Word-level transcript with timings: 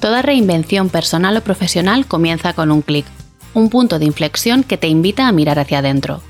Toda 0.00 0.22
reinvención 0.22 0.88
personal 0.88 1.36
o 1.36 1.42
profesional 1.42 2.06
comienza 2.06 2.54
con 2.54 2.70
un 2.70 2.80
clic, 2.80 3.04
un 3.52 3.68
punto 3.68 3.98
de 3.98 4.06
inflexión 4.06 4.64
que 4.64 4.78
te 4.78 4.88
invita 4.88 5.28
a 5.28 5.32
mirar 5.32 5.58
hacia 5.58 5.80
adentro. 5.80 6.22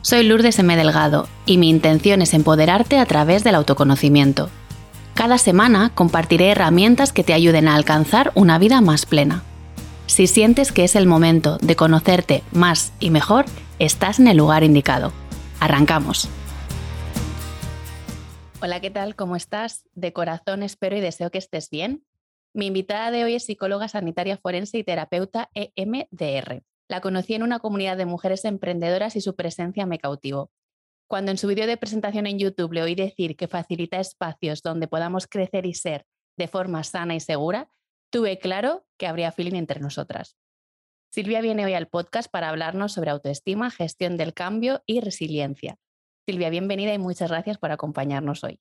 Soy 0.00 0.22
Lourdes 0.22 0.58
M. 0.58 0.74
Delgado 0.74 1.28
y 1.44 1.58
mi 1.58 1.68
intención 1.68 2.22
es 2.22 2.32
empoderarte 2.32 2.98
a 2.98 3.04
través 3.04 3.44
del 3.44 3.56
autoconocimiento. 3.56 4.48
Cada 5.12 5.36
semana 5.36 5.92
compartiré 5.94 6.48
herramientas 6.48 7.12
que 7.12 7.22
te 7.22 7.34
ayuden 7.34 7.68
a 7.68 7.74
alcanzar 7.74 8.32
una 8.34 8.58
vida 8.58 8.80
más 8.80 9.04
plena. 9.04 9.42
Si 10.06 10.26
sientes 10.26 10.72
que 10.72 10.84
es 10.84 10.96
el 10.96 11.06
momento 11.06 11.58
de 11.58 11.76
conocerte 11.76 12.42
más 12.52 12.94
y 13.00 13.10
mejor, 13.10 13.44
estás 13.78 14.18
en 14.18 14.28
el 14.28 14.38
lugar 14.38 14.64
indicado. 14.64 15.12
Arrancamos. 15.60 16.30
Hola, 18.62 18.80
¿qué 18.80 18.90
tal? 18.90 19.14
¿Cómo 19.14 19.36
estás? 19.36 19.84
De 19.94 20.14
corazón 20.14 20.62
espero 20.62 20.96
y 20.96 21.00
deseo 21.00 21.30
que 21.30 21.38
estés 21.38 21.68
bien. 21.68 22.02
Mi 22.52 22.66
invitada 22.66 23.12
de 23.12 23.22
hoy 23.22 23.34
es 23.34 23.44
psicóloga 23.44 23.86
sanitaria 23.86 24.36
forense 24.36 24.78
y 24.78 24.84
terapeuta 24.84 25.50
EMDR. 25.54 26.64
La 26.88 27.00
conocí 27.00 27.34
en 27.34 27.44
una 27.44 27.60
comunidad 27.60 27.96
de 27.96 28.06
mujeres 28.06 28.44
emprendedoras 28.44 29.14
y 29.14 29.20
su 29.20 29.36
presencia 29.36 29.86
me 29.86 30.00
cautivó. 30.00 30.50
Cuando 31.08 31.30
en 31.30 31.38
su 31.38 31.46
vídeo 31.46 31.68
de 31.68 31.76
presentación 31.76 32.26
en 32.26 32.40
YouTube 32.40 32.72
le 32.72 32.82
oí 32.82 32.96
decir 32.96 33.36
que 33.36 33.46
facilita 33.46 34.00
espacios 34.00 34.62
donde 34.62 34.88
podamos 34.88 35.28
crecer 35.28 35.64
y 35.64 35.74
ser 35.74 36.06
de 36.36 36.48
forma 36.48 36.82
sana 36.82 37.14
y 37.14 37.20
segura, 37.20 37.70
tuve 38.10 38.38
claro 38.38 38.84
que 38.98 39.06
habría 39.06 39.30
feeling 39.30 39.54
entre 39.54 39.80
nosotras. 39.80 40.36
Silvia 41.12 41.40
viene 41.40 41.64
hoy 41.64 41.74
al 41.74 41.88
podcast 41.88 42.30
para 42.30 42.48
hablarnos 42.48 42.92
sobre 42.92 43.10
autoestima, 43.10 43.70
gestión 43.70 44.16
del 44.16 44.34
cambio 44.34 44.82
y 44.86 45.00
resiliencia. 45.00 45.76
Silvia, 46.26 46.50
bienvenida 46.50 46.94
y 46.94 46.98
muchas 46.98 47.30
gracias 47.30 47.58
por 47.58 47.70
acompañarnos 47.70 48.42
hoy. 48.42 48.60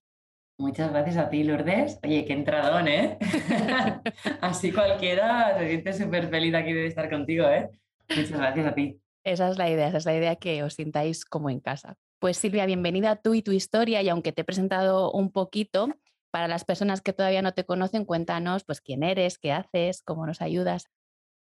Muchas 0.60 0.92
gracias 0.92 1.16
a 1.16 1.30
ti, 1.30 1.46
Lourdes. 1.46 2.00
Oye, 2.04 2.26
qué 2.26 2.34
entradón, 2.34 2.90
¿eh? 2.90 3.18
Así 4.42 4.74
cualquiera 4.74 5.58
se 5.58 5.70
siente 5.70 5.94
súper 5.94 6.28
feliz 6.28 6.54
aquí 6.54 6.74
de 6.74 6.86
estar 6.86 7.10
contigo, 7.10 7.48
¿eh? 7.48 7.70
Muchas 8.10 8.38
gracias 8.38 8.68
a 8.68 8.76
ti. 8.76 9.00
Esa 9.24 9.50
es 9.50 9.58
la 9.58 9.70
idea, 9.70 9.88
esa 9.88 9.98
es 10.00 10.06
la 10.06 10.18
idea 10.18 10.36
que 10.36 10.62
os 10.62 10.74
sintáis 10.74 11.24
como 11.24 11.50
en 11.50 11.62
casa. 11.62 11.96
Pues 12.20 12.36
Silvia, 12.36 12.66
bienvenida 12.66 13.12
a 13.12 13.16
tú 13.16 13.36
y 13.36 13.42
tu 13.42 13.54
historia 13.54 14.02
y 14.02 14.10
aunque 14.10 14.34
te 14.34 14.42
he 14.42 14.44
presentado 14.44 15.14
un 15.14 15.32
poquito, 15.32 15.88
para 16.30 16.50
las 16.50 16.66
personas 16.66 17.02
que 17.02 17.14
todavía 17.14 17.42
no 17.42 17.54
te 17.54 17.64
conocen, 17.64 18.04
cuéntanos 18.04 18.66
pues 18.66 18.82
quién 18.82 19.04
eres, 19.04 19.38
qué 19.38 19.54
haces, 19.54 20.02
cómo 20.04 20.26
nos 20.26 20.42
ayudas. 20.42 20.88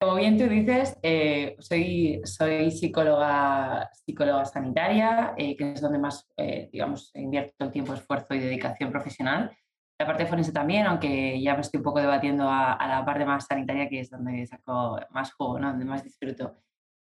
Como 0.03 0.15
bien 0.15 0.37
tú 0.37 0.49
dices, 0.49 0.97
eh, 1.01 1.55
soy, 1.59 2.19
soy 2.25 2.71
psicóloga, 2.71 3.89
psicóloga 3.93 4.43
sanitaria, 4.43 5.33
eh, 5.37 5.55
que 5.55 5.71
es 5.71 5.79
donde 5.79 5.97
más, 5.97 6.27
eh, 6.35 6.69
digamos, 6.73 7.09
invierto 7.15 7.63
el 7.63 7.71
tiempo, 7.71 7.93
esfuerzo 7.93 8.33
y 8.33 8.39
dedicación 8.39 8.91
profesional. 8.91 9.55
La 9.97 10.05
parte 10.05 10.25
forense 10.25 10.51
también, 10.51 10.87
aunque 10.87 11.41
ya 11.41 11.53
me 11.53 11.61
estoy 11.61 11.77
un 11.77 11.85
poco 11.85 12.01
debatiendo 12.01 12.49
a, 12.49 12.77
la 12.85 13.05
parte 13.05 13.23
más 13.23 13.45
sanitaria, 13.45 13.87
que 13.87 14.01
es 14.01 14.09
donde 14.09 14.45
saco 14.45 14.99
más 15.11 15.31
juego, 15.35 15.57
¿no? 15.57 15.69
donde 15.69 15.85
más 15.85 16.03
disfruto. 16.03 16.53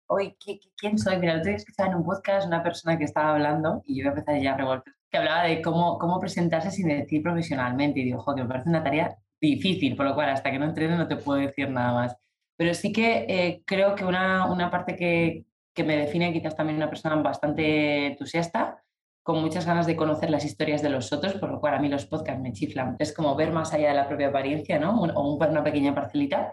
Hoy, 0.06 0.36
¿quién 0.76 0.98
soy? 0.98 1.16
Mira, 1.16 1.32
el 1.32 1.38
otro 1.38 1.52
día 1.52 1.56
escuchaba 1.56 1.88
en 1.88 1.94
un 1.94 2.04
podcast 2.04 2.46
una 2.46 2.62
persona 2.62 2.98
que 2.98 3.04
estaba 3.04 3.30
hablando, 3.30 3.80
y 3.86 3.96
yo 3.96 4.02
voy 4.02 4.08
a 4.08 4.18
empezar 4.18 4.42
ya 4.42 4.52
a 4.52 4.56
revolver, 4.58 4.94
que 5.10 5.16
hablaba 5.16 5.44
de 5.44 5.62
cómo, 5.62 5.98
cómo 5.98 6.20
presentarse 6.20 6.70
sin 6.70 6.88
decir 6.88 7.22
profesionalmente. 7.22 8.00
Y 8.00 8.04
digo, 8.04 8.18
ojo, 8.18 8.34
que 8.34 8.42
me 8.42 8.48
parece 8.48 8.68
una 8.68 8.84
tarea 8.84 9.16
difícil, 9.40 9.96
por 9.96 10.04
lo 10.04 10.14
cual 10.14 10.28
hasta 10.28 10.50
que 10.50 10.58
no 10.58 10.66
entrene 10.66 10.98
no 10.98 11.08
te 11.08 11.16
puedo 11.16 11.40
decir 11.40 11.70
nada 11.70 11.94
más. 11.94 12.16
Pero 12.60 12.74
sí 12.74 12.92
que 12.92 13.24
eh, 13.26 13.62
creo 13.64 13.94
que 13.94 14.04
una, 14.04 14.44
una 14.44 14.70
parte 14.70 14.94
que, 14.94 15.46
que, 15.72 15.82
me 15.82 15.96
define 15.96 16.30
quizás 16.30 16.54
también 16.54 16.76
una 16.76 16.90
persona 16.90 17.16
bastante 17.16 18.08
entusiasta, 18.08 18.82
con 19.22 19.40
muchas 19.40 19.64
ganas 19.64 19.86
de 19.86 19.96
conocer 19.96 20.28
las 20.28 20.44
historias 20.44 20.82
de 20.82 20.90
los 20.90 21.10
otros, 21.10 21.36
por 21.36 21.50
lo 21.50 21.58
cual 21.58 21.76
a 21.76 21.78
mí 21.78 21.88
los 21.88 22.04
podcasts 22.04 22.42
me 22.42 22.52
chiflan. 22.52 22.96
Es 22.98 23.14
como 23.14 23.34
ver 23.34 23.50
más 23.50 23.72
allá 23.72 23.88
de 23.88 23.94
la 23.94 24.06
propia 24.06 24.28
apariencia, 24.28 24.78
¿no? 24.78 25.00
O 25.00 25.36
una 25.36 25.64
pequeña 25.64 25.94
parcelita. 25.94 26.52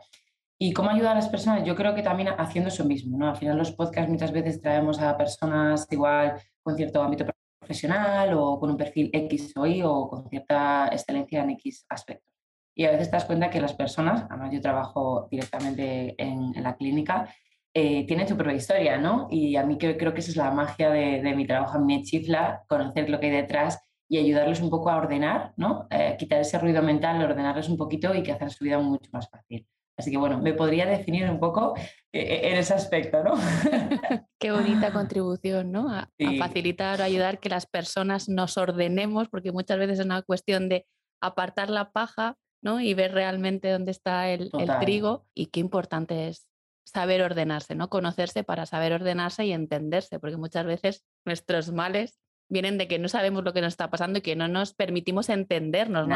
¿Y 0.57 0.71
cómo 0.71 0.91
ayudar 0.91 1.11
a 1.11 1.15
las 1.15 1.27
personas? 1.27 1.65
Yo 1.65 1.75
creo 1.75 1.93
que 1.93 2.03
también 2.03 2.29
haciendo 2.37 2.69
eso 2.69 2.85
mismo, 2.85 3.17
¿no? 3.17 3.27
Al 3.27 3.35
final 3.35 3.57
los 3.57 3.73
podcasts 3.73 4.09
muchas 4.09 4.31
veces 4.31 4.61
traemos 4.61 5.01
a 5.01 5.17
personas 5.17 5.87
igual 5.91 6.41
con 6.63 6.77
cierto 6.77 7.03
ámbito 7.03 7.25
profesional 7.59 8.33
o 8.33 8.57
con 8.61 8.69
un 8.69 8.77
perfil 8.77 9.09
X 9.11 9.51
o 9.57 9.65
Y 9.65 9.81
o 9.83 10.07
con 10.07 10.29
cierta 10.29 10.87
excelencia 10.87 11.43
en 11.43 11.49
X 11.49 11.85
aspectos. 11.89 12.36
Y 12.77 12.85
a 12.85 12.91
veces 12.91 13.09
te 13.09 13.15
das 13.15 13.25
cuenta 13.25 13.49
que 13.49 13.59
las 13.59 13.73
personas, 13.73 14.25
además 14.29 14.51
yo 14.53 14.61
trabajo 14.61 15.27
directamente 15.31 16.13
en, 16.19 16.53
la 16.61 16.75
clínica, 16.75 17.27
eh, 17.73 18.05
tienen 18.05 18.27
su 18.27 18.37
propia 18.37 18.53
historia, 18.53 18.99
¿no? 18.99 19.27
Y 19.31 19.55
a 19.55 19.65
mí 19.65 19.79
creo, 19.79 19.97
creo 19.97 20.13
que 20.13 20.19
esa 20.19 20.29
es 20.29 20.37
la 20.37 20.51
magia 20.51 20.91
de, 20.91 21.33
mi 21.35 21.47
trabajo, 21.47 21.75
a 21.75 21.81
mí 21.81 21.97
me 21.97 22.03
chifla 22.03 22.61
conocer 22.67 23.09
lo 23.09 23.19
que 23.19 23.25
hay 23.25 23.31
detrás 23.31 23.81
y 24.07 24.19
ayudarles 24.19 24.61
un 24.61 24.69
poco 24.69 24.91
a 24.91 24.97
ordenar, 24.97 25.53
¿no? 25.57 25.87
Eh, 25.89 26.17
quitar 26.19 26.39
ese 26.39 26.59
ruido 26.59 26.83
mental, 26.83 27.19
ordenarles 27.19 27.67
un 27.67 27.77
poquito 27.77 28.13
y 28.13 28.21
que 28.21 28.31
hacer 28.31 28.51
su 28.51 28.63
vida 28.63 28.77
mucho 28.77 29.09
más 29.11 29.27
fácil. 29.27 29.67
Así 29.97 30.11
que 30.11 30.17
bueno, 30.17 30.37
me 30.37 30.53
podría 30.53 30.85
definir 30.85 31.27
un 31.27 31.39
poco 31.39 31.73
eh, 32.13 32.41
en 32.43 32.57
ese 32.57 32.75
aspecto, 32.75 33.23
¿no? 33.23 33.33
Qué 34.39 34.51
bonita 34.51 34.93
contribución, 34.93 35.71
¿no? 35.71 35.89
A, 35.89 36.01
a, 36.01 36.37
facilitar 36.37 37.01
o 37.01 37.03
ayudar 37.03 37.39
que 37.39 37.49
las 37.49 37.65
personas 37.65 38.29
nos 38.29 38.55
ordenemos, 38.55 39.29
porque 39.29 39.51
muchas 39.51 39.79
veces 39.79 39.97
es 39.97 40.05
una 40.05 40.21
cuestión 40.21 40.69
de 40.69 40.85
apartar 41.19 41.71
la 41.71 41.91
paja 41.91 42.37
y 42.61 42.93
ver 42.93 43.13
realmente 43.13 43.71
dónde 43.71 43.91
está 43.91 44.29
el, 44.29 44.51
trigo 44.81 45.25
y 45.33 45.47
qué 45.47 45.59
importante 45.59 46.27
es 46.27 46.49
saber 46.83 47.21
ordenarse, 47.21 47.75
¿no? 47.75 47.89
Conocerse 47.89 48.43
para 48.43 48.65
saber 48.65 48.93
ordenarse 48.93 49.45
y 49.45 49.53
entenderse, 49.53 50.19
porque 50.19 50.37
muchas 50.37 50.65
veces 50.65 51.05
nuestros 51.25 51.71
males 51.71 52.19
vienen 52.49 52.77
de 52.77 52.87
que 52.87 52.99
no 52.99 53.09
sabemos 53.09 53.43
lo 53.43 53.53
que 53.53 53.61
nos 53.61 53.73
está 53.73 53.89
pasando 53.89 54.19
y 54.19 54.21
que 54.21 54.35
no 54.35 54.47
nos 54.47 54.73
permitimos 54.73 55.29
entendernos, 55.29 56.07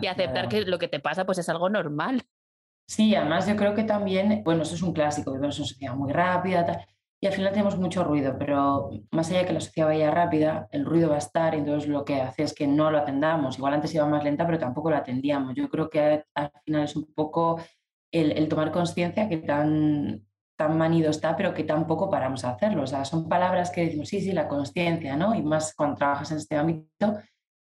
y, 0.00 0.06
aceptar 0.06 0.48
que 0.48 0.62
lo 0.62 0.78
que 0.78 0.88
te 0.88 1.00
pasa 1.00 1.26
pues 1.26 1.38
es 1.38 1.48
algo 1.48 1.68
normal. 1.68 2.22
Sí, 2.86 3.14
además 3.14 3.46
yo 3.46 3.56
creo 3.56 3.74
que 3.74 3.84
también, 3.84 4.42
bueno, 4.44 4.62
eso 4.62 4.74
es 4.74 4.82
un 4.82 4.92
clásico, 4.92 5.32
vivimos 5.32 5.56
en 5.56 5.62
una 5.62 5.68
sociedad 5.68 5.94
muy 5.94 6.12
rápida, 6.12 6.66
tal, 6.66 6.86
y 7.20 7.26
al 7.26 7.32
final 7.32 7.52
tenemos 7.52 7.78
mucho 7.78 8.04
ruido, 8.04 8.36
pero 8.38 8.90
más 9.10 9.30
allá 9.30 9.40
de 9.40 9.46
que 9.46 9.52
la 9.54 9.60
sociedad 9.60 9.88
vaya 9.88 10.10
rápida, 10.10 10.68
el 10.70 10.84
ruido 10.84 11.08
va 11.08 11.14
a 11.14 11.18
estar 11.18 11.54
y 11.54 11.58
entonces 11.58 11.88
lo 11.88 12.04
que 12.04 12.20
hace 12.20 12.42
es 12.42 12.52
que 12.52 12.66
no 12.66 12.90
lo 12.90 12.98
atendamos. 12.98 13.56
Igual 13.56 13.74
antes 13.74 13.94
iba 13.94 14.06
más 14.06 14.22
lenta, 14.22 14.44
pero 14.44 14.58
tampoco 14.58 14.90
lo 14.90 14.96
atendíamos. 14.96 15.54
Yo 15.54 15.70
creo 15.70 15.88
que 15.88 16.24
al 16.34 16.52
final 16.64 16.84
es 16.84 16.96
un 16.96 17.12
poco 17.14 17.60
el, 18.12 18.46
tomar 18.48 18.70
conciencia 18.72 19.28
que 19.28 19.38
tan, 19.38 20.26
tan 20.56 20.76
manido 20.76 21.10
está, 21.10 21.34
pero 21.34 21.54
que 21.54 21.64
tampoco 21.64 22.10
paramos 22.10 22.44
a 22.44 22.50
hacerlo. 22.50 22.82
O 22.82 22.86
sea, 22.86 23.04
son 23.04 23.26
palabras 23.28 23.70
que 23.70 23.86
decimos, 23.86 24.08
sí, 24.08 24.20
sí, 24.20 24.32
la 24.32 24.46
conciencia, 24.46 25.16
¿no? 25.16 25.34
Y 25.34 25.42
más 25.42 25.74
cuando 25.74 25.96
trabajas 25.96 26.30
en 26.30 26.36
este 26.36 26.56
ámbito, 26.56 27.18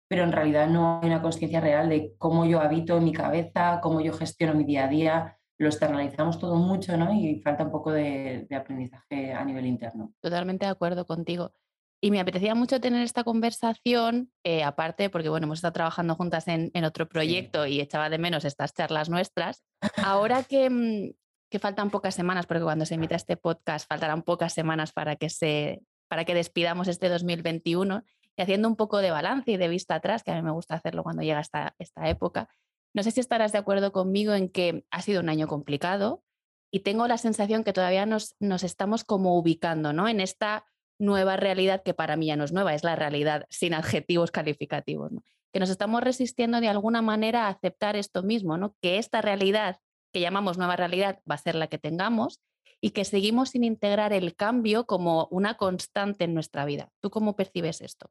pero 0.08 0.24
en 0.24 0.32
realidad 0.32 0.66
no 0.68 1.00
hay 1.00 1.08
una 1.08 1.22
conciencia 1.22 1.60
real 1.60 1.88
de 1.88 2.14
cómo 2.18 2.44
yo 2.44 2.60
habito 2.60 3.00
mi 3.00 3.12
cabeza, 3.12 3.80
cómo 3.82 4.00
yo 4.00 4.12
gestiono 4.12 4.54
mi 4.54 4.64
día 4.64 4.84
a 4.84 4.88
día, 4.88 5.38
lo 5.62 5.68
externalizamos 5.68 6.38
todo 6.38 6.56
mucho, 6.56 6.96
¿no? 6.96 7.12
Y 7.14 7.40
falta 7.40 7.64
un 7.64 7.70
poco 7.70 7.92
de, 7.92 8.46
aprendizaje 8.54 9.32
a 9.32 9.44
nivel 9.44 9.66
interno. 9.66 10.12
Totalmente 10.20 10.66
de 10.66 10.72
acuerdo 10.72 11.06
contigo. 11.06 11.52
Y 12.00 12.10
me 12.10 12.20
apetecía 12.20 12.56
mucho 12.56 12.80
tener 12.80 13.02
esta 13.02 13.22
conversación, 13.22 14.32
eh, 14.42 14.64
aparte, 14.64 15.08
porque 15.08 15.28
bueno, 15.28 15.44
hemos 15.44 15.58
estado 15.58 15.72
trabajando 15.72 16.16
juntas 16.16 16.48
en, 16.48 16.84
otro 16.84 17.08
proyecto 17.08 17.64
y 17.64 17.80
echaba 17.80 18.10
de 18.10 18.18
menos 18.18 18.44
estas 18.44 18.74
charlas 18.74 19.08
nuestras. 19.08 19.62
Ahora 19.96 20.42
que, 20.42 20.68
mm, 20.68 21.14
que, 21.48 21.58
faltan 21.60 21.90
pocas 21.90 22.16
semanas, 22.16 22.46
porque 22.46 22.64
cuando 22.64 22.84
se 22.84 22.96
emita 22.96 23.14
este 23.14 23.36
podcast 23.36 23.88
faltarán 23.88 24.22
pocas 24.22 24.52
semanas 24.52 24.92
para 24.92 25.14
que, 25.14 25.30
se, 25.30 25.80
para 26.08 26.24
que 26.24 26.34
despidamos 26.34 26.88
este 26.88 27.08
2021, 27.08 28.02
y 28.36 28.42
haciendo 28.42 28.66
un 28.66 28.76
poco 28.76 28.98
de 28.98 29.12
balance 29.12 29.52
y 29.52 29.56
de 29.56 29.68
vista 29.68 29.94
atrás, 29.94 30.24
que 30.24 30.32
a 30.32 30.34
mí 30.34 30.42
me 30.42 30.50
gusta 30.50 30.74
hacerlo 30.74 31.04
cuando 31.04 31.22
llega 31.22 31.38
esta, 31.38 31.74
esta 31.78 32.08
época, 32.08 32.48
no 32.94 33.02
sé 33.02 33.10
si 33.10 33.20
estarás 33.20 33.52
de 33.52 33.58
acuerdo 33.58 33.92
conmigo 33.92 34.34
en 34.34 34.48
que 34.48 34.84
ha 34.90 35.02
sido 35.02 35.20
un 35.20 35.28
año 35.28 35.48
complicado 35.48 36.22
y 36.70 36.80
tengo 36.80 37.06
la 37.06 37.18
sensación 37.18 37.64
que 37.64 37.72
todavía 37.72 38.06
nos, 38.06 38.34
nos 38.40 38.62
estamos 38.64 39.04
como 39.04 39.36
ubicando 39.38 39.92
¿no? 39.92 40.08
en 40.08 40.20
esta 40.20 40.66
nueva 40.98 41.36
realidad 41.36 41.82
que 41.82 41.94
para 41.94 42.16
mí 42.16 42.26
ya 42.26 42.36
no 42.36 42.44
es 42.44 42.52
nueva, 42.52 42.74
es 42.74 42.84
la 42.84 42.96
realidad 42.96 43.46
sin 43.50 43.74
adjetivos 43.74 44.30
calificativos. 44.32 45.12
Que 45.52 45.60
nos 45.60 45.70
estamos 45.70 46.02
resistiendo 46.02 46.60
de 46.60 46.68
alguna 46.68 47.02
manera 47.02 47.46
a 47.46 47.48
aceptar 47.48 47.96
esto 47.96 48.22
mismo, 48.22 48.56
¿no? 48.56 48.74
que 48.80 48.98
esta 48.98 49.20
realidad 49.20 49.78
que 50.12 50.20
llamamos 50.20 50.58
nueva 50.58 50.76
realidad 50.76 51.20
va 51.30 51.34
a 51.34 51.38
ser 51.38 51.54
la 51.54 51.66
que 51.66 51.78
tengamos 51.78 52.40
y 52.80 52.90
que 52.90 53.04
seguimos 53.04 53.50
sin 53.50 53.64
integrar 53.64 54.12
el 54.12 54.34
cambio 54.34 54.86
como 54.86 55.28
una 55.30 55.56
constante 55.56 56.24
en 56.24 56.34
nuestra 56.34 56.64
vida. 56.64 56.90
¿Tú 57.00 57.10
cómo 57.10 57.36
percibes 57.36 57.80
esto? 57.80 58.10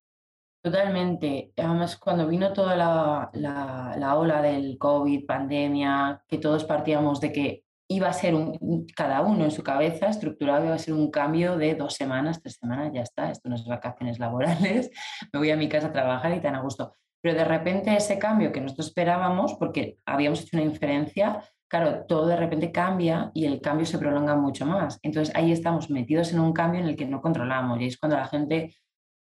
Totalmente. 0.62 1.52
Además, 1.58 1.98
cuando 1.98 2.28
vino 2.28 2.54
toda 2.54 2.76
la, 2.76 3.32
la, 3.34 4.16
ola 4.16 4.44
del 4.44 4.78
COVID, 4.78 5.26
pandemia, 5.26 6.24
que 6.28 6.38
todos 6.38 6.66
partíamos 6.66 7.20
de 7.20 7.32
que 7.32 7.64
iba 7.88 8.08
a 8.08 8.14
ser 8.14 8.36
un, 8.36 8.86
cada 8.96 9.22
uno 9.22 9.44
en 9.44 9.52
su 9.52 9.64
cabeza 9.64 10.08
estructurado, 10.08 10.66
iba 10.66 10.76
a 10.76 10.80
ser 10.80 10.94
un 10.94 11.10
cambio 11.10 11.58
de 11.58 11.74
dos 11.74 11.96
semanas, 11.96 12.42
tres 12.42 12.58
semanas, 12.58 12.92
ya 12.94 13.02
está, 13.02 13.32
esto 13.32 13.50
no 13.50 13.56
es 13.56 13.66
vacaciones 13.66 14.20
laborales, 14.20 14.92
me 15.34 15.40
voy 15.40 15.50
a 15.50 15.58
mi 15.58 15.68
casa 15.68 15.88
a 15.88 15.92
trabajar 15.92 16.34
y 16.36 16.42
tan 16.42 16.56
a 16.56 16.62
gusto. 16.62 16.94
Pero 17.22 17.36
de 17.36 17.44
repente 17.44 17.96
ese 17.96 18.20
cambio 18.20 18.52
que 18.52 18.62
nosotros 18.62 18.88
esperábamos, 18.88 19.56
porque 19.56 19.98
habíamos 20.06 20.42
hecho 20.42 20.58
una 20.58 20.66
inferencia, 20.66 21.44
claro, 21.68 22.06
todo 22.08 22.28
de 22.28 22.36
repente 22.36 22.72
cambia 22.72 23.32
y 23.34 23.46
el 23.46 23.62
cambio 23.62 23.88
se 23.88 23.98
prolonga 23.98 24.36
mucho 24.36 24.66
más. 24.68 25.00
Entonces 25.02 25.36
ahí 25.36 25.52
estamos 25.52 25.90
metidos 25.90 26.32
en 26.34 26.40
un 26.40 26.54
cambio 26.54 26.82
en 26.82 26.88
el 26.88 26.96
que 26.96 27.06
no 27.06 27.20
controlamos 27.20 27.82
y 27.82 27.88
es 27.88 27.98
cuando 27.98 28.18
la 28.18 28.28
gente 28.28 28.76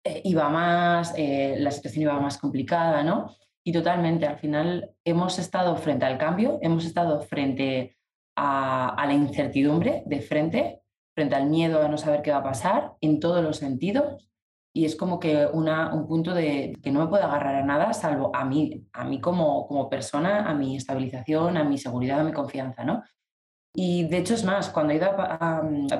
eh, 0.04 0.22
iba 0.26 0.50
más, 0.50 1.14
eh, 1.18 1.56
la 1.60 1.72
situación 1.72 2.04
iba 2.04 2.20
más 2.20 2.38
complicada, 2.38 3.04
¿no? 3.04 3.36
Y 3.64 3.72
totalmente, 3.72 4.26
al 4.26 4.38
final 4.38 4.92
hemos 5.06 5.40
estado 5.40 5.76
frente 5.78 6.06
al 6.06 6.18
cambio, 6.18 6.60
hemos 6.62 6.86
estado 6.86 7.22
frente 7.22 7.98
a, 8.36 9.02
la 9.08 9.14
incertidumbre 9.14 10.04
de 10.06 10.22
frente, 10.22 10.82
frente 11.16 11.36
al 11.36 11.50
miedo 11.50 11.82
a 11.82 11.88
no 11.88 11.98
saber 11.98 12.22
qué 12.22 12.32
va 12.32 12.38
a 12.38 12.44
pasar 12.44 12.94
en 13.00 13.20
todos 13.20 13.42
los 13.42 13.58
sentidos. 13.58 14.30
Y 14.76 14.86
es 14.86 14.96
como 14.96 15.20
que 15.20 15.46
una, 15.46 15.94
un 15.94 16.08
punto 16.08 16.34
de 16.34 16.78
que 16.82 16.92
no 16.92 17.00
me 17.02 17.08
puedo 17.08 17.24
agarrar 17.24 17.56
a 17.56 17.66
nada 17.66 17.94
salvo 17.94 18.36
a 18.36 18.44
mí, 18.44 18.88
a 18.92 19.06
mí 19.06 19.22
como, 19.22 19.68
como 19.68 19.90
persona, 19.90 20.50
a 20.50 20.54
mi 20.54 20.76
estabilización, 20.76 21.58
a 21.58 21.64
mi 21.64 21.78
seguridad, 21.78 22.20
a 22.20 22.24
mi 22.24 22.34
confianza, 22.34 22.84
¿no? 22.84 23.04
Y 23.75 24.04
de 24.04 24.20
hecho 24.20 24.36
es 24.36 24.44
más, 24.44 24.70
cuando 24.70 24.94
he 24.94 24.98
ido 24.98 25.10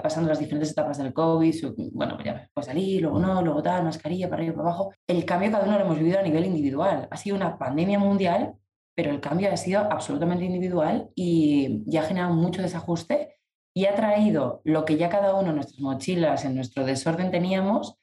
pasando 0.04 0.30
las 0.30 0.38
diferentes 0.38 0.72
etapas 0.72 1.00
del 1.00 1.12
COVID, 1.12 1.56
bueno, 1.92 2.18
ya 2.24 2.48
puede 2.54 2.68
salir, 2.68 3.02
luego 3.02 3.20
no, 3.20 3.42
luego 3.42 3.64
tal, 3.64 3.84
mascarilla 3.84 4.30
para 4.30 4.44
arriba, 4.44 4.56
para 4.56 4.70
abajo, 4.70 4.94
el 5.08 5.26
cambio 5.26 5.52
cada 5.52 5.66
uno 5.66 5.80
lo 5.80 5.86
hemos 5.86 5.98
vivido 5.98 6.20
a 6.20 6.24
nivel 6.24 6.46
individual. 6.46 7.08
Ha 7.10 7.18
sido 7.18 7.36
una 7.36 7.58
pandemia 7.58 7.98
mundial, 7.98 8.54
pero 8.96 9.10
el 9.10 9.20
cambio 9.20 9.52
ha 9.52 9.58
sido 9.58 9.82
absolutamente 9.82 10.46
individual 10.46 11.10
y 11.16 11.84
ya 11.88 12.02
ha 12.02 12.06
generado 12.06 12.36
mucho 12.36 12.62
desajuste 12.62 13.40
y 13.76 13.86
ha 13.86 13.96
traído 13.96 14.62
lo 14.66 14.86
que 14.86 14.98
ya 14.98 15.10
cada 15.10 15.34
uno 15.34 15.50
en 15.50 15.56
nuestras 15.56 15.80
mochilas, 15.80 16.46
en 16.46 16.54
nuestro 16.54 16.86
desorden 16.86 17.32
teníamos, 17.32 17.98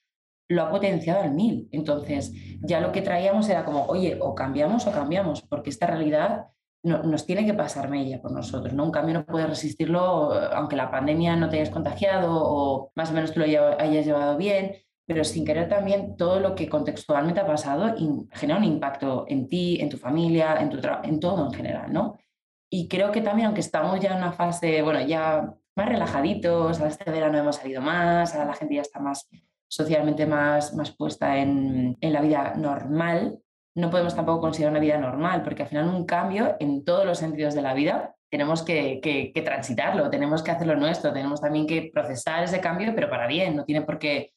lo 0.48 0.62
ha 0.62 0.70
potenciado 0.70 1.22
al 1.22 1.32
mil. 1.32 1.68
Entonces, 1.70 2.32
ya 2.60 2.80
lo 2.80 2.90
que 2.90 3.02
traíamos 3.02 3.48
era 3.48 3.64
como, 3.64 3.84
oye, 3.86 4.18
o 4.20 4.34
cambiamos 4.34 4.84
o 4.88 4.90
cambiamos, 4.90 5.42
porque 5.42 5.70
esta 5.70 5.86
realidad 5.86 6.48
nos 6.82 7.26
tiene 7.26 7.44
que 7.44 7.54
pasar 7.54 7.90
mella 7.90 8.20
por 8.20 8.32
nosotros, 8.32 8.72
¿no? 8.72 8.84
Un 8.84 8.90
cambio 8.90 9.14
no 9.14 9.26
puedes 9.26 9.48
resistirlo, 9.48 10.32
aunque 10.32 10.76
la 10.76 10.90
pandemia 10.90 11.36
no 11.36 11.48
te 11.48 11.56
hayas 11.56 11.70
contagiado 11.70 12.30
o 12.32 12.90
más 12.94 13.10
o 13.10 13.12
menos 13.12 13.32
tú 13.32 13.40
lo 13.40 13.46
hayas 13.46 14.06
llevado 14.06 14.36
bien, 14.38 14.76
pero 15.06 15.24
sin 15.24 15.44
querer 15.44 15.68
también 15.68 16.16
todo 16.16 16.40
lo 16.40 16.54
que 16.54 16.68
contextualmente 16.68 17.40
ha 17.40 17.46
pasado 17.46 17.94
genera 18.32 18.58
un 18.58 18.64
impacto 18.64 19.24
en 19.28 19.48
ti, 19.48 19.78
en 19.80 19.90
tu 19.90 19.98
familia, 19.98 20.56
en, 20.60 21.20
todo 21.20 21.46
en 21.46 21.52
general, 21.52 21.92
¿no? 21.92 22.16
Y 22.70 22.88
creo 22.88 23.10
que 23.10 23.20
también, 23.20 23.46
aunque 23.46 23.60
estamos 23.60 23.98
ya 24.00 24.12
en 24.12 24.18
una 24.18 24.32
fase, 24.32 24.80
bueno, 24.82 25.00
ya 25.00 25.52
más 25.76 25.88
relajaditos, 25.88 26.80
a 26.80 26.88
este 26.88 27.10
verano 27.10 27.38
hemos 27.38 27.56
salido 27.56 27.82
más, 27.82 28.34
ahora 28.34 28.46
la 28.46 28.54
gente 28.54 28.76
ya 28.76 28.82
está 28.82 29.00
más 29.00 29.28
socialmente 29.68 30.26
más, 30.26 30.74
más 30.74 30.96
puesta 30.96 31.36
en, 31.38 31.98
en 32.00 32.12
la 32.12 32.20
vida 32.20 32.54
normal, 32.56 33.40
no 33.74 33.90
podemos 33.90 34.14
tampoco 34.14 34.40
considerar 34.40 34.72
una 34.72 34.80
vida 34.80 34.98
normal, 34.98 35.42
porque 35.42 35.62
al 35.62 35.68
final 35.68 35.88
un 35.88 36.04
cambio 36.04 36.56
en 36.58 36.84
todos 36.84 37.04
los 37.04 37.18
sentidos 37.18 37.54
de 37.54 37.62
la 37.62 37.74
vida 37.74 38.14
tenemos 38.30 38.62
que, 38.62 39.00
que, 39.02 39.42
transitarlo, 39.42 40.08
tenemos 40.08 40.42
que 40.42 40.52
hacerlo 40.52 40.76
nuestro, 40.76 41.12
tenemos 41.12 41.40
también 41.40 41.66
que 41.66 41.90
procesar 41.92 42.44
ese 42.44 42.60
cambio, 42.60 42.94
pero 42.94 43.10
para 43.10 43.26
bien, 43.26 43.56
no 43.56 43.64
tiene 43.64 43.82
por 43.82 43.98
qué 43.98 44.32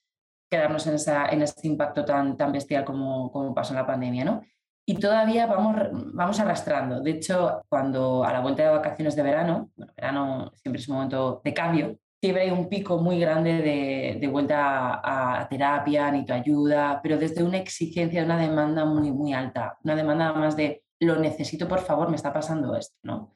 quedarnos 0.49 0.85
en, 0.87 0.95
esa, 0.95 1.27
en 1.29 1.43
ese 1.43 1.67
impacto 1.67 2.03
tan, 2.03 2.35
tan 2.35 2.51
bestial 2.51 2.85
como, 2.85 3.31
como 3.31 3.53
pasó 3.53 3.73
en 3.73 3.79
la 3.79 3.87
pandemia, 3.87 4.25
¿no? 4.25 4.41
Y 4.85 4.95
todavía 4.99 5.45
vamos, 5.45 5.75
vamos 6.13 6.39
arrastrando. 6.39 7.01
De 7.01 7.11
hecho, 7.11 7.61
cuando 7.69 8.23
a 8.23 8.33
la 8.33 8.41
vuelta 8.41 8.63
de 8.63 8.69
vacaciones 8.69 9.15
de 9.15 9.23
verano, 9.23 9.69
bueno, 9.75 9.93
verano 9.95 10.51
siempre 10.55 10.81
es 10.81 10.89
un 10.89 10.95
momento 10.95 11.41
de 11.43 11.53
cambio, 11.53 11.97
siempre 12.23 12.43
hay 12.43 12.51
un 12.51 12.69
pico 12.69 12.99
muy 12.99 13.19
grande 13.19 14.17
de, 14.17 14.27
vuelta 14.29 15.01
a, 15.03 15.45
terapia, 15.49 16.09
ni 16.09 16.23
tu 16.23 16.31
ayuda, 16.31 17.01
pero 17.03 17.17
desde 17.17 17.43
una 17.43 17.57
exigencia, 17.57 18.21
de 18.21 18.25
una 18.25 18.37
demanda 18.37 18.85
muy, 18.85 19.11
muy 19.11 19.33
alta, 19.33 19.77
una 19.83 19.93
demanda 19.93 20.31
más 20.31 20.55
de 20.55 20.85
lo 21.01 21.17
necesito, 21.17 21.67
por 21.67 21.79
favor, 21.81 22.09
me 22.09 22.15
está 22.15 22.31
pasando 22.31 22.77
esto, 22.77 22.95
¿no? 23.03 23.35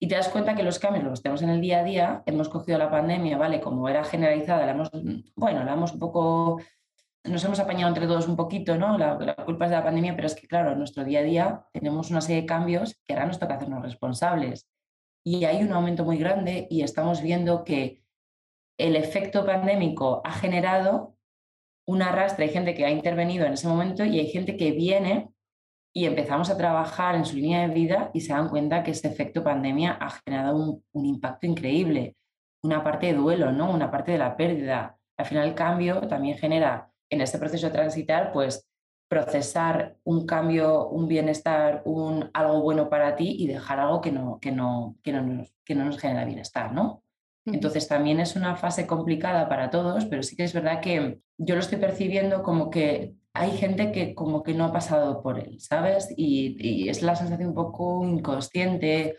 Y 0.00 0.08
te 0.08 0.14
das 0.14 0.30
cuenta 0.30 0.54
que 0.54 0.62
los 0.62 0.78
cambios 0.78 1.04
los 1.04 1.20
tenemos 1.20 1.42
en 1.42 1.50
el 1.50 1.60
día 1.60 1.80
a 1.80 1.84
día, 1.84 2.22
hemos 2.24 2.48
cogido 2.48 2.78
la 2.78 2.90
pandemia, 2.90 3.36
¿vale? 3.36 3.60
Como 3.60 3.86
era 3.86 4.02
generalizada, 4.02 4.64
la 4.64 4.72
hemos, 4.72 4.90
bueno, 5.36 5.62
la 5.62 5.74
hemos 5.74 5.92
un 5.92 5.98
poco, 5.98 6.58
nos 7.24 7.44
hemos 7.44 7.60
apañado 7.60 7.88
entre 7.88 8.06
todos 8.06 8.28
un 8.28 8.36
poquito, 8.36 8.78
¿no? 8.78 8.96
La, 8.96 9.18
la 9.18 9.36
culpa 9.44 9.66
es 9.66 9.72
de 9.72 9.76
la 9.76 9.84
pandemia, 9.84 10.16
pero 10.16 10.28
es 10.28 10.34
que, 10.34 10.48
claro, 10.48 10.72
en 10.72 10.78
nuestro 10.78 11.04
día 11.04 11.20
a 11.20 11.22
día 11.22 11.66
tenemos 11.70 12.10
una 12.10 12.22
serie 12.22 12.40
de 12.40 12.46
cambios 12.46 12.98
que 13.06 13.12
ahora 13.12 13.26
nos 13.26 13.38
toca 13.38 13.56
hacernos 13.56 13.82
responsables. 13.82 14.70
Y 15.22 15.44
hay 15.44 15.62
un 15.62 15.72
aumento 15.72 16.02
muy 16.02 16.16
grande 16.16 16.66
y 16.70 16.80
estamos 16.80 17.20
viendo 17.20 17.62
que 17.62 18.01
el 18.82 18.96
efecto 18.96 19.46
pandémico 19.46 20.20
ha 20.24 20.32
generado 20.32 21.14
un 21.86 22.02
arrastre, 22.02 22.46
hay 22.46 22.50
gente 22.50 22.74
que 22.74 22.84
ha 22.84 22.90
intervenido 22.90 23.46
en 23.46 23.52
ese 23.52 23.68
momento 23.68 24.04
y 24.04 24.18
hay 24.18 24.26
gente 24.26 24.56
que 24.56 24.72
viene 24.72 25.30
y 25.94 26.06
empezamos 26.06 26.50
a 26.50 26.56
trabajar 26.56 27.14
en 27.14 27.24
su 27.24 27.36
línea 27.36 27.68
de 27.68 27.74
vida 27.74 28.10
y 28.12 28.22
se 28.22 28.32
dan 28.32 28.48
cuenta 28.48 28.82
que 28.82 28.90
ese 28.90 29.08
efecto 29.08 29.44
pandemia 29.44 29.92
ha 29.92 30.10
generado 30.10 30.82
un, 30.92 31.06
impacto 31.06 31.46
increíble, 31.46 32.16
una 32.64 32.82
parte 32.82 33.06
de 33.06 33.14
duelo, 33.14 33.52
¿no? 33.52 33.70
una 33.70 33.90
parte 33.90 34.12
de 34.12 34.18
la 34.18 34.36
pérdida. 34.36 34.98
Al 35.16 35.26
final 35.26 35.48
el 35.48 35.54
cambio 35.54 36.00
también 36.08 36.38
genera 36.38 36.90
en 37.10 37.20
este 37.20 37.38
proceso 37.38 37.66
de 37.66 37.72
transitar, 37.72 38.32
pues 38.32 38.68
procesar 39.08 39.96
un 40.04 40.26
cambio, 40.26 40.88
un 40.88 41.06
bienestar, 41.06 41.82
un 41.84 42.30
algo 42.32 42.62
bueno 42.62 42.88
para 42.88 43.14
ti 43.14 43.36
y 43.38 43.46
dejar 43.46 43.78
algo 43.78 44.00
que 44.00 44.10
no, 44.10 44.40
que 44.40 44.50
no, 44.50 44.96
que 45.02 45.12
no, 45.12 45.22
nos, 45.22 45.54
que 45.64 45.74
no 45.74 45.84
nos 45.84 45.98
genera 45.98 46.24
bienestar, 46.24 46.72
¿no? 46.72 47.01
Entonces 47.44 47.88
también 47.88 48.20
es 48.20 48.36
una 48.36 48.56
fase 48.56 48.86
complicada 48.86 49.48
para 49.48 49.70
todos, 49.70 50.04
pero 50.06 50.22
sí 50.22 50.36
que 50.36 50.44
es 50.44 50.52
verdad 50.52 50.80
que 50.80 51.18
yo 51.38 51.54
lo 51.54 51.60
estoy 51.60 51.78
percibiendo 51.78 52.42
como 52.42 52.70
que 52.70 53.14
hay 53.34 53.52
gente 53.52 53.90
que 53.92 54.14
como 54.14 54.42
que 54.42 54.54
no 54.54 54.66
ha 54.66 54.72
pasado 54.72 55.22
por 55.22 55.38
él, 55.38 55.58
¿sabes? 55.58 56.12
Y, 56.16 56.88
es 56.88 57.02
la 57.02 57.16
sensación 57.16 57.48
un 57.48 57.54
poco 57.54 58.04
inconsciente, 58.06 59.18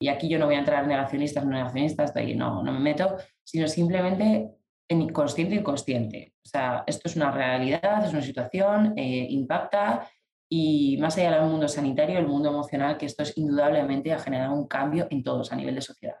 y 0.00 0.08
aquí 0.08 0.28
yo 0.28 0.38
no 0.38 0.46
voy 0.46 0.54
a 0.56 0.60
entrar 0.60 0.82
en 0.82 0.88
negacionistas, 0.88 1.44
no 1.44 1.50
negacionistas, 1.52 2.14
de 2.14 2.20
ahí 2.20 2.34
no, 2.34 2.62
no 2.62 2.72
me 2.72 2.80
meto, 2.80 3.16
sino 3.44 3.68
simplemente 3.68 4.50
en 4.88 5.02
inconsciente 5.02 5.54
inconsciente. 5.54 6.34
O 6.44 6.48
sea, 6.48 6.84
esto 6.86 7.08
es 7.08 7.16
una 7.16 7.30
realidad, 7.30 8.04
es 8.04 8.12
una 8.12 8.22
situación, 8.22 8.94
eh, 8.96 9.26
impacta 9.30 10.08
y 10.48 10.96
más 10.98 11.16
allá 11.18 11.32
del 11.32 11.50
mundo 11.50 11.68
sanitario, 11.68 12.18
el 12.18 12.26
mundo 12.26 12.48
emocional, 12.48 12.96
que 12.96 13.06
esto 13.06 13.22
es 13.22 13.36
indudablemente 13.36 14.12
ha 14.12 14.18
generado 14.18 14.54
un 14.54 14.66
cambio 14.66 15.06
en 15.10 15.22
todos 15.22 15.52
a 15.52 15.56
nivel 15.56 15.76
de 15.76 15.82
sociedad 15.82 16.16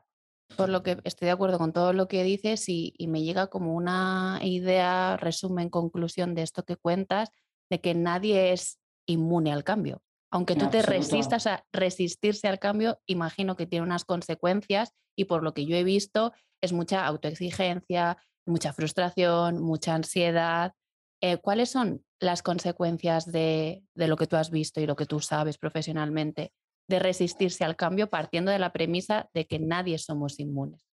por 0.60 0.68
lo 0.68 0.82
que 0.82 0.98
estoy 1.04 1.26
de 1.26 1.32
acuerdo 1.32 1.58
con 1.58 1.72
todo 1.72 1.92
lo 1.92 2.06
que 2.06 2.22
dices 2.22 2.68
y, 2.68 2.94
me 3.08 3.22
llega 3.22 3.48
como 3.48 3.74
una 3.74 4.38
idea, 4.42 5.16
resumen, 5.16 5.70
conclusión 5.70 6.34
de 6.34 6.42
esto 6.42 6.64
que 6.64 6.76
cuentas, 6.76 7.30
de 7.70 7.80
que 7.80 7.94
nadie 7.94 8.52
es 8.52 8.78
inmune 9.06 9.52
al 9.52 9.64
cambio. 9.64 10.02
Aunque 10.30 10.54
tú 10.54 10.68
te 10.68 10.82
resistas 10.82 11.46
a 11.46 11.64
resistirse 11.72 12.46
al 12.46 12.58
cambio, 12.58 13.00
imagino 13.06 13.56
que 13.56 13.66
tiene 13.66 13.84
unas 13.84 14.04
consecuencias 14.04 14.92
y 15.16 15.24
por 15.24 15.42
lo 15.42 15.54
que 15.54 15.66
yo 15.66 15.76
he 15.76 15.82
visto 15.82 16.32
es 16.60 16.72
mucha 16.72 17.06
autoexigencia, 17.06 18.18
mucha 18.46 18.72
frustración, 18.72 19.60
mucha 19.60 19.94
ansiedad. 19.94 20.74
Eh, 21.20 21.38
¿Cuáles 21.38 21.70
son 21.70 22.04
las 22.20 22.42
consecuencias 22.42 23.26
de, 23.26 23.82
de 23.94 24.08
lo 24.08 24.16
que 24.16 24.26
tú 24.26 24.36
has 24.36 24.50
visto 24.50 24.80
y 24.80 24.86
lo 24.86 24.94
que 24.94 25.06
tú 25.06 25.20
sabes 25.20 25.58
profesionalmente 25.58 26.52
de 26.90 26.98
resistirse 26.98 27.64
al 27.64 27.76
cambio 27.76 28.10
partiendo 28.10 28.50
de 28.50 28.58
la 28.58 28.72
premisa 28.72 29.30
de 29.32 29.46
que 29.46 29.58
nadie 29.58 29.96
somos 29.96 30.38
inmunes. 30.38 30.86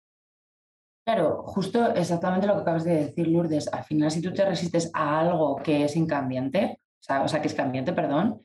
Claro, 1.05 1.43
justo 1.45 1.95
exactamente 1.95 2.47
lo 2.47 2.55
que 2.55 2.63
acabas 2.63 2.85
de 2.85 3.07
decir, 3.07 3.29
Lourdes. 3.29 3.73
Al 3.73 3.85
final, 3.85 4.11
si 4.11 4.21
tú 4.21 4.33
te 4.33 4.45
resistes 4.45 4.91
a 4.93 5.21
algo 5.21 5.57
que 5.57 5.85
es 5.85 5.97
incambiante, 5.97 6.81
o 7.01 7.29
sea, 7.29 7.41
que 7.41 7.47
es 7.47 7.55
cambiante, 7.55 7.93
perdón, 7.93 8.45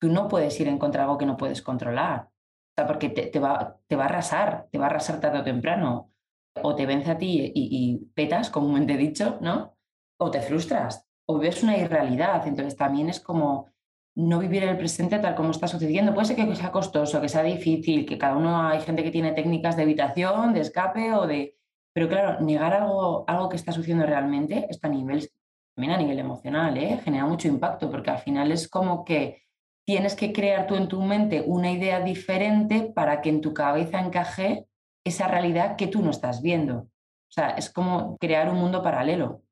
tú 0.00 0.10
no 0.10 0.28
puedes 0.28 0.58
ir 0.60 0.68
en 0.68 0.78
contra 0.78 1.00
de 1.00 1.04
algo 1.04 1.18
que 1.18 1.26
no 1.26 1.36
puedes 1.36 1.62
controlar. 1.62 2.28
O 2.28 2.74
sea, 2.76 2.86
porque 2.86 3.08
te, 3.08 3.38
va, 3.38 3.78
te 3.86 3.96
va 3.96 4.04
a 4.04 4.06
arrasar, 4.06 4.68
te 4.70 4.78
va 4.78 4.86
a 4.86 4.88
arrasar 4.90 5.18
tarde 5.20 5.40
o 5.40 5.44
temprano. 5.44 6.10
O 6.62 6.74
te 6.74 6.86
vence 6.86 7.10
a 7.10 7.18
ti 7.18 7.52
y, 7.52 7.52
y 7.54 7.96
petas, 8.14 8.50
comúnmente 8.50 8.96
dicho, 8.96 9.38
¿no? 9.40 9.76
O 10.20 10.30
te 10.30 10.40
frustras, 10.40 11.08
o 11.26 11.38
ves 11.38 11.62
una 11.62 11.76
irrealidad. 11.76 12.46
Entonces 12.46 12.76
también 12.76 13.08
es 13.08 13.18
como 13.18 13.73
no 14.16 14.38
vivir 14.38 14.62
el 14.62 14.76
presente 14.76 15.18
tal 15.18 15.34
como 15.34 15.50
está 15.50 15.66
sucediendo. 15.66 16.14
Puede 16.14 16.26
ser 16.26 16.36
que 16.36 16.54
sea 16.54 16.70
costoso, 16.70 17.20
que 17.20 17.28
sea 17.28 17.42
difícil, 17.42 18.06
que 18.06 18.18
cada 18.18 18.36
uno 18.36 18.68
hay 18.68 18.80
gente 18.80 19.02
que 19.02 19.10
tiene 19.10 19.32
técnicas 19.32 19.76
de 19.76 19.82
evitación, 19.82 20.52
de 20.54 20.60
escape 20.60 21.12
o 21.12 21.26
de... 21.26 21.56
Pero 21.92 22.08
claro, 22.08 22.40
negar 22.40 22.74
algo, 22.74 23.24
algo 23.28 23.48
que 23.48 23.56
está 23.56 23.72
sucediendo 23.72 24.06
realmente, 24.06 24.66
esto 24.68 24.86
a 24.86 24.90
nivel, 24.90 25.30
también 25.74 25.92
a 25.94 25.98
nivel 25.98 26.18
emocional, 26.18 26.76
¿eh? 26.76 27.00
genera 27.04 27.24
mucho 27.26 27.48
impacto 27.48 27.90
porque 27.90 28.10
al 28.10 28.18
final 28.18 28.50
es 28.50 28.68
como 28.68 29.04
que 29.04 29.44
tienes 29.86 30.16
que 30.16 30.32
crear 30.32 30.66
tú 30.66 30.76
en 30.76 30.88
tu 30.88 31.02
mente 31.02 31.42
una 31.46 31.70
idea 31.70 32.00
diferente 32.00 32.92
para 32.94 33.20
que 33.20 33.28
en 33.30 33.40
tu 33.40 33.54
cabeza 33.54 34.00
encaje 34.00 34.66
esa 35.04 35.28
realidad 35.28 35.76
que 35.76 35.86
tú 35.86 36.02
no 36.02 36.10
estás 36.10 36.42
viendo. 36.42 36.78
O 36.78 37.32
sea, 37.34 37.50
es 37.50 37.70
como 37.70 38.16
crear 38.18 38.48
un 38.48 38.56
mundo 38.56 38.82
paralelo. 38.82 39.42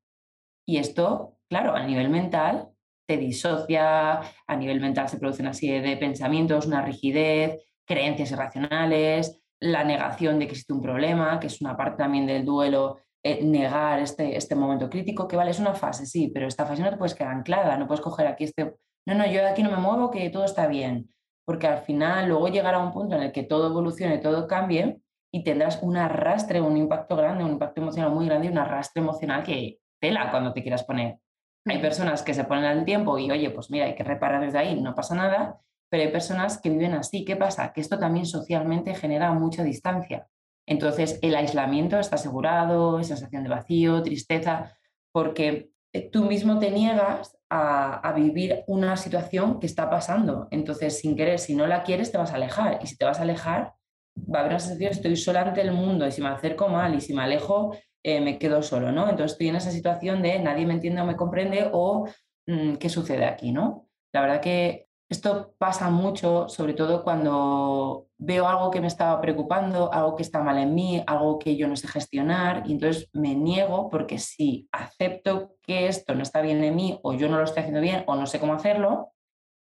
Y 0.65 0.77
esto, 0.77 1.37
claro, 1.49 1.75
a 1.75 1.85
nivel 1.85 2.09
mental 2.09 2.72
te 3.05 3.17
disocia, 3.17 4.21
a 4.47 4.55
nivel 4.55 4.79
mental 4.79 5.09
se 5.09 5.17
producen 5.17 5.45
una 5.45 5.53
serie 5.53 5.81
de 5.81 5.97
pensamientos, 5.97 6.65
una 6.65 6.81
rigidez, 6.81 7.61
creencias 7.85 8.31
irracionales, 8.31 9.41
la 9.59 9.83
negación 9.83 10.39
de 10.39 10.45
que 10.45 10.51
existe 10.51 10.73
un 10.73 10.81
problema, 10.81 11.39
que 11.39 11.47
es 11.47 11.61
una 11.61 11.75
parte 11.75 11.97
también 12.03 12.25
del 12.25 12.45
duelo, 12.45 12.99
eh, 13.23 13.43
negar 13.43 13.99
este, 13.99 14.35
este 14.35 14.55
momento 14.55 14.89
crítico, 14.89 15.27
que 15.27 15.35
vale, 15.35 15.51
es 15.51 15.59
una 15.59 15.73
fase, 15.73 16.05
sí, 16.05 16.29
pero 16.33 16.47
esta 16.47 16.65
fase 16.65 16.81
no 16.81 16.89
te 16.89 16.97
puedes 16.97 17.15
quedar 17.15 17.33
anclada, 17.33 17.77
no 17.77 17.87
puedes 17.87 18.01
coger 18.01 18.27
aquí 18.27 18.43
este, 18.45 18.75
no, 19.05 19.15
no, 19.15 19.25
yo 19.25 19.41
de 19.41 19.49
aquí 19.49 19.63
no 19.63 19.71
me 19.71 19.77
muevo, 19.77 20.11
que 20.11 20.29
todo 20.29 20.45
está 20.45 20.67
bien, 20.67 21.09
porque 21.45 21.67
al 21.67 21.79
final 21.79 22.27
luego 22.27 22.47
llegará 22.49 22.79
un 22.79 22.91
punto 22.91 23.15
en 23.15 23.23
el 23.23 23.31
que 23.31 23.43
todo 23.43 23.67
evolucione, 23.67 24.17
todo 24.17 24.47
cambie 24.47 25.01
y 25.31 25.43
tendrás 25.43 25.81
un 25.81 25.97
arrastre, 25.97 26.61
un 26.61 26.77
impacto 26.77 27.15
grande, 27.15 27.43
un 27.43 27.51
impacto 27.51 27.81
emocional 27.81 28.11
muy 28.11 28.25
grande 28.25 28.47
y 28.47 28.51
un 28.51 28.57
arrastre 28.57 29.01
emocional 29.01 29.43
que 29.43 29.79
tela 29.99 30.29
cuando 30.29 30.53
te 30.53 30.61
quieras 30.61 30.83
poner 30.83 31.17
hay 31.65 31.79
personas 31.79 32.23
que 32.23 32.33
se 32.33 32.43
ponen 32.43 32.65
al 32.65 32.85
tiempo 32.85 33.17
y, 33.17 33.31
oye, 33.31 33.49
pues 33.49 33.69
mira, 33.69 33.85
hay 33.85 33.95
que 33.95 34.03
reparar 34.03 34.41
desde 34.41 34.59
ahí, 34.59 34.81
no 34.81 34.95
pasa 34.95 35.15
nada, 35.15 35.59
pero 35.89 36.03
hay 36.03 36.11
personas 36.11 36.59
que 36.59 36.69
viven 36.69 36.93
así. 36.93 37.23
¿Qué 37.23 37.35
pasa? 37.35 37.71
Que 37.71 37.81
esto 37.81 37.99
también 37.99 38.25
socialmente 38.25 38.95
genera 38.95 39.31
mucha 39.31 39.63
distancia. 39.63 40.27
Entonces, 40.65 41.19
el 41.21 41.35
aislamiento 41.35 41.99
está 41.99 42.15
asegurado, 42.15 43.01
sensación 43.03 43.43
de 43.43 43.49
vacío, 43.49 44.01
tristeza, 44.01 44.75
porque 45.11 45.69
eh, 45.93 46.09
tú 46.09 46.23
mismo 46.23 46.57
te 46.59 46.71
niegas 46.71 47.37
a, 47.49 48.11
vivir 48.15 48.63
una 48.67 48.97
situación 48.97 49.59
que 49.59 49.67
está 49.67 49.89
pasando. 49.89 50.47
Entonces, 50.49 50.97
sin 50.99 51.15
querer, 51.15 51.37
si 51.37 51.55
no 51.55 51.67
la 51.67 51.83
quieres, 51.83 52.11
te 52.11 52.17
vas 52.17 52.31
a 52.31 52.35
alejar. 52.35 52.79
Y 52.81 52.87
si 52.87 52.97
te 52.97 53.05
vas 53.05 53.19
a 53.19 53.23
alejar, 53.23 53.73
va 54.17 54.39
a 54.39 54.41
haber 54.41 54.53
una 54.53 54.59
sensación, 54.59 54.91
estoy 54.91 55.15
sola 55.15 55.41
ante 55.41 55.61
el 55.61 55.71
mundo 55.71 56.07
y 56.07 56.11
si 56.11 56.21
me 56.21 56.29
acerco 56.29 56.67
mal 56.67 56.95
y 56.95 57.01
si 57.01 57.13
me 57.13 57.23
alejo, 57.23 57.75
eh, 58.03 58.21
me 58.21 58.37
quedo 58.37 58.61
solo, 58.61 58.91
¿no? 58.91 59.03
Entonces 59.03 59.33
estoy 59.33 59.47
en 59.47 59.55
esa 59.55 59.71
situación 59.71 60.21
de 60.21 60.39
nadie 60.39 60.65
me 60.65 60.73
entiende 60.73 61.01
o 61.01 61.05
me 61.05 61.15
comprende 61.15 61.69
o 61.71 62.07
mm, 62.47 62.75
qué 62.75 62.89
sucede 62.89 63.25
aquí, 63.25 63.51
¿no? 63.51 63.87
La 64.13 64.21
verdad 64.21 64.41
que 64.41 64.87
esto 65.09 65.53
pasa 65.57 65.89
mucho, 65.89 66.49
sobre 66.49 66.73
todo 66.73 67.03
cuando 67.03 68.07
veo 68.17 68.47
algo 68.47 68.71
que 68.71 68.81
me 68.81 68.87
estaba 68.87 69.21
preocupando, 69.21 69.93
algo 69.93 70.15
que 70.15 70.23
está 70.23 70.41
mal 70.41 70.57
en 70.57 70.73
mí, 70.73 71.03
algo 71.05 71.37
que 71.37 71.55
yo 71.55 71.67
no 71.67 71.75
sé 71.75 71.87
gestionar, 71.87 72.63
y 72.65 72.73
entonces 72.73 73.09
me 73.13 73.35
niego 73.35 73.89
porque 73.89 74.17
si 74.17 74.67
acepto 74.71 75.55
que 75.61 75.87
esto 75.87 76.15
no 76.15 76.23
está 76.23 76.41
bien 76.41 76.63
en 76.63 76.75
mí 76.75 76.99
o 77.03 77.13
yo 77.13 77.29
no 77.29 77.37
lo 77.37 77.43
estoy 77.43 77.61
haciendo 77.61 77.81
bien 77.81 78.03
o 78.07 78.15
no 78.15 78.25
sé 78.25 78.39
cómo 78.39 78.53
hacerlo, 78.53 79.13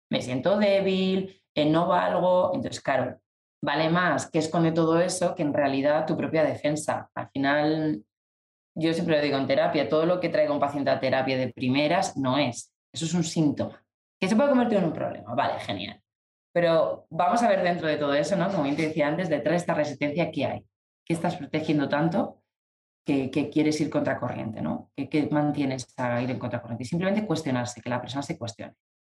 me 0.10 0.21
siento 0.21 0.57
débil, 0.57 1.41
eh, 1.53 1.65
no 1.65 1.88
valgo, 1.88 2.51
entonces 2.53 2.81
claro, 2.81 3.19
vale 3.62 3.89
más 3.89 4.29
que 4.29 4.39
esconde 4.39 4.71
todo 4.71 5.00
eso 5.00 5.36
que 5.36 5.43
en 5.43 5.53
realidad 5.53 6.05
tu 6.05 6.17
propia 6.17 6.43
defensa. 6.43 7.10
Al 7.13 7.29
final, 7.29 8.03
yo 8.81 8.93
siempre 8.93 9.17
lo 9.17 9.21
digo 9.21 9.38
en 9.38 9.47
terapia, 9.47 9.89
todo 9.89 10.05
lo 10.05 10.19
que 10.19 10.29
traiga 10.29 10.53
un 10.53 10.59
paciente 10.59 10.89
a 10.89 11.00
terapia 11.00 11.38
de 11.38 11.53
primeras 11.53 12.17
no 12.17 12.38
es, 12.38 12.73
eso 12.93 13.05
es 13.05 13.13
un 13.13 13.23
síntoma 13.23 13.81
que 14.21 14.27
se 14.27 14.35
puede 14.35 14.50
convertir 14.50 14.77
en 14.77 14.85
un 14.85 14.93
problema. 14.93 15.33
Vale, 15.33 15.59
genial. 15.61 16.00
Pero 16.53 17.07
vamos 17.09 17.41
a 17.41 17.50
ver 17.50 17.63
dentro 17.63 17.88
de 17.88 17.97
todo 17.97 18.13
eso, 18.13 18.35
¿no? 18.35 18.51
Como 18.51 18.63
te 18.75 18.83
decía 18.83 19.07
antes, 19.07 19.29
detrás 19.29 19.53
de 19.53 19.57
esta 19.57 19.73
resistencia, 19.73 20.29
¿qué 20.31 20.45
hay? 20.45 20.65
¿Qué 21.03 21.13
estás 21.13 21.38
protegiendo 21.38 21.89
tanto 21.89 22.43
que, 23.03 23.50
quieres 23.51 23.81
ir 23.81 23.89
contracorriente, 23.89 24.61
¿no? 24.61 24.91
¿Qué, 24.95 25.27
mantienes 25.31 25.91
a 25.97 26.21
ir 26.21 26.29
en 26.29 26.38
contracorriente? 26.38 26.85
simplemente 26.85 27.25
cuestionarse, 27.25 27.81
que 27.81 27.89
la 27.89 28.00
persona 28.00 28.21
se 28.21 28.38
cuestione. 28.38 28.73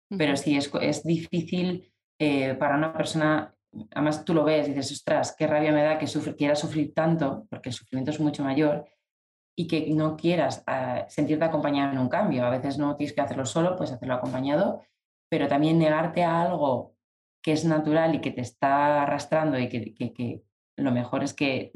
Pero 0.08 0.36
sí, 0.36 0.56
es, 0.56 0.70
es 0.80 1.02
difícil 1.02 1.92
eh, 2.18 2.54
para 2.54 2.76
una 2.76 2.92
persona, 2.92 3.52
además 3.90 4.24
tú 4.24 4.34
lo 4.34 4.44
ves 4.44 4.68
y 4.68 4.72
dices, 4.72 4.92
ostras, 4.92 5.34
qué 5.36 5.46
rabia 5.48 5.72
me 5.72 5.82
da 5.82 5.98
que 5.98 6.06
quiera 6.36 6.54
sufrir 6.54 6.94
tanto, 6.94 7.46
porque 7.50 7.70
el 7.70 7.74
sufrimiento 7.74 8.12
es 8.12 8.20
mucho 8.20 8.44
mayor, 8.44 8.86
y 9.56 9.68
que 9.68 9.92
no 9.94 10.16
quieras 10.16 10.64
uh, 10.66 11.04
sentirte 11.08 11.44
acompañado 11.44 11.92
en 11.92 11.98
un 11.98 12.08
cambio. 12.08 12.44
A 12.44 12.50
veces 12.50 12.78
no 12.78 12.96
tienes 12.96 13.14
que 13.14 13.20
hacerlo 13.20 13.44
solo, 13.44 13.76
puedes 13.76 13.92
hacerlo 13.92 14.14
acompañado 14.14 14.82
pero 15.32 15.48
también 15.48 15.78
negarte 15.78 16.22
a 16.24 16.42
algo 16.42 16.94
que 17.42 17.52
es 17.52 17.64
natural 17.64 18.14
y 18.14 18.20
que 18.20 18.32
te 18.32 18.42
está 18.42 19.02
arrastrando 19.02 19.58
y 19.58 19.66
que, 19.66 20.44
lo 20.76 20.92
mejor 20.92 21.24
es 21.24 21.32
que 21.32 21.72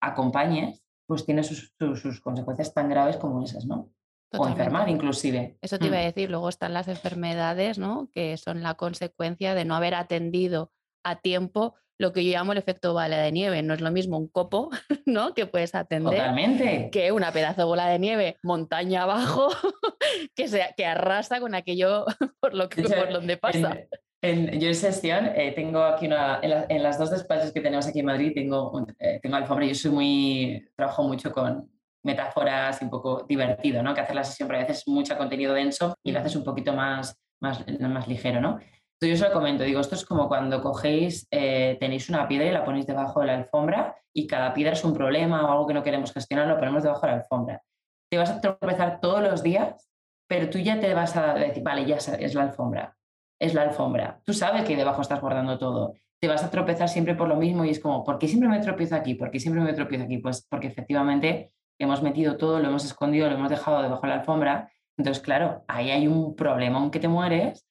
acompañes, 0.00 0.82
pues 1.06 1.26
tiene 1.26 1.42
sus, 1.42 1.74
consecuencias 2.22 2.72
tan 2.72 2.88
graves 2.88 3.18
como 3.18 3.44
esas, 3.44 3.66
¿no? 3.66 3.92
O 4.32 4.48
enfermar 4.48 4.88
inclusive. 4.88 5.58
Eso 5.60 5.78
te 5.78 5.88
iba 5.88 5.98
a 5.98 6.00
mm. 6.00 6.04
decir, 6.04 6.30
luego 6.30 6.48
están 6.48 6.72
las 6.72 6.88
enfermedades, 6.88 7.78
¿no? 7.78 8.08
Que 8.14 8.38
son 8.38 8.62
la 8.62 8.76
consecuencia 8.76 9.54
de 9.54 9.66
no 9.66 9.76
haber 9.76 9.94
atendido 9.94 10.72
a 11.04 11.16
tiempo 11.16 11.74
lo 11.98 12.12
que 12.12 12.24
yo 12.24 12.32
llamo 12.32 12.52
el 12.52 12.58
efecto 12.58 12.92
bola 12.92 13.18
de 13.18 13.32
nieve. 13.32 13.62
No 13.62 13.74
es 13.74 13.80
lo 13.80 13.90
mismo 13.90 14.18
un 14.18 14.28
copo, 14.28 14.70
¿no? 15.06 15.34
Que 15.34 15.46
puedes 15.46 15.74
atender. 15.74 16.14
Totalmente. 16.14 16.90
Que 16.90 17.12
una 17.12 17.32
pedazo 17.32 17.62
de 17.62 17.66
bola 17.66 17.88
de 17.88 17.98
nieve 17.98 18.36
montaña 18.42 19.02
abajo 19.02 19.48
que, 20.34 20.48
se, 20.48 20.62
que 20.76 20.86
arrasa 20.86 21.40
con 21.40 21.54
aquello 21.54 22.04
por, 22.40 22.54
lo 22.54 22.68
que, 22.68 22.82
por 22.82 23.12
donde 23.12 23.36
pasa. 23.36 23.78
En, 24.22 24.58
yo 24.58 24.68
en 24.68 24.74
sesión 24.74 25.26
eh, 25.34 25.52
tengo 25.54 25.82
aquí 25.82 26.06
una, 26.06 26.40
en, 26.42 26.82
las 26.82 26.98
dos 26.98 27.10
despachos 27.10 27.52
que 27.52 27.60
tenemos 27.60 27.86
aquí 27.86 28.00
en 28.00 28.06
Madrid 28.06 28.32
tengo, 28.34 28.86
eh, 28.98 29.20
tengo 29.22 29.36
alfombra. 29.36 29.66
Yo 29.66 29.74
soy 29.74 29.90
muy, 29.90 30.68
trabajo 30.74 31.02
mucho 31.02 31.32
con 31.32 31.70
metáforas 32.02 32.80
y 32.80 32.84
un 32.84 32.90
poco 32.90 33.26
divertido, 33.28 33.82
¿no? 33.82 33.94
Que 33.94 34.00
hacer 34.00 34.14
la 34.14 34.24
sesión, 34.24 34.48
pero 34.48 34.60
a 34.60 34.62
veces 34.62 34.86
mucho 34.86 35.16
contenido 35.16 35.52
denso 35.52 35.94
y 36.04 36.12
lo 36.12 36.20
haces 36.20 36.36
un 36.36 36.44
poquito 36.44 36.72
más, 36.72 37.18
más, 37.40 37.64
más 37.80 38.08
ligero, 38.08 38.40
¿no? 38.40 38.58
Yo 39.00 39.14
se 39.14 39.28
lo 39.28 39.32
comento, 39.32 39.62
digo, 39.62 39.80
esto 39.80 39.94
es 39.94 40.06
como 40.06 40.26
cuando 40.26 40.62
cogéis, 40.62 41.28
eh, 41.30 41.76
tenéis 41.78 42.08
una 42.08 42.26
piedra 42.26 42.46
y 42.46 42.52
la 42.52 42.64
ponéis 42.64 42.86
debajo 42.86 43.20
de 43.20 43.26
la 43.26 43.34
alfombra 43.34 43.94
y 44.14 44.26
cada 44.26 44.54
piedra 44.54 44.72
es 44.72 44.82
un 44.84 44.94
problema 44.94 45.44
o 45.44 45.52
algo 45.52 45.66
que 45.66 45.74
no 45.74 45.82
queremos 45.82 46.12
gestionar, 46.14 46.48
lo 46.48 46.56
ponemos 46.56 46.82
debajo 46.82 47.02
de 47.02 47.12
la 47.12 47.18
alfombra. 47.18 47.62
Te 48.10 48.16
vas 48.16 48.30
a 48.30 48.40
tropezar 48.40 49.00
todos 49.00 49.20
los 49.22 49.42
días, 49.42 49.90
pero 50.26 50.48
tú 50.48 50.58
ya 50.58 50.80
te 50.80 50.94
vas 50.94 51.14
a 51.14 51.34
decir, 51.34 51.62
vale, 51.62 51.84
ya 51.84 51.96
es 51.96 52.34
la 52.34 52.42
alfombra, 52.42 52.96
es 53.38 53.52
la 53.52 53.62
alfombra. 53.62 54.20
Tú 54.24 54.32
sabes 54.32 54.64
que 54.64 54.76
debajo 54.76 55.02
estás 55.02 55.20
guardando 55.20 55.58
todo. 55.58 55.92
Te 56.18 56.28
vas 56.28 56.42
a 56.42 56.50
tropezar 56.50 56.88
siempre 56.88 57.14
por 57.14 57.28
lo 57.28 57.36
mismo 57.36 57.66
y 57.66 57.70
es 57.70 57.80
como, 57.80 58.02
¿por 58.02 58.18
qué 58.18 58.28
siempre 58.28 58.48
me 58.48 58.60
tropiezo 58.60 58.96
aquí? 58.96 59.14
¿Por 59.14 59.30
qué 59.30 59.38
siempre 59.38 59.62
me 59.62 59.74
tropiezo 59.74 60.04
aquí? 60.04 60.16
Pues 60.18 60.46
porque 60.48 60.68
efectivamente 60.68 61.52
hemos 61.78 62.02
metido 62.02 62.38
todo, 62.38 62.60
lo 62.60 62.68
hemos 62.68 62.86
escondido, 62.86 63.28
lo 63.28 63.34
hemos 63.34 63.50
dejado 63.50 63.82
debajo 63.82 64.02
de 64.02 64.08
la 64.08 64.14
alfombra. 64.20 64.72
Entonces, 64.96 65.22
claro, 65.22 65.64
ahí 65.68 65.90
hay 65.90 66.08
un 66.08 66.34
problema, 66.34 66.78
aunque 66.78 66.98
te 66.98 67.08
mueres, 67.08 67.65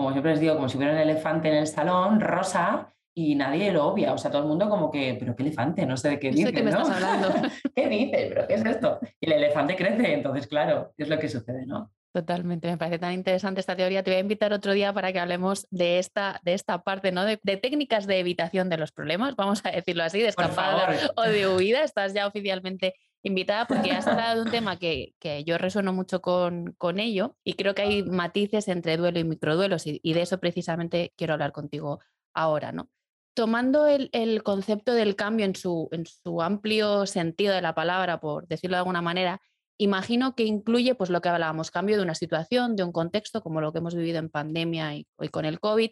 como 0.00 0.12
siempre 0.12 0.32
les 0.32 0.40
digo, 0.40 0.54
como 0.54 0.68
si 0.68 0.78
hubiera 0.78 0.94
un 0.94 0.98
elefante 0.98 1.48
en 1.48 1.56
el 1.56 1.66
salón, 1.66 2.20
rosa, 2.20 2.94
y 3.14 3.34
nadie 3.34 3.70
lo 3.70 3.86
obvia. 3.86 4.14
O 4.14 4.18
sea, 4.18 4.30
todo 4.30 4.42
el 4.42 4.48
mundo 4.48 4.68
como 4.68 4.90
que, 4.90 5.14
¿pero 5.18 5.36
qué 5.36 5.42
elefante? 5.42 5.84
No 5.84 5.96
sé 5.96 6.08
de 6.10 6.18
qué 6.18 6.30
dices, 6.30 6.52
qué 6.52 6.62
me 6.62 6.70
estás 6.70 6.90
hablando. 6.90 7.28
¿Qué 7.74 7.88
dices? 7.88 8.26
¿Pero 8.28 8.46
qué 8.48 8.54
es 8.54 8.64
esto? 8.64 8.98
Y 9.20 9.26
el 9.26 9.32
elefante 9.32 9.76
crece, 9.76 10.14
entonces, 10.14 10.46
claro, 10.46 10.94
es 10.96 11.08
lo 11.08 11.18
que 11.18 11.28
sucede, 11.28 11.66
¿no? 11.66 11.92
Totalmente, 12.12 12.68
me 12.68 12.76
parece 12.76 12.98
tan 12.98 13.12
interesante 13.12 13.60
esta 13.60 13.76
teoría. 13.76 14.02
Te 14.02 14.10
voy 14.10 14.16
a 14.18 14.20
invitar 14.20 14.52
otro 14.52 14.72
día 14.72 14.92
para 14.92 15.12
que 15.12 15.20
hablemos 15.20 15.68
de 15.70 16.00
esta, 16.00 16.40
de 16.42 16.54
esta 16.54 16.82
parte, 16.82 17.12
¿no? 17.12 17.24
De, 17.24 17.36
técnicas 17.36 18.06
de 18.06 18.18
evitación 18.18 18.68
de 18.68 18.78
los 18.78 18.90
problemas, 18.90 19.36
vamos 19.36 19.60
a 19.64 19.70
decirlo 19.70 20.02
así, 20.02 20.20
de 20.20 20.28
escapada 20.28 21.12
o 21.16 21.22
de 21.22 21.46
huida. 21.46 21.84
Estás 21.84 22.12
ya 22.12 22.26
oficialmente 22.26 22.94
invitada 23.22 23.66
porque 23.66 23.92
has 23.92 24.06
hablado 24.06 24.36
de 24.36 24.42
un 24.42 24.50
tema 24.50 24.78
que, 24.78 25.14
yo 25.44 25.58
resueno 25.58 25.92
mucho 25.92 26.20
con, 26.20 26.72
con, 26.78 26.98
ello 26.98 27.36
y 27.44 27.54
creo 27.54 27.74
que 27.74 27.82
hay 27.82 28.02
matices 28.02 28.68
entre 28.68 28.96
duelo 28.96 29.18
y 29.18 29.24
microduelos 29.24 29.86
y, 29.86 30.00
y 30.02 30.14
de 30.14 30.22
eso 30.22 30.38
precisamente 30.38 31.12
quiero 31.16 31.34
hablar 31.34 31.52
contigo 31.52 32.00
ahora, 32.34 32.72
¿no? 32.72 32.88
Tomando 33.34 33.86
el, 33.86 34.10
el, 34.12 34.42
concepto 34.42 34.92
del 34.92 35.16
cambio 35.16 35.46
en 35.46 35.54
su, 35.54 35.88
en 35.92 36.04
su 36.06 36.42
amplio 36.42 37.06
sentido 37.06 37.54
de 37.54 37.62
la 37.62 37.74
palabra, 37.74 38.20
por 38.20 38.46
decirlo 38.48 38.76
de 38.76 38.80
alguna 38.80 39.02
manera, 39.02 39.40
imagino 39.78 40.34
que 40.34 40.44
incluye 40.44 40.94
pues 40.94 41.10
lo 41.10 41.20
que 41.20 41.28
hablábamos, 41.28 41.70
cambio 41.70 41.96
de 41.96 42.02
una 42.02 42.14
situación, 42.14 42.76
de 42.76 42.84
un 42.84 42.92
contexto, 42.92 43.40
como 43.40 43.60
lo 43.60 43.72
que 43.72 43.78
hemos 43.78 43.94
vivido 43.94 44.18
en 44.18 44.30
pandemia 44.30 44.94
y, 44.94 45.06
y 45.20 45.28
con 45.28 45.44
el 45.44 45.60
COVID, 45.60 45.90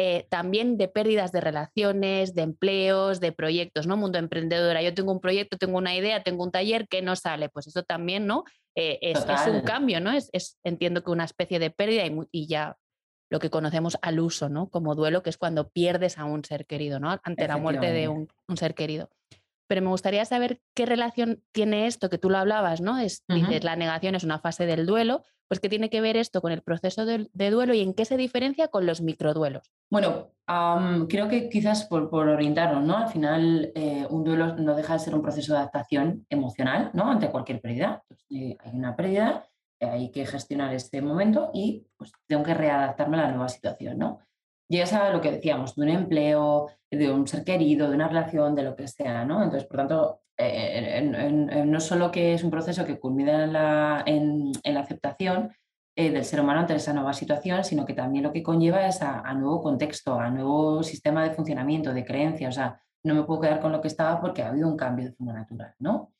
eh, 0.00 0.28
también 0.30 0.78
de 0.78 0.86
pérdidas 0.86 1.32
de 1.32 1.40
relaciones, 1.40 2.32
de 2.32 2.42
empleos, 2.42 3.18
de 3.18 3.32
proyectos, 3.32 3.88
¿no? 3.88 3.96
Mundo 3.96 4.18
emprendedora. 4.18 4.80
Yo 4.80 4.94
tengo 4.94 5.10
un 5.10 5.18
proyecto, 5.18 5.56
tengo 5.56 5.76
una 5.76 5.96
idea, 5.96 6.22
tengo 6.22 6.44
un 6.44 6.52
taller 6.52 6.86
que 6.86 7.02
no 7.02 7.16
sale, 7.16 7.48
pues 7.48 7.66
eso 7.66 7.82
también, 7.82 8.24
¿no? 8.24 8.44
Eh, 8.76 9.00
es, 9.02 9.26
un 9.48 9.62
cambio, 9.62 10.00
¿no? 10.00 10.12
Es, 10.12 10.56
entiendo 10.62 11.02
que 11.02 11.10
una 11.10 11.24
especie 11.24 11.58
de 11.58 11.70
pérdida 11.70 12.04
y, 12.30 12.46
ya 12.46 12.76
lo 13.28 13.40
que 13.40 13.50
conocemos 13.50 13.98
al 14.00 14.20
uso, 14.20 14.48
¿no? 14.48 14.68
Como 14.70 14.94
duelo, 14.94 15.24
que 15.24 15.30
es 15.30 15.36
cuando 15.36 15.68
pierdes 15.68 16.16
a 16.16 16.26
un 16.26 16.44
ser 16.44 16.64
querido, 16.64 17.00
¿no? 17.00 17.18
Ante 17.24 17.48
la 17.48 17.56
muerte 17.56 17.90
de 17.90 18.06
un, 18.06 18.28
ser 18.56 18.74
querido 18.74 19.10
pero 19.66 19.82
me 19.82 19.88
gustaría 19.88 20.24
saber 20.24 20.62
qué 20.74 20.86
relación 20.86 21.42
tiene 21.52 21.86
esto, 21.86 22.08
que 22.08 22.16
tú 22.16 22.30
lo 22.30 22.38
hablabas, 22.38 22.80
¿no? 22.80 22.98
Es, 22.98 23.22
Dices, 23.28 23.64
la 23.64 23.76
negación 23.76 24.14
es 24.14 24.24
una 24.24 24.38
fase 24.38 24.64
del 24.64 24.86
duelo, 24.86 25.24
pues 25.48 25.60
qué 25.60 25.68
tiene 25.68 25.90
que 25.90 26.00
ver 26.00 26.16
esto 26.16 26.40
con 26.40 26.52
el 26.52 26.62
proceso 26.62 27.06
de, 27.06 27.28
duelo 27.50 27.74
y 27.74 27.80
en 27.80 27.94
qué 27.94 28.04
se 28.04 28.16
diferencia 28.16 28.68
con 28.68 28.86
los 28.86 29.00
microduelos. 29.00 29.72
Bueno, 29.90 30.30
creo 31.08 31.28
que 31.28 31.48
quizás 31.48 31.86
por, 31.86 32.12
orientarnos, 32.12 32.84
¿no? 32.84 32.98
Al 32.98 33.08
final 33.08 33.72
eh, 33.74 34.06
un 34.10 34.24
duelo 34.24 34.56
no 34.56 34.74
deja 34.76 34.92
de 34.92 34.98
ser 35.00 35.14
un 35.14 35.22
proceso 35.22 35.52
de 35.52 35.58
adaptación 35.60 36.26
emocional, 36.28 36.90
¿no? 36.92 37.10
Ante 37.10 37.30
cualquier 37.30 37.60
pérdida. 37.60 38.04
Eh, 38.30 38.56
hay 38.60 38.76
una 38.76 38.94
pérdida, 38.94 39.48
hay 39.80 40.10
que 40.10 40.26
gestionar 40.26 40.74
este 40.74 41.00
momento 41.00 41.50
y 41.54 41.86
pues 41.96 42.12
tengo 42.26 42.42
que 42.42 42.54
readaptarme 42.54 43.16
a 43.16 43.22
la 43.22 43.30
nueva 43.30 43.48
situación, 43.48 43.98
¿no? 43.98 44.20
llegas 44.68 44.92
a 44.92 45.10
lo 45.10 45.20
que 45.20 45.32
decíamos, 45.32 45.74
de 45.74 45.82
un 45.82 45.88
empleo, 45.88 46.68
de 46.90 47.10
un 47.10 47.26
ser 47.26 47.44
querido, 47.44 47.88
de 47.88 47.96
una 47.96 48.08
relación, 48.08 48.54
de 48.54 48.62
lo 48.62 48.76
que 48.76 48.86
sea, 48.86 49.24
¿no? 49.24 49.42
Entonces, 49.42 49.66
por 49.66 49.78
tanto, 49.78 50.20
no 50.38 51.80
solo 51.80 52.10
que 52.10 52.34
es 52.34 52.44
un 52.44 52.50
proceso 52.50 52.84
que 52.84 52.98
culmina 52.98 53.44
en 53.44 53.52
la, 53.52 54.02
en, 54.06 54.52
la 54.64 54.80
aceptación 54.80 55.52
eh, 55.96 56.10
del 56.10 56.24
ser 56.24 56.40
humano 56.40 56.60
ante 56.60 56.74
esa 56.74 56.92
nueva 56.92 57.12
situación, 57.12 57.64
sino 57.64 57.84
que 57.84 57.94
también 57.94 58.22
lo 58.22 58.32
que 58.32 58.42
conlleva 58.42 58.86
es 58.86 59.02
a, 59.02 59.34
nuevo 59.34 59.60
contexto, 59.60 60.18
a 60.18 60.30
nuevo 60.30 60.82
sistema 60.84 61.24
de 61.24 61.34
funcionamiento, 61.34 61.92
de 61.92 62.04
creencia. 62.04 62.48
O 62.48 62.52
sea, 62.52 62.80
no 63.04 63.14
me 63.14 63.24
puedo 63.24 63.40
quedar 63.40 63.60
con 63.60 63.72
lo 63.72 63.80
que 63.80 63.88
estaba 63.88 64.20
porque 64.20 64.42
ha 64.42 64.50
habido 64.50 64.68
un 64.68 64.76
cambio 64.76 65.06
de 65.06 65.12
forma 65.12 65.32
natural, 65.32 65.74
¿no? 65.80 66.12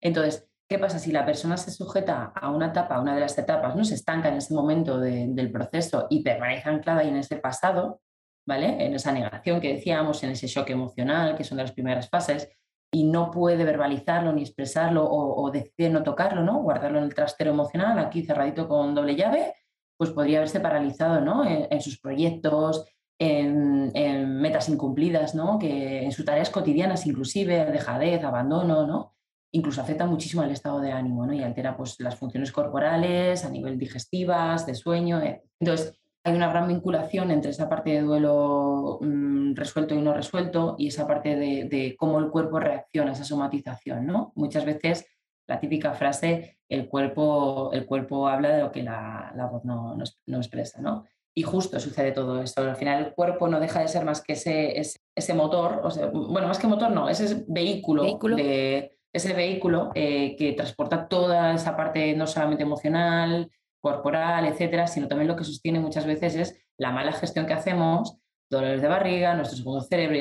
Entonces, 0.00 0.48
¿qué 0.68 0.78
pasa? 0.78 1.00
Si 1.00 1.10
la 1.10 1.26
persona 1.26 1.56
se 1.56 1.72
sujeta 1.72 2.26
a 2.26 2.50
una 2.50 2.66
etapa, 2.66 2.94
a 2.94 3.00
una 3.00 3.14
de 3.14 3.22
las 3.22 3.36
etapas, 3.36 3.74
no 3.74 3.84
se 3.84 3.94
estanca 3.94 4.28
en 4.28 4.36
ese 4.36 4.54
momento 4.54 5.00
del 5.00 5.50
proceso 5.50 6.06
y 6.10 6.22
permanece 6.22 6.68
anclada 6.68 7.02
en 7.02 7.16
ese 7.16 7.36
pasado, 7.36 8.02
¿vale? 8.46 8.86
En 8.86 8.94
esa 8.94 9.10
negación 9.10 9.60
que 9.60 9.74
decíamos, 9.74 10.22
en 10.22 10.30
ese 10.30 10.46
shock 10.46 10.70
emocional, 10.70 11.34
que 11.36 11.42
son 11.42 11.56
de 11.56 11.64
las 11.64 11.72
primeras 11.72 12.08
fases, 12.08 12.48
y 12.94 13.02
no 13.02 13.32
puede 13.32 13.64
verbalizarlo 13.64 14.32
ni 14.32 14.42
expresarlo 14.42 15.04
o, 15.04 15.50
decide 15.50 15.90
no 15.90 16.04
tocarlo, 16.04 16.44
¿no? 16.44 16.62
Guardarlo 16.62 16.98
en 16.98 17.04
el 17.04 17.14
trastero 17.14 17.50
emocional, 17.50 17.98
aquí 17.98 18.22
cerradito 18.22 18.68
con 18.68 18.94
doble 18.94 19.16
llave, 19.16 19.52
pues 19.96 20.10
podría 20.10 20.38
haberse 20.38 20.60
paralizado, 20.60 21.20
¿no? 21.20 21.44
En, 21.44 21.80
sus 21.80 21.98
proyectos, 21.98 22.86
en, 23.18 24.40
metas 24.40 24.68
incumplidas, 24.68 25.34
¿no? 25.34 25.58
que 25.58 26.04
en 26.04 26.12
sus 26.12 26.24
tareas 26.24 26.50
cotidianas 26.50 27.04
inclusive, 27.04 27.64
dejadez, 27.72 28.22
abandono, 28.22 28.86
¿no? 28.86 29.16
incluso 29.50 29.80
afecta 29.80 30.06
muchísimo 30.06 30.42
al 30.42 30.52
estado 30.52 30.80
de 30.80 30.92
ánimo 30.92 31.26
¿no? 31.26 31.32
y 31.32 31.42
altera 31.42 31.76
pues, 31.76 31.98
las 31.98 32.16
funciones 32.16 32.52
corporales 32.52 33.44
a 33.44 33.50
nivel 33.50 33.76
digestivas, 33.76 34.66
de 34.66 34.74
sueño. 34.74 35.20
Eh. 35.20 35.42
Entonces, 35.58 36.00
hay 36.24 36.34
una 36.34 36.48
gran 36.48 36.66
vinculación 36.66 37.30
entre 37.30 37.50
esa 37.50 37.68
parte 37.68 37.90
de 37.90 38.00
duelo 38.00 38.98
mm, 39.02 39.54
resuelto 39.54 39.94
y 39.94 40.00
no 40.00 40.14
resuelto 40.14 40.74
y 40.78 40.88
esa 40.88 41.06
parte 41.06 41.36
de, 41.36 41.94
cómo 41.98 42.18
el 42.18 42.30
cuerpo 42.30 42.58
reacciona 42.58 43.10
a 43.10 43.12
esa 43.12 43.24
somatización. 43.24 44.06
¿no? 44.06 44.32
Muchas 44.34 44.64
veces 44.64 45.06
la 45.46 45.60
típica 45.60 45.92
frase, 45.92 46.58
el 46.70 46.88
cuerpo, 46.88 47.70
el 47.74 47.84
cuerpo 47.84 48.26
habla 48.26 48.56
de 48.56 48.62
lo 48.62 48.72
que 48.72 48.82
la, 48.82 49.32
voz 49.52 49.66
no, 49.66 49.98
no, 50.26 50.36
expresa. 50.38 50.80
¿no? 50.80 51.04
Y 51.34 51.42
justo 51.42 51.78
sucede 51.78 52.12
todo 52.12 52.40
esto. 52.40 52.62
Al 52.62 52.76
final 52.76 53.04
el 53.04 53.12
cuerpo 53.12 53.46
no 53.46 53.60
deja 53.60 53.80
de 53.80 53.88
ser 53.88 54.06
más 54.06 54.22
que 54.22 54.32
ese, 54.32 54.80
ese, 55.14 55.34
motor, 55.34 55.82
o 55.84 55.90
sea, 55.90 56.06
bueno, 56.06 56.48
más 56.48 56.58
que 56.58 56.66
motor 56.66 56.90
no, 56.90 57.10
ese 57.10 57.44
vehículo, 57.48 58.04
¿Vehículo? 58.04 58.36
de 58.36 58.96
ese 59.12 59.34
vehículo 59.34 59.90
eh, 59.94 60.36
que 60.36 60.54
transporta 60.54 61.06
toda 61.06 61.54
esa 61.54 61.76
parte 61.76 62.16
no 62.16 62.26
solamente 62.26 62.62
emocional, 62.62 63.50
corporal, 63.84 64.46
etcétera, 64.46 64.86
sino 64.86 65.06
también 65.06 65.28
lo 65.28 65.36
que 65.36 65.44
sostiene 65.44 65.78
muchas 65.78 66.06
veces 66.06 66.34
es 66.36 66.58
la 66.78 66.90
mala 66.90 67.12
gestión 67.12 67.44
que 67.44 67.52
hacemos, 67.52 68.16
dolores 68.50 68.80
de 68.80 68.88
barriga, 68.88 69.34
nuestro 69.34 69.58
segundo 69.58 69.82
cerebro, 69.82 70.18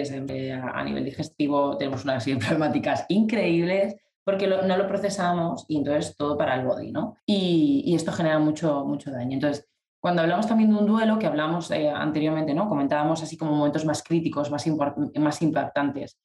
a 0.73 0.83
nivel 0.83 1.05
digestivo 1.05 1.77
tenemos 1.77 2.03
unas 2.03 2.25
problemáticas 2.25 3.05
increíbles 3.07 3.95
porque 4.25 4.47
no 4.47 4.77
lo 4.77 4.87
procesamos 4.87 5.65
y 5.69 5.77
entonces 5.77 6.15
todo 6.17 6.37
para 6.37 6.55
el 6.55 6.65
body, 6.65 6.91
¿no? 6.91 7.15
Y, 7.25 7.93
esto 7.95 8.11
genera 8.11 8.39
mucho, 8.39 8.85
mucho 8.85 9.11
daño. 9.11 9.33
Entonces, 9.33 9.65
cuando 10.01 10.21
hablamos 10.21 10.47
también 10.47 10.69
de 10.69 10.77
un 10.77 10.85
duelo, 10.85 11.19
que 11.19 11.27
hablamos 11.27 11.71
eh, 11.71 11.89
anteriormente, 11.89 12.53
¿no? 12.53 12.67
Comentábamos 12.67 13.23
así 13.23 13.37
como 13.37 13.53
momentos 13.53 13.85
más 13.85 14.03
críticos, 14.03 14.51
más, 14.51 14.65
más 15.17 15.41
impactantes 15.41 16.17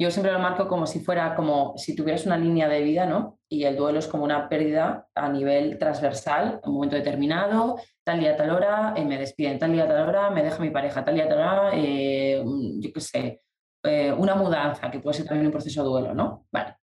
yo 0.00 0.10
siempre 0.10 0.32
lo 0.32 0.38
marco 0.38 0.66
como 0.66 0.86
si 0.86 1.00
fuera 1.00 1.34
como 1.34 1.74
si 1.76 1.94
tuvieras 1.94 2.24
una 2.24 2.38
línea 2.38 2.68
de 2.68 2.80
vida, 2.80 3.04
¿no? 3.04 3.38
Y 3.50 3.64
el 3.64 3.76
duelo 3.76 3.98
es 3.98 4.06
como 4.06 4.24
una 4.24 4.48
pérdida 4.48 5.06
a 5.14 5.28
nivel 5.28 5.76
transversal, 5.76 6.58
en 6.64 6.70
un 6.70 6.76
momento 6.76 6.96
determinado, 6.96 7.78
tal 8.02 8.18
día, 8.18 8.34
tal 8.34 8.48
hora, 8.48 8.94
eh, 8.96 9.04
me 9.04 9.18
despiden, 9.18 9.58
tal 9.58 9.72
día, 9.72 9.86
tal 9.86 10.08
hora, 10.08 10.30
me 10.30 10.42
deja 10.42 10.58
mi 10.58 10.70
pareja, 10.70 11.04
tal 11.04 11.16
día, 11.16 11.28
tal 11.28 11.38
hora, 11.40 11.70
eh, 11.74 12.42
yo 12.78 12.92
qué 12.94 13.00
sé, 13.00 13.42
eh, 13.82 14.10
una 14.10 14.34
mudanza, 14.34 14.90
que 14.90 15.00
puede 15.00 15.18
ser 15.18 15.26
también 15.26 15.44
un 15.44 15.52
proceso 15.52 15.82
de 15.82 15.90
duelo, 15.90 16.14
¿no? 16.14 16.46
Vale, 16.50 16.76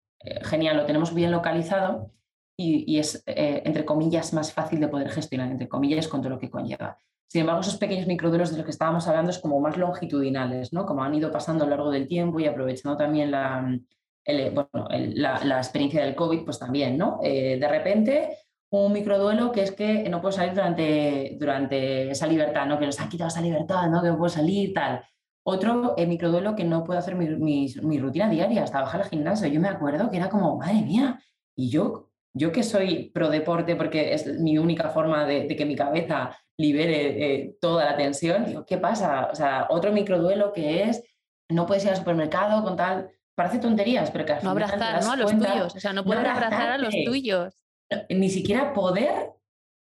genial, 0.43 0.77
lo 0.77 0.85
tenemos 0.85 1.11
bien 1.11 1.31
localizado 1.31 2.11
y, 2.55 2.83
y 2.85 2.99
es, 2.99 3.23
entre 3.25 3.83
comillas, 3.83 4.31
más 4.33 4.53
fácil 4.53 4.79
de 4.79 4.89
poder 4.89 5.09
gestionar, 5.09 5.49
entre 5.49 5.67
comillas, 5.67 6.07
con 6.07 6.21
todo 6.21 6.29
lo 6.29 6.39
que 6.39 6.51
conlleva. 6.51 6.99
Sin 7.27 7.41
embargo, 7.41 7.61
esos 7.61 7.77
pequeños 7.77 8.07
microduelos 8.07 8.51
de 8.51 8.57
los 8.57 8.65
que 8.65 8.71
estábamos 8.71 9.07
hablando 9.07 9.31
es 9.31 9.39
como 9.39 9.59
más 9.59 9.77
longitudinales, 9.77 10.71
¿no? 10.71 10.85
Como 10.85 11.03
han 11.03 11.13
ido 11.13 11.31
pasando 11.31 11.63
a 11.63 11.67
lo 11.67 11.75
largo 11.75 11.91
del 11.91 12.07
tiempo 12.07 12.39
y 12.39 12.45
aprovechando 12.45 12.97
también 12.97 13.31
la, 13.31 13.77
la, 14.25 15.57
experiencia 15.57 16.03
del 16.03 16.15
COVID, 16.15 16.45
pues 16.45 16.59
también, 16.59 16.97
¿no? 16.97 17.19
Eh, 17.23 17.57
de 17.59 17.67
repente, 17.67 18.37
un 18.69 18.93
microduelo 18.93 19.51
que 19.51 19.63
es 19.63 19.71
que 19.71 20.07
no 20.09 20.21
puedo 20.21 20.31
salir 20.31 20.53
durante, 20.53 21.37
durante 21.39 22.11
esa 22.11 22.27
libertad, 22.27 22.65
¿no? 22.65 22.79
Que 22.79 22.85
nos 22.85 22.99
ha 22.99 23.09
quitado 23.09 23.29
esa 23.29 23.41
libertad, 23.41 23.89
¿no? 23.89 24.01
Que 24.01 24.09
no 24.09 24.17
puedo 24.17 24.29
salir, 24.29 24.73
tal. 24.73 25.03
Otro 25.43 25.93
eh, 25.97 26.05
microduelo 26.05 26.55
que 26.55 26.65
no 26.65 26.83
puedo 26.83 26.99
hacer 26.99 27.15
mi, 27.15 27.27
mi, 27.27 27.99
rutina 27.99 28.29
diaria, 28.29 28.63
hasta 28.63 28.81
bajar 28.81 29.01
al 29.01 29.09
gimnasio. 29.09 29.47
Yo 29.47 29.61
me 29.61 29.69
acuerdo 29.69 30.09
que 30.11 30.17
era 30.17 30.29
como, 30.29 30.57
madre 30.57 30.81
mía, 30.81 31.19
y 31.55 31.69
yo, 31.69 32.06
yo 32.37 32.51
que 32.51 32.63
soy 32.63 33.09
pro 33.13 33.29
deporte 33.29 33.75
porque 33.75 34.13
es 34.13 34.39
mi 34.39 34.57
única 34.57 34.89
forma 34.89 35.25
de, 35.25 35.47
de 35.47 35.55
que 35.55 35.65
mi 35.65 35.75
cabeza 35.75 36.37
libere 36.57 37.35
eh, 37.35 37.57
toda 37.61 37.85
la 37.85 37.95
tensión. 37.95 38.45
Digo, 38.45 38.65
¿qué 38.65 38.77
pasa? 38.77 39.29
O 39.31 39.35
sea, 39.35 39.67
otro 39.69 39.91
microduelo 39.91 40.53
que 40.53 40.83
es, 40.83 41.03
no 41.49 41.65
puedes 41.65 41.83
ir 41.83 41.91
al 41.91 41.97
supermercado 41.97 42.63
con 42.63 42.75
tal, 42.75 43.09
parece 43.35 43.59
tonterías, 43.59 44.11
pero 44.11 44.25
que 44.25 44.33
al 44.33 44.43
No 44.43 44.51
abrazar 44.51 45.03
¿no? 45.03 45.11
a 45.11 45.15
los 45.15 45.31
tuyos, 45.31 45.75
o 45.75 45.79
sea, 45.79 45.93
no 45.93 46.03
puedes 46.03 46.25
abrazar 46.25 46.71
a 46.71 46.77
los 46.77 46.93
tuyos. 47.05 47.63
Ni 48.09 48.29
siquiera 48.29 48.73
poder 48.73 49.31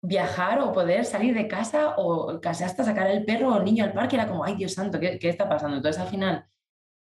viajar 0.03 0.61
o 0.61 0.73
poder 0.73 1.05
salir 1.05 1.35
de 1.35 1.49
casa 1.49 1.94
o 1.97 2.40
casi 2.40 2.64
hasta 2.64 2.85
sacar 2.85 3.09
el 3.09 3.25
perro 3.25 3.55
o 3.55 3.59
el 3.59 3.64
niño 3.64 3.85
al 3.85 3.92
parque, 3.92 4.16
era 4.16 4.29
como, 4.29 4.44
ay 4.44 4.55
Dios 4.57 4.75
santo, 4.75 5.01
¿qué, 5.01 5.18
qué 5.18 5.29
está 5.29 5.49
pasando? 5.49 5.77
Entonces 5.77 6.01
al 6.01 6.09
final, 6.09 6.47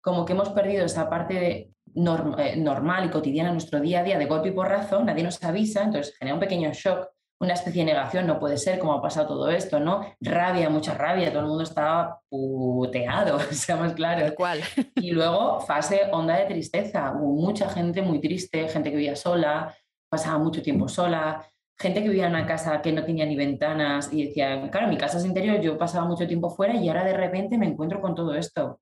como 0.02 0.26
que 0.26 0.34
hemos 0.34 0.50
perdido 0.50 0.86
esa 0.86 1.10
parte 1.10 1.73
eh, 1.96 2.56
normal 2.58 3.06
y 3.06 3.10
cotidiana 3.10 3.50
en 3.50 3.56
nuestro 3.56 3.80
día 3.80 4.00
a 4.00 4.04
día 4.04 4.18
de 4.18 4.26
golpe 4.26 4.50
y 4.50 4.52
porrazo, 4.52 5.04
nadie 5.04 5.24
nos 5.24 5.44
avisa, 5.44 5.84
entonces 5.84 6.16
genera 6.18 6.36
un 6.36 6.40
pequeño 6.40 6.72
shock 6.74 7.14
una 7.44 7.54
especie 7.54 7.82
de 7.84 7.92
negación, 7.92 8.26
no 8.26 8.40
puede 8.40 8.58
ser 8.58 8.80
como 8.80 8.94
ha 8.94 9.02
pasado 9.02 9.28
todo 9.28 9.50
esto, 9.50 9.80
¿no? 9.80 10.02
Rabia, 10.22 10.70
mucha 10.70 10.94
rabia, 10.94 11.30
todo 11.30 11.42
el 11.42 11.48
mundo 11.48 11.64
estaba 11.64 12.22
puteado, 12.30 13.40
seamos 13.52 13.94
claros. 13.94 14.32
¿Cuál? 14.36 14.62
Y 14.96 15.12
luego 15.12 15.60
fase 15.60 16.04
onda 16.12 16.38
de 16.38 16.46
tristeza, 16.46 17.14
hubo 17.14 17.42
mucha 17.42 17.70
gente 17.70 18.02
muy 18.02 18.20
triste, 18.22 18.68
gente 18.70 18.90
que 18.90 18.96
vivía 18.96 19.16
sola, 19.16 19.76
pasaba 20.10 20.38
mucho 20.38 20.62
tiempo 20.62 20.88
sola, 20.88 21.46
gente 21.78 22.02
que 22.02 22.10
vivía 22.10 22.28
en 22.28 22.36
una 22.36 22.46
casa 22.46 22.82
que 22.82 22.94
no 22.94 23.04
tenía 23.04 23.26
ni 23.26 23.36
ventanas 23.36 24.12
y 24.14 24.28
decía, 24.28 24.70
claro, 24.72 24.88
mi 24.88 24.98
casa 24.98 25.18
es 25.18 25.26
interior, 25.26 25.60
yo 25.60 25.78
pasaba 25.78 26.06
mucho 26.06 26.26
tiempo 26.26 26.50
fuera 26.50 26.76
y 26.76 26.88
ahora 26.88 27.04
de 27.04 27.18
repente 27.18 27.58
me 27.58 27.68
encuentro 27.68 28.00
con 28.00 28.16
todo 28.16 28.34
esto. 28.36 28.80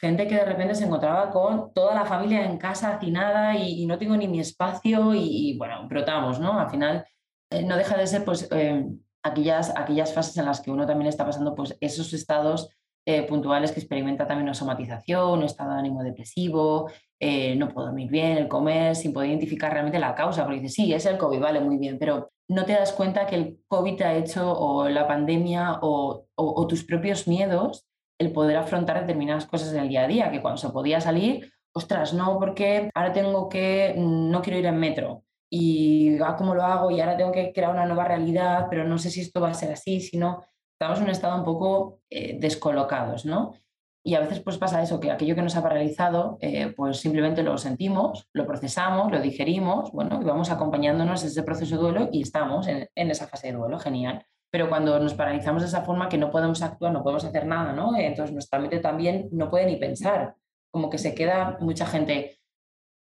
Gente 0.00 0.26
que 0.26 0.34
de 0.34 0.44
repente 0.46 0.74
se 0.74 0.84
encontraba 0.84 1.30
con 1.30 1.74
toda 1.74 1.94
la 1.94 2.06
familia 2.06 2.46
en 2.46 2.56
casa 2.56 2.94
hacinada 2.94 3.54
y, 3.56 3.82
y 3.82 3.86
no 3.86 3.98
tengo 3.98 4.16
ni 4.16 4.28
mi 4.28 4.40
espacio 4.40 5.14
y, 5.14 5.50
y 5.50 5.58
bueno, 5.58 5.86
brotamos, 5.88 6.40
¿no? 6.40 6.58
Al 6.58 6.70
final 6.70 7.04
eh, 7.50 7.64
no 7.64 7.76
deja 7.76 7.96
de 7.96 8.06
ser 8.06 8.24
pues, 8.24 8.48
eh, 8.52 8.86
aquellas, 9.22 9.76
aquellas 9.76 10.14
fases 10.14 10.36
en 10.38 10.46
las 10.46 10.60
que 10.60 10.70
uno 10.70 10.86
también 10.86 11.08
está 11.08 11.26
pasando 11.26 11.54
pues, 11.54 11.76
esos 11.80 12.12
estados 12.14 12.70
eh, 13.04 13.24
puntuales 13.24 13.72
que 13.72 13.80
experimenta 13.80 14.26
también 14.26 14.44
una 14.44 14.54
somatización, 14.54 15.40
un 15.40 15.44
estado 15.44 15.72
de 15.72 15.80
ánimo 15.80 16.02
depresivo, 16.02 16.90
no 17.56 17.68
puedo 17.68 17.88
dormir 17.88 18.08
bien, 18.08 18.38
el 18.38 18.48
comer, 18.48 18.96
sin 18.96 19.12
poder 19.12 19.28
identificar 19.28 19.70
realmente 19.72 19.98
la 19.98 20.14
causa, 20.14 20.44
porque 20.44 20.60
dices, 20.60 20.74
sí, 20.74 20.94
es 20.94 21.04
el 21.04 21.18
COVID, 21.18 21.40
vale, 21.40 21.60
muy 21.60 21.76
bien, 21.76 21.98
pero 21.98 22.30
no 22.48 22.64
te 22.64 22.72
das 22.72 22.92
cuenta 22.92 23.26
que 23.26 23.36
el 23.36 23.58
COVID 23.68 23.96
te 23.96 24.04
ha 24.04 24.14
hecho, 24.14 24.50
o 24.50 24.88
la 24.88 25.06
pandemia, 25.06 25.80
o, 25.82 26.24
o 26.34 26.66
tus 26.66 26.84
propios 26.84 27.28
miedos, 27.28 27.86
el 28.20 28.32
poder 28.32 28.58
afrontar 28.58 29.00
determinadas 29.00 29.46
cosas 29.46 29.72
en 29.72 29.80
el 29.80 29.88
día 29.88 30.04
a 30.04 30.06
día, 30.06 30.30
que 30.30 30.42
cuando 30.42 30.58
se 30.58 30.68
podía 30.68 31.00
salir, 31.00 31.50
ostras, 31.72 32.12
no, 32.12 32.38
porque 32.38 32.90
ahora 32.94 33.12
tengo 33.12 33.48
que, 33.48 33.94
no 33.96 34.42
quiero 34.42 34.58
ir 34.58 34.66
en 34.66 34.78
metro, 34.78 35.24
y 35.50 36.18
ah, 36.22 36.36
cómo 36.36 36.54
lo 36.54 36.62
hago 36.62 36.90
y 36.90 37.00
ahora 37.00 37.16
tengo 37.16 37.32
que 37.32 37.52
crear 37.52 37.72
una 37.72 37.86
nueva 37.86 38.04
realidad, 38.04 38.68
pero 38.70 38.84
no 38.84 38.98
sé 38.98 39.10
si 39.10 39.22
esto 39.22 39.40
va 39.40 39.50
a 39.50 39.54
ser 39.54 39.72
así, 39.72 40.00
si 40.00 40.18
no, 40.18 40.44
estamos 40.72 40.98
en 40.98 41.04
un 41.04 41.10
estado 41.10 41.36
un 41.36 41.44
poco 41.44 42.00
eh, 42.10 42.38
descolocados, 42.38 43.24
¿no? 43.24 43.54
Y 44.02 44.14
a 44.14 44.20
veces 44.20 44.40
pues 44.40 44.56
pasa 44.56 44.82
eso, 44.82 45.00
que 45.00 45.10
aquello 45.10 45.34
que 45.34 45.42
nos 45.42 45.56
ha 45.56 45.62
paralizado, 45.62 46.38
eh, 46.40 46.72
pues 46.74 46.98
simplemente 46.98 47.42
lo 47.42 47.58
sentimos, 47.58 48.28
lo 48.32 48.46
procesamos, 48.46 49.10
lo 49.10 49.20
digerimos, 49.20 49.92
bueno, 49.92 50.20
y 50.22 50.24
vamos 50.24 50.50
acompañándonos 50.50 51.22
ese 51.24 51.42
proceso 51.42 51.76
de 51.76 51.82
duelo 51.82 52.08
y 52.12 52.22
estamos 52.22 52.66
en, 52.68 52.88
en, 52.94 53.10
esa 53.10 53.26
fase 53.26 53.48
de 53.48 53.58
duelo, 53.58 53.78
genial. 53.78 54.24
Pero 54.50 54.68
cuando 54.68 54.98
nos 54.98 55.14
paralizamos 55.14 55.62
de 55.62 55.68
esa 55.68 55.82
forma 55.82 56.08
que 56.08 56.18
no 56.18 56.30
podemos 56.30 56.62
actuar, 56.62 56.92
no 56.92 57.02
podemos 57.02 57.24
hacer 57.24 57.46
nada, 57.46 57.72
¿no? 57.72 57.96
Entonces 57.96 58.32
nuestra 58.32 58.58
mente 58.58 58.80
también 58.80 59.28
no 59.32 59.48
puede 59.48 59.66
ni 59.66 59.76
pensar, 59.76 60.34
como 60.70 60.90
que 60.90 60.98
se 60.98 61.14
queda 61.14 61.56
mucha 61.60 61.86
gente, 61.86 62.40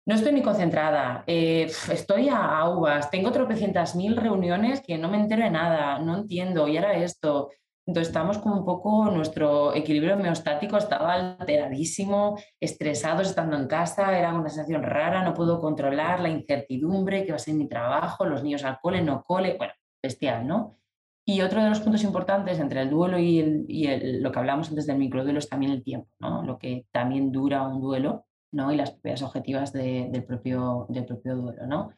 no 0.06 0.16
estoy 0.16 0.34
ni 0.34 0.42
concentrada, 0.42 1.24
eh, 1.28 1.72
estoy 1.92 2.28
a 2.30 2.68
uvas, 2.70 3.10
tengo 3.10 3.32
tropecientas 3.32 3.96
mil 3.96 4.18
reuniones 4.18 4.82
que 4.82 4.98
no 4.98 5.08
me 5.08 5.18
entero 5.18 5.44
de 5.44 5.52
nada, 5.52 6.00
no 6.00 6.18
entiendo, 6.18 6.68
y 6.68 6.78
ahora 6.78 6.94
esto. 6.96 7.50
Entonces 7.86 8.10
estamos 8.10 8.38
como 8.38 8.58
un 8.58 8.66
poco, 8.66 9.12
nuestro 9.12 9.76
equilibrio 9.76 10.16
homeostático 10.16 10.78
estaba 10.78 11.14
alteradísimo, 11.14 12.38
estresados 12.60 13.30
estando 13.30 13.58
en 13.58 13.68
casa, 13.68 14.18
era 14.18 14.34
una 14.34 14.50
sensación 14.50 14.84
rara, 14.84 15.24
no 15.24 15.34
puedo 15.34 15.60
controlar 15.60 16.22
la 16.22 16.30
incertidumbre 16.30 17.26
que 17.26 17.32
va 17.32 17.36
a 17.36 17.40
ser 17.40 17.56
mi 17.56 17.68
trabajo, 17.68 18.26
los 18.26 18.42
niños 18.42 18.64
al 18.64 18.80
cole, 18.82 19.02
no 19.02 19.24
cole, 19.24 19.56
bueno, 19.58 19.74
bestial, 20.02 20.48
¿no? 20.48 20.78
Y 21.26 21.42
otro 21.42 21.64
de 21.64 21.70
los 21.70 21.80
puntos 21.80 22.04
importantes 22.04 22.60
entre 22.60 22.82
el 22.82 22.90
duelo 22.90 23.18
y, 23.18 23.66
y 23.68 24.20
lo 24.20 24.32
que 24.32 24.40
hablamos 24.40 24.70
antes 24.70 24.86
del 24.86 24.98
microduelo 24.98 25.40
es 25.40 25.48
también 25.48 25.72
el 25.72 25.84
tiempo, 25.84 26.10
¿no? 26.20 26.44
Lo 26.44 26.60
que 26.60 26.86
también 26.92 27.32
dura 27.32 27.66
un 27.66 27.82
duelo 27.82 28.26
¿no? 28.54 28.72
y 28.72 28.78
las 28.78 28.92
propiedades 28.92 29.24
objetivas 29.24 29.74
del, 29.74 30.24
propio, 30.24 30.86
del 30.90 31.06
propio 31.06 31.36
duelo. 31.36 31.68
¿no? 31.68 31.94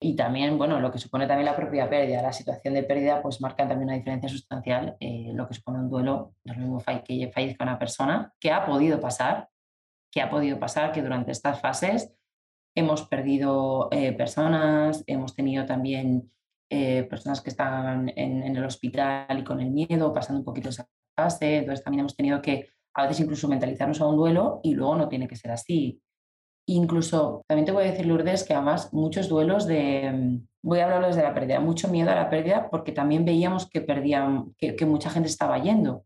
Y 0.00 0.16
también, 0.16 0.58
bueno, 0.58 0.80
lo 0.80 0.90
que 0.90 0.98
supone 0.98 1.26
también 1.26 1.46
la 1.46 1.56
propia 1.56 1.88
pérdida, 1.88 2.22
la 2.22 2.32
situación 2.32 2.74
de 2.74 2.82
pérdida, 2.82 3.22
pues 3.22 3.40
marca 3.40 3.66
también 3.68 3.88
una 3.88 3.96
diferencia 3.96 4.28
sustancial. 4.28 4.96
Eh, 5.00 5.30
lo 5.34 5.46
que 5.46 5.54
supone 5.54 5.78
un 5.78 5.90
duelo, 5.90 6.34
no 6.44 6.54
lo 6.54 6.60
mismo 6.60 6.82
que 7.06 7.30
fallezca 7.32 7.64
una 7.64 7.78
persona, 7.78 8.34
que 8.40 8.50
ha 8.50 8.66
podido 8.66 9.00
pasar, 9.00 9.48
que 10.10 10.20
ha 10.20 10.30
podido 10.30 10.58
pasar, 10.58 10.92
que 10.92 11.02
durante 11.02 11.32
estas 11.32 11.60
fases 11.60 12.12
hemos 12.74 13.06
perdido 13.06 13.88
eh, 13.92 14.12
personas, 14.12 15.04
hemos 15.06 15.34
tenido 15.34 15.66
también 15.66 16.32
eh, 16.70 17.02
personas 17.02 17.40
que 17.40 17.50
están 17.50 18.08
en, 18.10 18.42
en, 18.44 18.56
el 18.56 18.64
hospital 18.64 19.38
y 19.38 19.44
con 19.44 19.60
el 19.60 19.70
miedo, 19.70 20.12
pasando 20.12 20.38
un 20.38 20.44
poquito 20.44 20.68
esa 20.68 20.88
fase, 21.16 21.58
entonces 21.58 21.84
también 21.84 22.00
hemos 22.00 22.16
tenido 22.16 22.40
que 22.40 22.68
a 22.94 23.02
veces 23.02 23.20
incluso 23.20 23.48
mentalizarnos 23.48 24.00
a 24.00 24.06
un 24.06 24.16
duelo 24.16 24.60
y 24.62 24.74
luego 24.74 24.96
no 24.96 25.08
tiene 25.08 25.28
que 25.28 25.36
ser 25.36 25.50
así. 25.50 26.00
Incluso, 26.68 27.42
también 27.48 27.66
te 27.66 27.72
voy 27.72 27.84
a 27.84 27.90
decir, 27.90 28.06
Lourdes, 28.06 28.44
que 28.44 28.54
además 28.54 28.92
muchos 28.92 29.28
duelos 29.28 29.66
de, 29.66 30.12
mm, 30.12 30.46
voy 30.62 30.78
a 30.78 30.84
hablarles 30.84 31.16
de 31.16 31.22
la 31.22 31.34
pérdida, 31.34 31.58
mucho 31.58 31.88
miedo 31.88 32.10
a 32.10 32.14
la 32.14 32.30
pérdida 32.30 32.68
porque 32.70 32.92
también 32.92 33.24
veíamos 33.24 33.68
que 33.68 33.80
perdían, 33.80 34.54
que, 34.56 34.86
mucha 34.86 35.10
gente 35.10 35.28
estaba 35.28 35.58
yendo. 35.58 36.04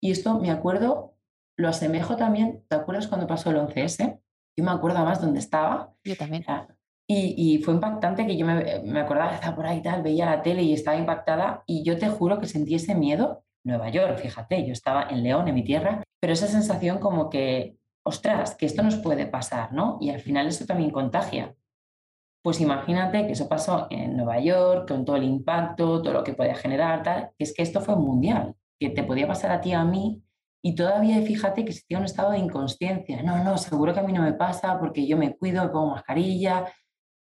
Y 0.00 0.10
esto 0.10 0.38
me 0.38 0.50
acuerdo, 0.50 1.16
lo 1.58 1.68
asemejo 1.68 2.16
también, 2.16 2.64
¿te 2.68 2.76
acuerdas 2.76 3.08
cuando 3.08 3.26
pasó 3.26 3.50
el 3.50 3.56
11S? 3.56 4.20
Yo 4.56 4.64
me 4.64 4.70
acuerdo 4.70 5.04
más 5.04 5.20
dónde 5.20 5.40
estaba. 5.40 5.92
Yo 6.04 6.16
también. 6.16 6.44
Y, 7.10 7.34
y, 7.36 7.58
fue 7.62 7.72
impactante 7.72 8.26
que 8.26 8.36
yo 8.36 8.44
me, 8.44 8.80
me 8.84 9.00
acordaba 9.00 9.34
estaba 9.34 9.56
por 9.56 9.66
ahí 9.66 9.80
tal, 9.80 10.02
veía 10.02 10.26
la 10.26 10.42
tele 10.42 10.62
y 10.62 10.74
estaba 10.74 10.98
impactada 10.98 11.62
y 11.66 11.82
yo 11.82 11.98
te 11.98 12.08
juro 12.10 12.38
que 12.38 12.46
sentí 12.46 12.74
ese 12.74 12.94
miedo. 12.94 13.44
Nueva 13.64 13.88
York, 13.88 14.18
fíjate, 14.18 14.66
yo 14.66 14.72
estaba 14.72 15.08
en 15.10 15.22
León, 15.22 15.48
en 15.48 15.54
mi 15.54 15.64
tierra, 15.64 16.02
pero 16.20 16.32
esa 16.32 16.46
sensación 16.46 16.98
como 16.98 17.30
que, 17.30 17.76
ostras, 18.04 18.54
que 18.54 18.66
esto 18.66 18.82
nos 18.82 18.96
puede 18.96 19.26
pasar, 19.26 19.72
¿no? 19.72 19.98
Y 20.00 20.10
al 20.10 20.20
final 20.20 20.46
eso 20.46 20.66
también 20.66 20.90
contagia. 20.90 21.54
Pues 22.42 22.60
imagínate 22.60 23.26
que 23.26 23.32
eso 23.32 23.48
pasó 23.48 23.86
en 23.90 24.16
Nueva 24.16 24.40
York, 24.40 24.88
con 24.88 25.04
todo 25.04 25.16
el 25.16 25.24
impacto, 25.24 26.00
todo 26.02 26.12
lo 26.12 26.24
que 26.24 26.34
podía 26.34 26.54
generar, 26.54 27.02
tal, 27.02 27.30
que 27.36 27.44
es 27.44 27.54
que 27.54 27.62
esto 27.62 27.80
fue 27.80 27.96
mundial, 27.96 28.54
que 28.78 28.90
te 28.90 29.02
podía 29.02 29.26
pasar 29.26 29.50
a 29.50 29.60
ti, 29.60 29.72
a 29.72 29.84
mí, 29.84 30.22
y 30.62 30.74
todavía 30.74 31.20
fíjate 31.22 31.64
que 31.64 31.70
existía 31.70 31.98
un 31.98 32.04
estado 32.04 32.32
de 32.32 32.38
inconsciencia. 32.38 33.22
No, 33.22 33.42
no, 33.44 33.58
seguro 33.58 33.92
que 33.92 34.00
a 34.00 34.02
mí 34.02 34.12
no 34.12 34.22
me 34.22 34.32
pasa 34.32 34.78
porque 34.78 35.06
yo 35.06 35.16
me 35.16 35.36
cuido, 35.36 35.62
me 35.62 35.70
pongo 35.70 35.90
mascarilla, 35.90 36.64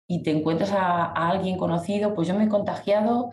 y 0.07 0.23
te 0.23 0.31
encuentras 0.31 0.71
a, 0.71 1.05
alguien 1.05 1.57
conocido, 1.57 2.13
pues 2.13 2.27
yo 2.27 2.35
me 2.35 2.45
he 2.45 2.49
contagiado 2.49 3.31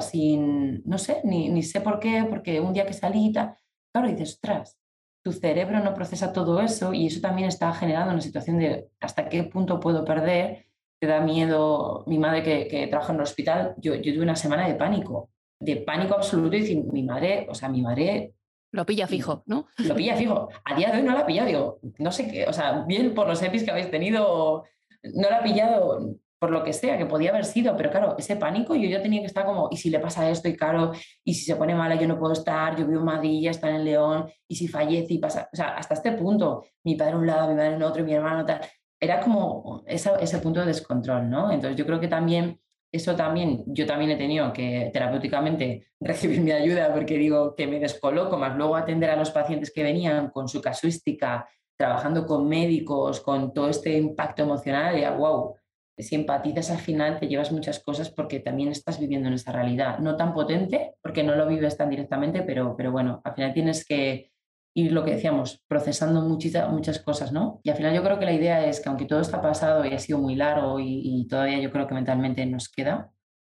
sin, 0.00 0.82
no 0.84 0.96
sé, 0.96 1.20
ni, 1.24 1.48
ni, 1.48 1.62
sé 1.62 1.80
por 1.80 1.98
qué, 1.98 2.24
porque 2.30 2.60
un 2.60 2.72
día 2.72 2.86
que 2.86 2.92
salí, 2.92 3.32
tal, 3.32 3.56
claro, 3.92 4.08
dices, 4.08 4.34
ostras, 4.34 4.78
tu 5.24 5.32
cerebro 5.32 5.80
no 5.80 5.92
procesa 5.92 6.32
todo 6.32 6.60
eso 6.60 6.92
y 6.92 7.08
eso 7.08 7.20
también 7.20 7.48
está 7.48 7.72
generando 7.72 8.12
una 8.12 8.20
situación 8.20 8.58
de 8.58 8.90
hasta 9.00 9.28
qué 9.28 9.42
punto 9.42 9.80
puedo 9.80 10.04
perder, 10.04 10.66
te 11.00 11.08
da 11.08 11.20
miedo, 11.20 12.04
mi 12.06 12.18
madre 12.18 12.44
que, 12.44 12.68
que 12.68 12.86
trabaja 12.86 13.12
en 13.12 13.18
el 13.18 13.24
hospital, 13.24 13.74
yo, 13.78 13.96
yo 13.96 14.14
tuve 14.14 14.22
una 14.22 14.36
semana 14.36 14.68
de 14.68 14.74
pánico, 14.74 15.30
de 15.58 15.76
pánico 15.78 16.14
absoluto 16.14 16.56
y 16.56 16.60
decir, 16.60 16.84
mi 16.84 17.02
madre, 17.02 17.46
o 17.50 17.54
sea, 17.54 17.68
mi 17.68 17.82
madre 17.82 18.34
lo 18.72 18.86
pilla 18.86 19.06
fijo, 19.06 19.42
¿no? 19.46 19.66
Lo 19.76 19.94
pilla 19.94 20.16
fijo. 20.16 20.48
A 20.64 20.74
día 20.74 20.90
de 20.90 20.98
hoy 20.98 21.02
no 21.04 21.12
la 21.12 21.26
pilla, 21.26 21.44
digo, 21.44 21.78
no 21.98 22.10
sé 22.10 22.30
qué, 22.30 22.46
o 22.46 22.54
sea, 22.54 22.84
bien 22.86 23.14
por 23.14 23.28
los 23.28 23.42
EPIs 23.42 23.64
que 23.64 23.70
habéis 23.70 23.90
tenido, 23.90 24.64
no 25.02 25.30
la 25.30 25.38
ha 25.38 25.42
pillado 25.42 26.16
por 26.42 26.50
lo 26.50 26.64
que 26.64 26.72
sea, 26.72 26.98
que 26.98 27.06
podía 27.06 27.30
haber 27.30 27.44
sido, 27.44 27.76
pero 27.76 27.88
claro, 27.88 28.16
ese 28.18 28.34
pánico 28.34 28.74
yo 28.74 28.88
ya 28.88 29.00
tenía 29.00 29.20
que 29.20 29.26
estar 29.26 29.46
como, 29.46 29.68
¿y 29.70 29.76
si 29.76 29.90
le 29.90 30.00
pasa 30.00 30.28
esto 30.28 30.48
y 30.48 30.56
claro, 30.56 30.90
y 31.22 31.34
si 31.34 31.44
se 31.44 31.54
pone 31.54 31.72
mala 31.72 31.94
yo 31.94 32.08
no 32.08 32.18
puedo 32.18 32.32
estar, 32.32 32.76
yo 32.76 32.84
vivo 32.84 32.98
en 32.98 33.06
Madrid, 33.06 33.48
está 33.48 33.70
en 33.70 33.84
León, 33.84 34.26
y 34.48 34.56
si 34.56 34.66
fallece 34.66 35.14
y 35.14 35.18
pasa, 35.18 35.48
o 35.52 35.56
sea, 35.56 35.76
hasta 35.76 35.94
este 35.94 36.10
punto, 36.10 36.64
mi 36.82 36.96
padre 36.96 37.14
un 37.14 37.28
lado, 37.28 37.48
mi 37.48 37.54
madre 37.54 37.76
en 37.76 37.82
otro, 37.84 38.02
mi 38.02 38.12
hermano 38.12 38.44
tal, 38.44 38.60
era 38.98 39.20
como 39.20 39.84
ese 39.86 40.38
punto 40.38 40.58
de 40.58 40.66
descontrol, 40.66 41.30
¿no? 41.30 41.52
Entonces 41.52 41.76
yo 41.76 41.86
creo 41.86 42.00
que 42.00 42.08
también, 42.08 42.60
eso 42.90 43.14
también, 43.14 43.62
yo 43.66 43.86
también 43.86 44.10
he 44.10 44.16
tenido 44.16 44.52
que 44.52 44.90
terapéuticamente 44.92 45.86
recibir 46.00 46.40
mi 46.40 46.50
ayuda 46.50 46.92
porque 46.92 47.18
digo 47.18 47.54
que 47.54 47.68
me 47.68 47.78
descoloco, 47.78 48.36
más 48.36 48.56
luego 48.56 48.74
atender 48.74 49.10
a 49.10 49.16
los 49.16 49.30
pacientes 49.30 49.72
que 49.72 49.84
venían 49.84 50.30
con 50.30 50.48
su 50.48 50.60
casuística, 50.60 51.46
trabajando 51.82 52.24
con 52.26 52.48
médicos, 52.48 53.20
con 53.20 53.52
todo 53.52 53.68
este 53.68 53.98
impacto 53.98 54.44
emocional, 54.44 54.96
y 54.96 55.04
wow, 55.04 55.56
si 55.98 56.14
empatizas 56.14 56.70
al 56.70 56.78
final 56.78 57.18
te 57.18 57.26
llevas 57.26 57.50
muchas 57.50 57.80
cosas 57.80 58.08
porque 58.08 58.38
también 58.38 58.68
estás 58.68 59.00
viviendo 59.00 59.26
en 59.26 59.34
esta 59.34 59.50
realidad. 59.50 59.98
No 59.98 60.16
tan 60.16 60.32
potente, 60.32 60.94
porque 61.02 61.24
no 61.24 61.34
lo 61.34 61.44
vives 61.48 61.76
tan 61.76 61.90
directamente, 61.90 62.42
pero, 62.42 62.76
pero 62.76 62.92
bueno, 62.92 63.20
al 63.24 63.34
final 63.34 63.52
tienes 63.52 63.84
que 63.84 64.30
ir, 64.74 64.92
lo 64.92 65.02
que 65.04 65.14
decíamos, 65.14 65.60
procesando 65.66 66.22
muchas, 66.22 66.70
muchas 66.70 67.00
cosas, 67.00 67.32
¿no? 67.32 67.60
Y 67.64 67.70
al 67.70 67.76
final 67.76 67.92
yo 67.96 68.04
creo 68.04 68.20
que 68.20 68.26
la 68.26 68.32
idea 68.32 68.64
es 68.64 68.80
que 68.80 68.88
aunque 68.88 69.06
todo 69.06 69.20
está 69.20 69.42
pasado 69.42 69.84
y 69.84 69.92
ha 69.92 69.98
sido 69.98 70.20
muy 70.20 70.36
largo 70.36 70.78
y, 70.78 71.26
todavía 71.28 71.58
yo 71.58 71.72
creo 71.72 71.88
que 71.88 71.94
mentalmente 71.94 72.46
nos 72.46 72.68
queda, 72.68 73.10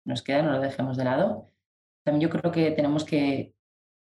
nos 0.05 0.23
queda, 0.23 0.43
no 0.43 0.53
lo 0.53 0.61
dejemos 0.61 0.95
de 0.95 1.03
lado, 1.03 1.49
también 2.05 2.21
yo 2.21 2.29
creo 2.29 2.53
que 2.53 2.71
tenemos 2.71 3.03
que, 3.03 3.53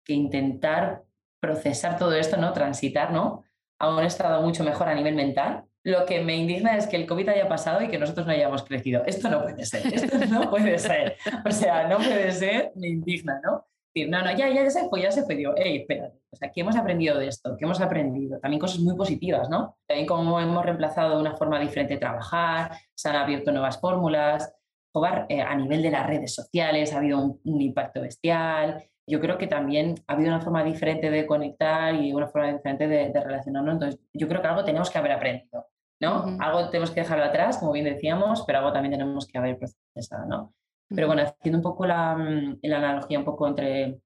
que 0.04 0.12
intentar 0.12 1.02
procesar 1.40 1.98
todo 1.98 2.14
esto, 2.14 2.36
¿no? 2.36 2.52
Transitar, 2.52 3.10
¿no? 3.10 3.42
A 3.78 3.94
un 3.94 4.02
estado 4.02 4.42
mucho 4.42 4.64
mejor 4.64 4.88
a 4.88 4.94
nivel 4.94 5.14
mental 5.14 5.64
lo 5.86 6.04
que 6.04 6.20
me 6.20 6.34
indigna 6.34 6.76
es 6.76 6.88
que 6.88 6.96
el 6.96 7.06
COVID 7.06 7.28
haya 7.28 7.48
pasado 7.48 7.80
y 7.80 7.86
que 7.86 7.96
nosotros 7.96 8.26
no 8.26 8.32
hayamos 8.32 8.64
crecido. 8.64 9.04
Esto 9.06 9.30
no 9.30 9.40
puede 9.42 9.64
ser, 9.64 9.86
esto 9.94 10.18
no 10.26 10.50
puede 10.50 10.80
ser. 10.80 11.16
O 11.44 11.52
sea, 11.52 11.86
no 11.86 11.98
puede 11.98 12.32
ser, 12.32 12.72
me 12.74 12.88
indigna, 12.88 13.40
¿no? 13.44 13.64
Decir, 13.94 14.10
no, 14.10 14.20
no, 14.20 14.36
ya, 14.36 14.48
ya 14.52 14.68
se 14.68 14.88
fue, 14.88 15.02
ya 15.02 15.12
se 15.12 15.22
fue. 15.22 15.36
Digo, 15.36 15.54
hey, 15.56 15.76
espérate, 15.82 16.18
o 16.28 16.36
sea, 16.36 16.50
¿qué 16.50 16.62
hemos 16.62 16.74
aprendido 16.74 17.16
de 17.20 17.28
esto? 17.28 17.56
¿Qué 17.56 17.64
hemos 17.64 17.80
aprendido? 17.80 18.40
También 18.40 18.58
cosas 18.58 18.80
muy 18.80 18.96
positivas, 18.96 19.48
¿no? 19.48 19.78
También 19.86 20.08
cómo 20.08 20.40
hemos 20.40 20.64
reemplazado 20.64 21.20
una 21.20 21.36
forma 21.36 21.60
diferente 21.60 21.94
de 21.94 22.00
trabajar, 22.00 22.72
se 22.92 23.08
han 23.08 23.14
abierto 23.14 23.52
nuevas 23.52 23.80
fórmulas, 23.80 24.52
eh, 25.28 25.42
a 25.42 25.54
nivel 25.54 25.82
de 25.82 25.90
las 25.90 26.06
redes 26.06 26.34
sociales 26.34 26.92
ha 26.92 26.98
habido 26.98 27.38
un, 27.44 27.60
impacto 27.60 28.00
bestial, 28.00 28.82
yo 29.06 29.20
creo 29.20 29.38
que 29.38 29.46
también 29.46 29.94
ha 30.06 30.14
habido 30.14 30.30
una 30.30 30.40
forma 30.40 30.64
diferente 30.64 31.10
de 31.10 31.26
conectar 31.26 31.94
y 31.94 32.12
una 32.12 32.28
forma 32.28 32.52
diferente 32.52 32.88
de, 32.88 33.10
de, 33.10 33.20
relacionarnos. 33.20 33.74
Entonces, 33.74 34.00
yo 34.12 34.26
creo 34.28 34.42
que 34.42 34.48
algo 34.48 34.64
tenemos 34.64 34.90
que 34.90 34.98
haber 34.98 35.12
aprendido. 35.12 35.66
¿no? 36.00 36.36
Algo 36.40 36.68
tenemos 36.70 36.90
que 36.90 37.00
dejarlo 37.00 37.24
atrás, 37.24 37.58
como 37.58 37.72
bien 37.72 37.84
decíamos, 37.84 38.44
pero 38.46 38.58
algo 38.58 38.72
también 38.72 38.92
tenemos 38.92 39.26
que 39.26 39.38
haber 39.38 39.58
procesado, 39.58 40.26
¿no? 40.26 40.54
Pero 40.88 41.08
bueno, 41.08 41.22
haciendo 41.22 41.58
un 41.58 41.62
poco 41.62 41.86
la, 41.86 42.14
mm, 42.16 42.58
la, 42.62 42.76
analogía 42.78 43.18
un 43.18 43.24
poco 43.24 43.48
entre 43.48 43.98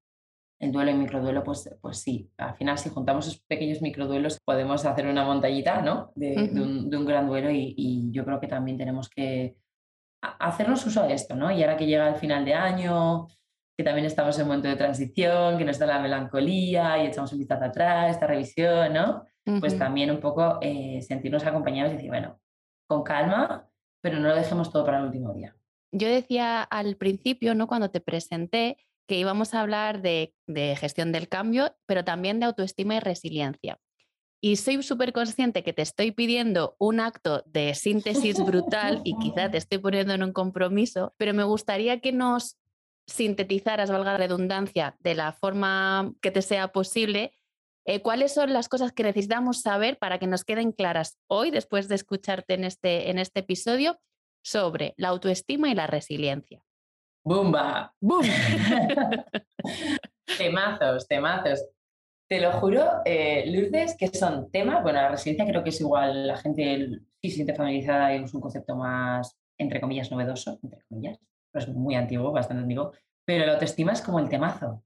el 0.61 0.73
duelo 0.73 0.91
y 0.91 0.95
el 0.95 1.01
microduelo, 1.01 1.43
pues, 1.43 1.71
pues 1.81 1.99
sí, 1.99 2.31
al 2.39 2.55
final 2.55 2.79
si 2.79 2.91
juntamos 2.91 3.27
esos 3.27 3.41
pequeños 3.41 3.83
microduelos 3.83 4.39
podemos 4.45 4.85
hacer 4.87 5.07
una 5.07 5.25
montañita, 5.25 5.83
¿no? 5.83 6.13
De, 6.15 6.51
un, 6.55 6.89
de 6.89 6.97
un, 6.97 7.05
gran 7.05 7.27
duelo 7.27 7.51
y, 7.51 7.75
y, 7.77 8.11
yo 8.13 8.25
creo 8.25 8.41
que 8.41 8.47
también 8.47 8.79
tenemos 8.79 9.09
que 9.09 9.57
hacernos 10.23 10.85
uso 10.87 11.03
de 11.07 11.15
esto, 11.15 11.35
¿no? 11.35 11.51
Y 11.51 11.63
ahora 11.63 11.77
que 11.77 11.87
llega 11.87 12.09
el 12.09 12.17
final 12.17 12.45
de 12.45 12.55
año, 12.55 13.27
que 13.81 13.85
también 13.85 14.05
estamos 14.05 14.37
en 14.37 14.43
un 14.43 14.49
momento 14.49 14.69
de 14.69 14.77
transición, 14.77 15.57
que 15.57 15.65
nos 15.65 15.79
da 15.79 15.87
la 15.87 16.01
melancolía 16.01 17.03
y 17.03 17.07
echamos 17.07 17.33
un 17.33 17.39
vistazo 17.39 17.65
atrás, 17.65 18.11
esta 18.11 18.27
revisión, 18.27 18.93
¿no? 18.93 19.25
pues 19.59 19.79
también 19.79 20.11
un 20.11 20.21
poco 20.21 20.59
eh, 20.61 21.01
sentirnos 21.01 21.47
acompañados 21.47 21.93
y 21.93 21.97
decir, 21.97 22.11
bueno, 22.11 22.39
con 22.87 23.03
calma, 23.03 23.67
pero 24.03 24.21
no 24.21 24.29
lo 24.29 24.37
dejemos 24.37 24.71
todo 24.71 24.85
para 24.85 24.99
el 24.99 25.07
último 25.07 25.33
día. 25.33 25.57
Yo 25.93 26.09
decía 26.09 26.63
al 26.63 26.97
principio, 26.97 27.55
¿no? 27.55 27.67
cuando 27.67 27.91
te 27.91 28.01
presenté, 28.01 28.77
que 29.09 29.19
íbamos 29.19 29.55
a 29.55 29.63
hablar 29.63 30.03
de, 30.03 30.35
de 30.47 30.77
gestión 30.77 31.11
del 31.11 31.29
cambio, 31.29 31.75
pero 31.87 32.05
también 32.05 32.39
de 32.39 32.47
autoestima 32.47 32.97
y 32.97 33.01
resiliencia. 33.01 33.79
Y 34.43 34.57
soy 34.57 34.83
súper 34.83 35.15
consciente 35.15 35.63
que 35.63 35.73
te 35.73 35.83
estoy 35.83 36.13
pidiendo 36.13 36.77
un 36.79 37.01
acto 37.01 37.43
de 37.47 37.75
síntesis 37.75 38.45
brutal 38.45 39.01
y 39.05 39.17
quizá 39.19 39.51
te 39.51 39.57
estoy 39.59 39.79
poniendo 39.79 40.13
en 40.13 40.23
un 40.23 40.35
compromiso, 40.35 41.15
pero 41.17 41.33
me 41.33 41.45
gustaría 41.45 42.01
que 42.01 42.13
nos 42.13 42.59
sintetizaras, 43.11 43.91
valga 43.91 44.13
la 44.13 44.19
redundancia, 44.19 44.97
de 45.01 45.15
la 45.15 45.33
forma 45.33 46.13
que 46.21 46.31
te 46.31 46.43
sea 46.43 46.69
posible 46.69 47.33
eh, 47.87 48.03
¿Cuáles 48.03 48.35
son 48.35 48.53
las 48.53 48.69
cosas 48.69 48.93
que 48.93 49.03
necesitamos 49.03 49.63
saber 49.63 49.99
para 49.99 50.19
que 50.19 50.27
nos 50.27 50.45
queden 50.45 50.73
claras 50.73 51.19
hoy, 51.27 51.51
después 51.51 51.89
de 51.89 51.95
escucharte 51.95 52.55
en 52.55 52.65
este, 52.65 53.11
en 53.11 53.19
este 53.19 53.41
episodio, 53.41 53.99
sobre 54.43 54.95
la 54.97 55.09
autoestima 55.09 55.71
y 55.71 55.75
la 55.75 55.87
resiliencia? 55.87 56.63
¡Bumba! 57.25 57.95
¡Bum! 58.01 58.23
temazos, 60.39 61.09
temazos. 61.09 61.65
Te 62.29 62.41
lo 62.41 62.53
juro, 62.53 62.87
eh, 63.05 63.51
Lourdes, 63.51 63.97
que 63.97 64.09
son 64.09 64.51
temas, 64.51 64.83
bueno, 64.83 65.01
la 65.01 65.09
resiliencia 65.09 65.47
creo 65.47 65.65
que 65.65 65.71
es 65.71 65.81
igual, 65.81 66.29
la 66.29 66.37
gente 66.37 67.01
sí 67.21 67.31
se 67.31 67.37
siente 67.37 67.55
familiarizada 67.55 68.15
y 68.15 68.23
es 68.23 68.33
un 68.33 68.41
concepto 68.41 68.77
más, 68.77 69.37
entre 69.59 69.81
comillas, 69.81 70.13
novedoso, 70.13 70.61
entre 70.63 70.81
comillas, 70.89 71.19
es 71.55 71.69
muy 71.69 71.95
antiguo, 71.95 72.33
bastante 72.33 72.63
antiguo, 72.63 72.93
pero 73.25 73.47
la 73.47 73.55
autoestima 73.55 73.93
es 73.93 74.03
como 74.03 74.19
el 74.19 74.29
temazo. 74.29 74.83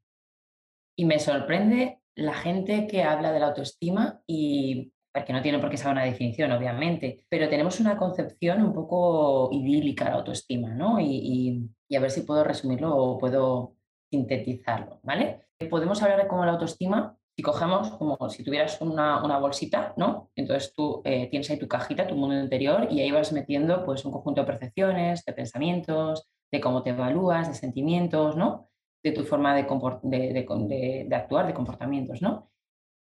Y 0.96 1.05
me 1.05 1.18
sorprende 1.18 2.00
la 2.14 2.35
gente 2.35 2.87
que 2.87 3.03
habla 3.03 3.33
de 3.33 3.40
la 3.40 3.48
autoestima 3.48 4.22
y 4.27 4.92
porque 5.14 5.33
no 5.33 5.42
tiene 5.42 5.61
por 5.61 5.70
qué 5.70 5.77
saber 5.77 5.98
una 5.98 6.05
definición, 6.05 6.50
obviamente, 6.50 7.24
pero 7.29 7.48
tenemos 7.48 7.79
una 7.79 7.96
concepción 7.96 8.62
un 8.62 8.72
poco 8.72 9.48
idílica 9.53 10.07
de 10.07 10.11
la 10.11 10.16
autoestima, 10.16 10.74
¿no? 10.74 10.98
Y, 11.00 11.70
a 11.96 12.00
ver 12.00 12.11
si 12.11 12.22
puedo 12.22 12.42
resumirlo 12.42 12.96
o 12.96 13.18
puedo 13.18 13.77
sintetizarlo, 14.11 14.98
¿vale? 15.05 15.46
Podemos 15.70 16.03
hablar 16.03 16.20
de 16.20 16.27
cómo 16.27 16.44
la 16.44 16.53
autoestima, 16.53 17.16
si 17.37 17.42
cogemos 17.44 17.90
como 17.92 18.29
si 18.29 18.42
tuvieras 18.42 18.81
una, 18.81 19.38
bolsita, 19.38 19.94
¿no? 19.96 20.33
Entonces 20.35 20.72
tú 20.74 21.00
eh, 21.05 21.29
tienes 21.29 21.48
ahí 21.48 21.61
tu 21.61 21.68
cajita, 21.68 22.09
tu 22.09 22.16
mundo 22.16 22.37
interior, 22.37 22.88
y 22.90 23.00
ahí 23.00 23.12
vas 23.12 23.33
metiendo 23.33 23.85
pues 23.85 24.05
un 24.05 24.11
conjunto 24.11 24.40
de 24.40 24.48
percepciones, 24.48 25.24
de 25.24 25.33
pensamientos, 25.33 26.29
de 26.55 26.61
cómo 26.61 26.83
te 26.83 26.90
evalúas, 26.90 27.49
de 27.49 27.55
sentimientos, 27.55 28.37
¿no? 28.37 28.71
de 29.05 29.12
tu 29.12 29.23
forma 29.25 29.55
de, 29.55 29.62
de, 29.62 31.14
actuar, 31.14 31.47
de 31.47 31.55
comportamientos, 31.55 32.23
¿no? 32.23 32.51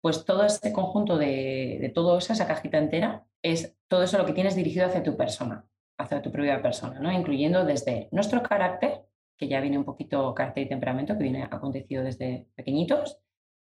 Pues 0.01 0.25
todo 0.25 0.43
ese 0.43 0.73
conjunto 0.73 1.17
de, 1.17 1.91
todo 1.95 2.17
eso, 2.17 2.33
esa 2.33 2.45
cajita 2.45 2.77
entera, 2.77 3.25
es 3.41 3.75
todo 3.87 4.03
eso 4.03 4.17
lo 4.17 4.25
que 4.25 4.33
tienes 4.33 4.55
dirigido 4.55 4.85
hacia 4.85 5.01
tu 5.01 5.15
persona, 5.15 5.65
hacia 5.97 6.21
tu 6.21 6.31
propia 6.31 6.61
persona, 6.61 6.99
¿no? 6.99 7.11
Incluyendo 7.11 7.63
desde 7.63 8.09
nuestro 8.11 8.43
carácter, 8.43 9.05
que 9.37 9.47
ya 9.47 9.61
viene 9.61 9.77
un 9.77 9.85
poquito 9.85 10.35
carácter 10.35 10.65
y 10.65 10.69
temperamento, 10.69 11.17
que 11.17 11.23
viene 11.23 11.43
acontecido 11.43 12.03
desde 12.03 12.47
pequeñitos, 12.55 13.19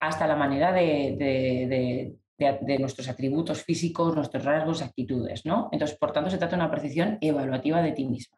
hasta 0.00 0.26
la 0.26 0.36
manera 0.36 0.72
de, 0.72 2.14
de, 2.38 2.78
nuestros 2.78 3.08
atributos 3.08 3.64
físicos, 3.64 4.14
nuestros 4.14 4.44
rasgos, 4.44 4.80
actitudes, 4.80 5.44
¿no? 5.44 5.68
Entonces, 5.72 5.98
por 5.98 6.12
tanto, 6.12 6.30
se 6.30 6.38
trata 6.38 6.56
de 6.56 6.62
una 6.62 6.70
percepción 6.70 7.18
evaluativa 7.20 7.82
de 7.82 7.92
ti 7.92 8.06
misma. 8.06 8.37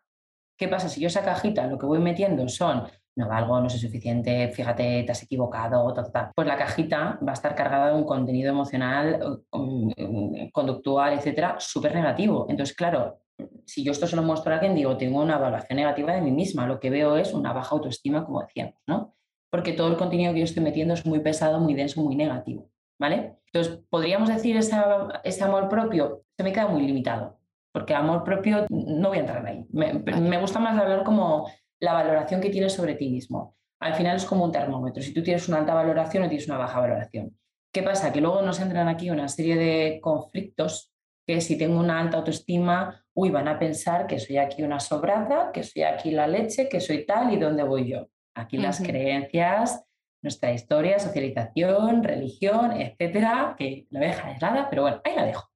¿Qué 0.61 0.69
pasa? 0.69 0.91
Si 0.91 1.01
yo 1.01 1.07
esa 1.07 1.25
cajita 1.25 1.67
lo 1.67 1.79
que 1.79 1.87
voy 1.87 2.01
metiendo 2.01 2.47
son 2.47 2.83
no 3.17 3.29
valgo, 3.29 3.59
no 3.63 3.71
soy 3.71 3.81
suficiente, 3.81 4.49
fíjate, 4.49 5.05
te 5.05 5.11
has 5.11 5.23
equivocado, 5.23 5.95
pues 6.35 6.47
la 6.47 6.59
cajita 6.59 7.19
va 7.27 7.31
a 7.31 7.33
estar 7.33 7.55
cargada 7.55 7.89
de 7.89 7.95
un 7.95 8.05
contenido 8.05 8.51
emocional, 8.51 9.43
um, 9.53 9.91
um, 9.97 10.51
conductual, 10.51 11.15
etcétera, 11.15 11.57
súper 11.59 11.95
negativo. 11.95 12.47
Entonces, 12.51 12.77
claro, 12.77 13.23
si 13.65 13.83
yo 13.83 13.93
esto 13.93 14.07
se 14.07 14.17
lo 14.17 14.23
muestro 14.23 14.53
a 14.53 14.57
alguien, 14.57 14.75
digo, 14.75 14.99
tengo 14.99 15.23
una 15.23 15.37
evaluación 15.37 15.79
negativa 15.79 16.13
de 16.13 16.21
mí 16.21 16.31
misma, 16.31 16.67
lo 16.67 16.79
que 16.79 16.91
veo 16.91 17.17
es 17.17 17.33
una 17.33 17.55
baja 17.55 17.75
autoestima, 17.75 18.27
como 18.27 18.43
decíamos, 18.43 18.75
¿no? 18.87 19.15
Porque 19.51 19.73
todo 19.73 19.89
el 19.89 19.97
contenido 19.97 20.35
que 20.35 20.41
yo 20.41 20.45
estoy 20.45 20.63
metiendo 20.63 20.93
es 20.93 21.07
muy 21.07 21.21
pesado, 21.21 21.59
muy 21.59 21.73
denso, 21.73 22.03
muy 22.03 22.17
negativo, 22.17 22.71
¿vale? 22.99 23.39
Entonces, 23.47 23.81
podríamos 23.89 24.29
decir 24.29 24.59
ese 24.59 25.43
amor 25.43 25.71
propio, 25.71 26.25
se 26.37 26.45
me 26.45 26.53
queda 26.53 26.69
muy 26.69 26.83
limitado, 26.83 27.40
porque 27.73 27.95
amor 27.95 28.25
propio 28.25 28.67
no 28.69 29.09
voy 29.09 29.19
a 29.19 29.21
entrar 29.21 29.47
ahí. 29.47 29.67
Me, 29.71 29.95
me 29.95 30.39
gusta 30.39 30.59
más 30.59 30.79
hablar 30.79 31.05
como 31.05 31.51
la 31.81 31.93
valoración 31.93 32.41
que 32.41 32.51
tienes 32.51 32.73
sobre 32.73 32.95
ti 32.95 33.09
mismo. 33.09 33.57
Al 33.81 33.95
final 33.95 34.17
es 34.17 34.25
como 34.25 34.45
un 34.45 34.53
termómetro. 34.53 35.03
Si 35.03 35.15
tú 35.15 35.23
tienes 35.23 35.49
una 35.49 35.59
alta 35.59 35.75
valoración 35.75 36.25
o 36.25 36.29
tienes 36.29 36.47
una 36.47 36.59
baja 36.59 36.81
valoración. 36.81 37.37
¿Qué 37.73 37.83
pasa? 37.83 38.13
Que 38.13 38.21
luego 38.21 38.43
nos 38.43 38.61
entran 38.61 38.89
aquí 38.89 39.11
una 39.11 39.29
serie 39.29 39.57
de 39.57 40.01
conflictos 40.03 40.93
que 41.27 41.41
si 41.41 41.57
tengo 41.57 41.79
una 41.79 42.01
alta 42.01 42.19
autoestima, 42.19 43.05
uy, 43.15 43.31
van 43.31 43.47
a 43.49 43.59
pensar 43.59 44.07
que 44.07 44.19
soy 44.19 44.39
aquí 44.39 44.63
una 44.63 44.81
sobrada, 44.81 45.53
que 45.53 45.63
soy 45.63 45.83
aquí 45.83 46.11
la 46.11 46.27
leche, 46.27 46.69
que 46.69 46.81
soy 46.81 47.07
tal 47.07 47.33
y 47.33 47.39
dónde 47.39 47.63
voy 47.63 47.89
yo. 47.89 48.09
Aquí 48.35 48.59
las 48.59 48.81
creencias, 48.81 49.85
nuestra 50.23 50.53
historia, 50.53 50.99
socialización, 50.99 52.03
religión, 52.03 52.73
etcétera, 52.73 53.55
que 53.57 53.87
la 53.91 54.01
deja 54.01 54.29
aislada, 54.29 54.69
pero 54.69 54.83
bueno, 54.83 55.01
ahí 55.05 55.15
la 55.15 55.25
dejo. 55.25 55.50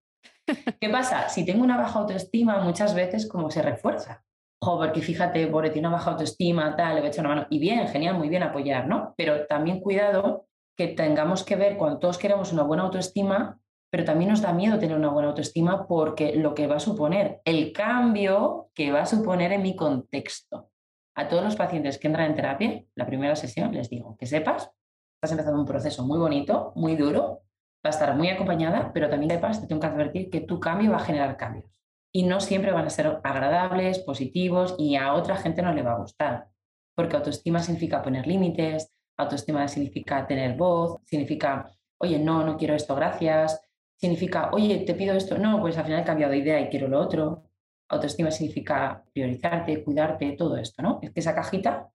¿Qué 0.81 0.89
pasa? 0.89 1.29
Si 1.29 1.45
tengo 1.45 1.65
una 1.65 1.77
baja 1.77 1.99
autoestima, 1.99 2.61
muchas 2.61 2.95
veces 2.95 3.29
como 3.29 3.51
se 3.51 3.63
refuerza 3.63 4.25
porque 4.65 5.03
fíjate, 5.03 5.47
pobre, 5.49 5.71
tiene 5.71 5.89
una 5.89 5.97
baja 5.97 6.13
autoestima, 6.13 6.75
tal, 6.77 6.95
le 6.95 7.01
voy 7.01 7.09
a 7.09 7.11
echar 7.11 7.25
una 7.25 7.35
mano. 7.35 7.47
Y 7.51 7.59
bien, 7.59 7.87
genial, 7.89 8.17
muy 8.17 8.29
bien 8.29 8.43
apoyar, 8.43 8.87
¿no? 8.87 9.15
Pero 9.17 9.47
también 9.47 9.81
cuidado 9.81 10.47
que 10.77 10.89
tengamos 10.89 11.45
que 11.45 11.57
ver 11.57 11.77
cuando 11.77 11.99
todos 11.99 12.19
queremos 12.19 12.53
una 12.53 12.63
buena 12.63 12.85
autoestima, 12.85 13.61
pero 13.91 14.05
también 14.05 14.31
nos 14.31 14.41
da 14.41 14.53
miedo 14.53 14.79
tener 14.79 14.97
una 14.97 15.11
buena 15.11 15.29
autoestima 15.29 15.87
porque 15.87 16.35
lo 16.37 16.55
que 16.55 16.67
va 16.67 16.77
a 16.77 16.81
suponer, 16.81 17.41
el 17.45 17.73
cambio 17.73 18.71
que 18.75 18.91
va 18.91 19.03
a 19.03 19.07
suponer 19.07 19.53
en 19.53 19.63
mi 19.63 19.77
contexto. 19.77 20.71
A 21.17 21.29
todos 21.29 21.45
los 21.45 21.55
pacientes 21.55 21.99
que 21.99 22.09
entran 22.09 22.31
en 22.31 22.35
terapia, 22.35 22.85
la 22.97 23.07
primera 23.07 23.37
sesión, 23.37 23.73
les 23.73 23.89
digo 23.89 24.17
que 24.19 24.27
sepas, 24.27 24.73
estás 25.17 25.31
empezando 25.31 25.61
un 25.61 25.67
proceso 25.67 26.05
muy 26.05 26.19
bonito, 26.19 26.73
muy 26.75 26.97
duro, 26.97 27.44
va 27.85 27.89
a 27.89 27.91
estar 27.91 28.17
muy 28.17 28.29
acompañada, 28.31 28.93
pero 28.95 29.11
también 29.11 29.31
sepas, 29.31 29.61
te 29.61 29.67
tengo 29.67 29.81
que 29.81 29.87
advertir 29.87 30.31
que 30.31 30.41
tu 30.41 30.59
cambio 30.59 30.91
va 30.91 30.97
a 30.97 31.05
generar 31.05 31.37
cambios 31.37 31.75
y 32.17 32.23
no 32.23 32.41
siempre 32.41 32.71
van 32.71 32.87
a 32.87 32.91
ser 32.91 33.21
agradables, 33.25 33.99
positivos 33.99 34.77
y 34.79 34.95
a 34.95 35.15
otra 35.15 35.37
gente 35.37 35.63
no 35.63 35.75
le 35.75 35.83
va 35.83 35.93
a 35.93 35.99
gustar. 35.99 36.49
Porque 36.95 37.17
autoestima 37.17 37.61
significa 37.61 38.03
poner 38.03 38.27
límites, 38.27 38.95
autoestima 39.17 39.67
significa 39.67 40.25
tener 40.25 40.57
voz, 40.57 41.01
significa, 41.05 41.69
oye, 41.99 42.21
no, 42.21 42.45
no 42.45 42.57
quiero 42.57 42.75
esto, 42.75 42.95
gracias. 42.95 43.61
Significa, 43.97 44.51
oye, 44.53 44.85
te 44.87 44.95
pido 44.95 45.17
esto, 45.17 45.39
no, 45.39 45.61
pues 45.61 45.77
al 45.77 45.85
final 45.85 46.03
he 46.03 46.05
cambiado 46.05 46.33
de 46.33 46.39
idea 46.39 46.61
y 46.61 46.69
quiero 46.69 46.87
lo 46.87 47.01
otro. 47.01 47.43
Autoestima 47.89 48.31
significa 48.31 49.05
priorizarte, 49.13 49.83
cuidarte, 49.83 50.37
todo 50.39 50.57
esto, 50.57 50.83
¿no? 50.83 51.01
Es 51.03 51.11
que 51.11 51.19
esa 51.21 51.35
cajita, 51.35 51.91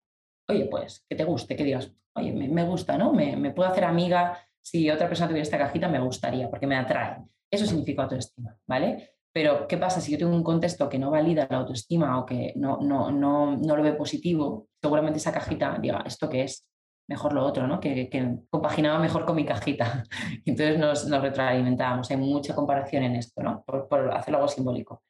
oye, 0.49 0.65
pues 0.65 1.05
que 1.07 1.15
te 1.15 1.23
guste, 1.23 1.55
que 1.55 1.63
digas, 1.63 1.93
oye, 2.13 2.33
me, 2.33 2.63
gusta, 2.65 2.97
¿no? 2.97 3.13
Me, 3.13 3.37
me, 3.37 3.51
puedo 3.51 3.69
hacer 3.69 3.85
amiga, 3.85 4.37
si 4.69 4.89
otra 4.91 5.07
persona 5.07 5.27
tuviera 5.27 5.43
esta 5.43 5.57
cajita 5.57 5.87
me 5.87 5.99
gustaría, 5.99 6.47
porque 6.47 6.67
me 6.67 6.75
atrae. 6.75 7.17
Eso 7.51 7.65
significa 7.65 8.03
autoestima, 8.03 8.55
¿vale? 8.67 9.15
Pero, 9.33 9.67
¿qué 9.67 9.77
pasa 9.77 9.99
si 9.99 10.11
yo 10.11 10.17
tengo 10.19 10.35
un 10.35 10.43
contexto 10.43 10.87
que 10.87 10.99
no 10.99 11.09
valida 11.09 11.47
la 11.49 11.57
autoestima 11.57 12.19
o 12.19 12.25
que 12.25 12.53
no, 12.55 12.77
no, 12.81 13.11
no, 13.11 13.57
no 13.57 13.75
lo 13.75 13.81
ve 13.81 13.93
positivo? 13.93 14.67
Seguramente 14.79 15.17
esa 15.17 15.31
cajita 15.31 15.77
diga, 15.81 16.03
¿esto 16.05 16.29
qué 16.29 16.43
es? 16.43 16.67
Mejor 17.07 17.33
lo 17.33 17.43
otro, 17.43 17.65
¿no? 17.65 17.79
Que, 17.79 18.09
que 18.09 18.37
compaginaba 18.49 18.99
mejor 18.99 19.25
con 19.25 19.35
mi 19.35 19.45
cajita. 19.45 20.03
Entonces 20.45 20.77
nos, 20.77 21.07
nos, 21.07 21.21
retroalimentábamos. 21.21 22.11
Hay 22.11 22.17
mucha 22.17 22.53
comparación 22.53 23.03
en 23.03 23.15
esto, 23.15 23.41
¿no? 23.41 23.63
Por, 23.65 23.87
por 23.87 24.11
hacerlo 24.13 24.37
algo 24.37 24.47
simbólico. 24.47 25.01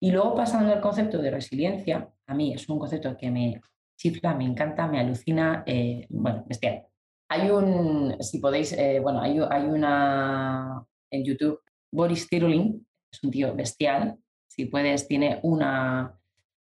Y 0.00 0.10
luego 0.10 0.34
pasando 0.34 0.72
al 0.72 0.80
concepto 0.80 1.18
de 1.18 1.30
resiliencia, 1.30 2.08
a 2.26 2.34
mí 2.34 2.52
es 2.52 2.68
un 2.68 2.80
concepto 2.80 3.16
que 3.16 3.30
me 3.30 3.60
chifla, 3.96 4.34
me 4.34 4.44
encanta, 4.44 4.88
me 4.88 4.98
alucina, 4.98 5.62
eh, 5.64 6.06
bueno, 6.10 6.44
bestial. 6.46 6.86
Hay 7.28 7.50
un, 7.50 8.16
si 8.20 8.38
podéis, 8.38 8.72
eh, 8.72 9.00
bueno, 9.00 9.20
hay, 9.20 9.38
una 9.38 10.84
en 11.10 11.24
YouTube, 11.24 11.60
Boris 11.90 12.28
Tirulin, 12.28 12.86
es 13.10 13.22
un 13.22 13.30
tío 13.30 13.54
bestial. 13.54 14.16
Si 14.46 14.66
puedes, 14.66 15.08
tiene 15.08 15.40
una, 15.42 16.18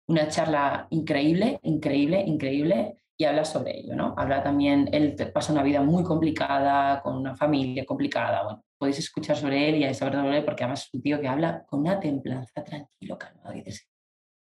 una 0.06 0.28
charla 0.28 0.86
increíble, 0.90 1.58
increíble, 1.62 2.22
increíble 2.26 2.96
y 3.16 3.24
habla 3.24 3.44
sobre 3.44 3.78
ello, 3.78 3.94
¿no? 3.94 4.14
Habla 4.16 4.42
también, 4.42 4.88
él 4.92 5.14
pasa 5.32 5.52
una 5.52 5.62
vida 5.62 5.82
muy 5.82 6.02
complicada, 6.04 7.02
con 7.02 7.16
una 7.16 7.36
familia 7.36 7.84
complicada, 7.84 8.42
bueno, 8.44 8.64
podéis 8.78 8.98
escuchar 8.98 9.36
sobre 9.36 9.68
él 9.68 9.76
y 9.76 9.94
saber 9.94 10.14
sobre 10.14 10.38
él 10.38 10.44
porque 10.44 10.64
además 10.64 10.86
es 10.86 10.94
un 10.94 11.02
tío 11.02 11.20
que 11.20 11.28
habla 11.28 11.66
con 11.66 11.80
una 11.80 12.00
templanza, 12.00 12.64
tranquilo, 12.64 13.18
calmado, 13.18 13.52
y 13.52 13.62
dices, 13.62 13.86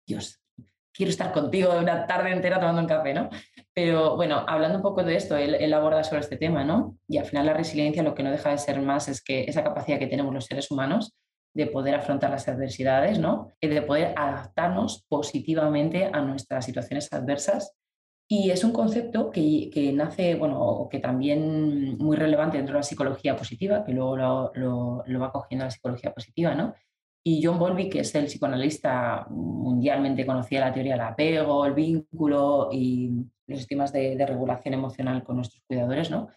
Dios, 0.06 0.42
quiero 0.98 1.12
estar 1.12 1.32
contigo 1.32 1.78
una 1.78 2.08
tarde 2.08 2.32
entera 2.32 2.60
tomando 2.60 2.82
un 2.82 2.88
café, 2.88 3.14
¿no? 3.14 3.30
Pero 3.74 4.16
bueno, 4.16 4.44
hablando 4.48 4.80
un 4.80 4.82
poco 4.82 5.04
de 5.04 5.16
esto, 5.16 5.38
él, 5.38 5.54
él, 5.54 5.72
aborda 5.74 6.04
sobre 6.04 6.22
este 6.22 6.38
tema, 6.38 6.64
¿no? 6.64 6.98
Y 7.08 7.20
al 7.20 7.26
final 7.26 7.46
la 7.46 7.54
resiliencia 7.54 8.02
lo 8.02 8.16
que 8.16 8.24
no 8.24 8.32
deja 8.32 8.50
de 8.50 8.58
ser 8.58 8.82
más 8.82 9.08
es 9.08 9.24
que 9.24 9.44
esa 9.44 9.64
capacidad 9.64 10.00
que 10.00 10.08
tenemos 10.08 10.34
los 10.34 10.46
seres 10.46 10.72
humanos 10.72 11.16
de 11.54 11.68
poder 11.68 11.94
afrontar 11.96 12.32
las 12.32 12.48
adversidades, 12.48 13.20
¿no? 13.20 13.52
Y 13.62 13.68
de 13.68 13.84
poder 13.84 14.14
adaptarnos 14.18 15.06
positivamente 15.08 16.10
a 16.12 16.22
nuestras 16.22 16.66
situaciones 16.66 17.14
adversas. 17.14 17.76
Y 18.28 18.50
es 18.50 18.64
un 18.64 18.74
concepto 18.74 19.30
que, 19.30 19.70
que 19.72 19.94
nace, 19.94 20.36
bueno, 20.36 20.88
que 20.92 21.00
también 21.00 21.98
muy 21.98 22.18
relevante 22.18 22.58
dentro 22.58 22.74
de 22.74 22.80
la 22.80 22.84
psicología 22.84 23.36
positiva, 23.36 23.86
que 23.86 23.94
luego 23.94 24.18
lo, 24.18 24.52
lo, 24.56 25.04
lo 25.06 25.20
va 25.20 25.32
cogiendo 25.32 25.66
la 25.66 25.72
psicología 25.72 26.12
positiva, 26.14 26.56
¿no? 26.56 26.74
Y 27.30 27.42
John 27.44 27.60
Bowlby, 27.60 27.90
que 27.90 28.00
es 28.00 28.16
el 28.16 28.28
psicoanalista 28.28 29.28
mundialmente 29.30 30.26
conocido, 30.26 30.62
la 30.62 30.72
teoría 30.72 30.94
del 30.94 31.02
apego, 31.02 31.66
el 31.66 31.74
vínculo 31.74 32.70
y 32.72 33.12
los 33.46 33.60
sistemas 33.60 33.92
de, 33.92 34.16
de 34.16 34.26
regulación 34.26 34.76
emocional 34.76 35.26
con 35.26 35.36
nuestros 35.36 35.62
cuidadores, 35.68 36.10
¿no? 36.10 36.30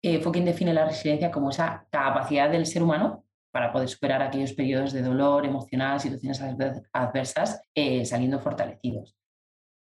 Eh, 0.00 0.20
fue 0.20 0.30
quien 0.30 0.44
define 0.44 0.72
la 0.72 0.84
resiliencia 0.84 1.32
como 1.32 1.50
esa 1.50 1.88
capacidad 1.90 2.48
del 2.48 2.66
ser 2.66 2.84
humano 2.84 3.24
para 3.50 3.72
poder 3.72 3.88
superar 3.88 4.22
aquellos 4.22 4.52
periodos 4.52 4.92
de 4.92 5.02
dolor 5.02 5.44
emocional, 5.44 5.98
situaciones 5.98 6.40
adversas, 6.92 7.60
eh, 7.74 8.04
saliendo 8.04 8.38
fortalecidos. 8.38 9.16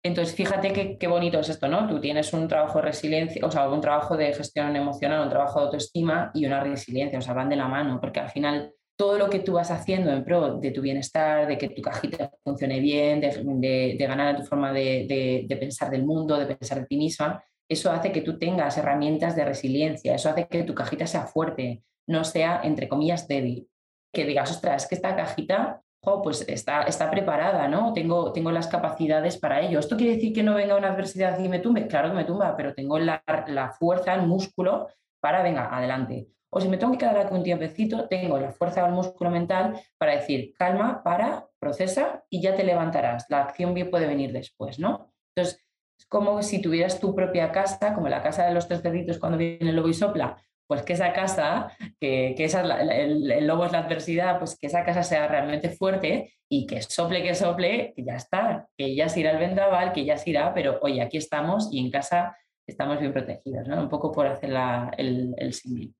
Entonces, 0.05 0.35
fíjate 0.35 0.97
qué, 0.97 1.07
bonito 1.07 1.37
es 1.37 1.49
esto, 1.49 1.67
¿no? 1.67 1.85
Tú 1.85 1.99
tienes 1.99 2.31
un 2.31 2.47
trabajo 2.47 2.77
de 2.77 2.85
resiliencia, 2.85 3.45
o 3.45 3.51
sea, 3.51 3.67
un 3.67 3.81
trabajo 3.81 4.15
de 4.15 4.33
gestión 4.33 4.73
emocional, 4.77 5.23
un 5.23 5.29
trabajo 5.29 5.59
de 5.59 5.65
autoestima 5.65 6.31
y 6.33 6.45
una 6.45 6.61
resiliencia, 6.61 7.19
o 7.19 7.21
sea, 7.21 7.33
van 7.33 7.49
de 7.49 7.57
la 7.57 7.67
mano, 7.67 7.99
porque 7.99 8.21
al 8.21 8.29
final 8.29 8.74
todo 8.97 9.17
lo 9.17 9.29
que 9.29 9.39
tú 9.39 9.53
vas 9.53 9.71
haciendo 9.71 10.11
en 10.11 10.23
pro 10.23 10.57
de 10.59 10.71
tu 10.71 10.81
bienestar, 10.81 11.47
de 11.47 11.57
que 11.57 11.69
tu 11.69 11.81
cajita 11.81 12.31
funcione 12.43 12.79
bien, 12.79 13.19
de, 13.19 13.95
ganar 13.99 14.37
tu 14.37 14.43
forma 14.43 14.71
de, 14.71 15.45
pensar 15.59 15.89
del 15.89 16.05
mundo, 16.05 16.37
de 16.37 16.55
pensar 16.55 16.79
de 16.79 16.85
ti 16.85 16.97
misma, 16.97 17.43
eso 17.67 17.91
hace 17.91 18.11
que 18.11 18.21
tú 18.21 18.37
tengas 18.37 18.77
herramientas 18.77 19.35
de 19.35 19.43
resiliencia, 19.43 20.15
eso 20.15 20.29
hace 20.29 20.47
que 20.47 20.63
tu 20.63 20.73
cajita 20.73 21.07
sea 21.07 21.25
fuerte, 21.25 21.83
no 22.07 22.23
sea, 22.23 22.61
entre 22.63 22.87
comillas, 22.87 23.27
débil. 23.27 23.67
Que 24.13 24.25
digas, 24.25 24.51
ostras, 24.51 24.83
es 24.83 24.89
que 24.89 24.95
esta 24.95 25.15
cajita 25.15 25.81
pues 26.23 26.47
está, 26.47 26.83
está 26.83 27.09
preparada, 27.09 27.67
¿no? 27.67 27.93
Tengo, 27.93 28.31
tengo 28.31 28.51
las 28.51 28.67
capacidades 28.67 29.37
para 29.37 29.61
ello. 29.61 29.79
¿Esto 29.79 29.97
quiere 29.97 30.15
decir 30.15 30.33
que 30.33 30.43
no 30.43 30.53
venga 30.53 30.77
una 30.77 30.91
adversidad 30.91 31.39
y 31.39 31.49
me 31.49 31.59
tumbe? 31.59 31.87
Claro 31.87 32.09
que 32.09 32.15
me 32.15 32.25
tumba, 32.25 32.55
pero 32.55 32.73
tengo 32.73 32.99
la, 32.99 33.23
fuerza, 33.77 34.13
el 34.13 34.27
músculo 34.27 34.87
para, 35.25 35.41
venga, 35.41 35.75
adelante. 35.75 36.27
O 36.51 36.61
si 36.61 36.69
me 36.69 36.77
tengo 36.77 36.91
que 36.91 36.99
quedar 36.99 37.17
aquí 37.17 37.33
un 37.33 37.41
tiempecito, 37.41 38.07
tengo 38.07 38.37
la 38.37 38.51
fuerza 38.51 38.83
del 38.83 38.93
músculo 38.93 39.31
mental 39.31 39.73
para 39.97 40.15
decir, 40.17 40.53
calma, 40.55 41.01
para, 41.03 41.47
procesa 41.57 42.23
y 42.29 42.43
ya 42.43 42.55
te 42.55 42.63
levantarás. 42.63 43.25
La 43.29 43.41
acción 43.41 43.73
bien 43.73 43.89
puede 43.89 44.05
venir 44.05 44.31
después, 44.31 44.77
¿no? 44.77 45.11
Entonces, 45.35 45.65
es 45.97 46.05
como 46.05 46.43
si 46.43 46.61
tuvieras 46.61 46.99
tu 46.99 47.15
propia 47.15 47.51
casa, 47.51 47.95
como 47.95 48.07
la 48.07 48.21
casa 48.21 48.45
de 48.45 48.53
los 48.53 48.67
tres 48.67 48.83
cerditos 48.83 49.17
cuando 49.17 49.39
viene 49.39 49.71
el 49.71 49.75
lobo 49.75 49.87
y 49.87 49.95
sopla, 49.95 50.37
pues 50.67 50.83
que 50.83 50.93
esa 50.93 51.11
casa, 51.11 51.75
que, 51.99 52.35
esa, 52.37 52.61
el, 52.61 53.47
lobo 53.47 53.65
es 53.65 53.71
la 53.71 53.79
adversidad, 53.79 54.37
pues 54.37 54.59
que 54.59 54.67
esa 54.67 54.83
casa 54.83 55.01
sea 55.01 55.27
realmente 55.27 55.69
fuerte 55.69 56.35
y 56.47 56.67
que 56.67 56.83
sople, 56.83 57.23
que 57.23 57.33
sople, 57.33 57.93
que 57.95 58.05
ya 58.05 58.13
está, 58.13 58.67
que 58.77 58.95
ya 58.95 59.09
se 59.09 59.21
irá 59.21 59.31
el 59.31 59.39
vendaval, 59.39 59.91
que 59.91 60.05
ya 60.05 60.17
se 60.17 60.29
irá, 60.29 60.53
pero 60.53 60.77
oye, 60.83 61.01
aquí 61.01 61.17
estamos 61.17 61.69
y 61.71 61.79
en 61.83 61.89
casa 61.89 62.37
estamos 62.67 62.99
bien 62.99 63.13
protegidos, 63.13 63.67
¿no? 63.67 63.81
Un 63.81 63.89
poco 63.89 64.11
por 64.11 64.27
hacer 64.27 64.51
el, 64.97 65.33
el 65.37 65.53
símil. 65.53 65.95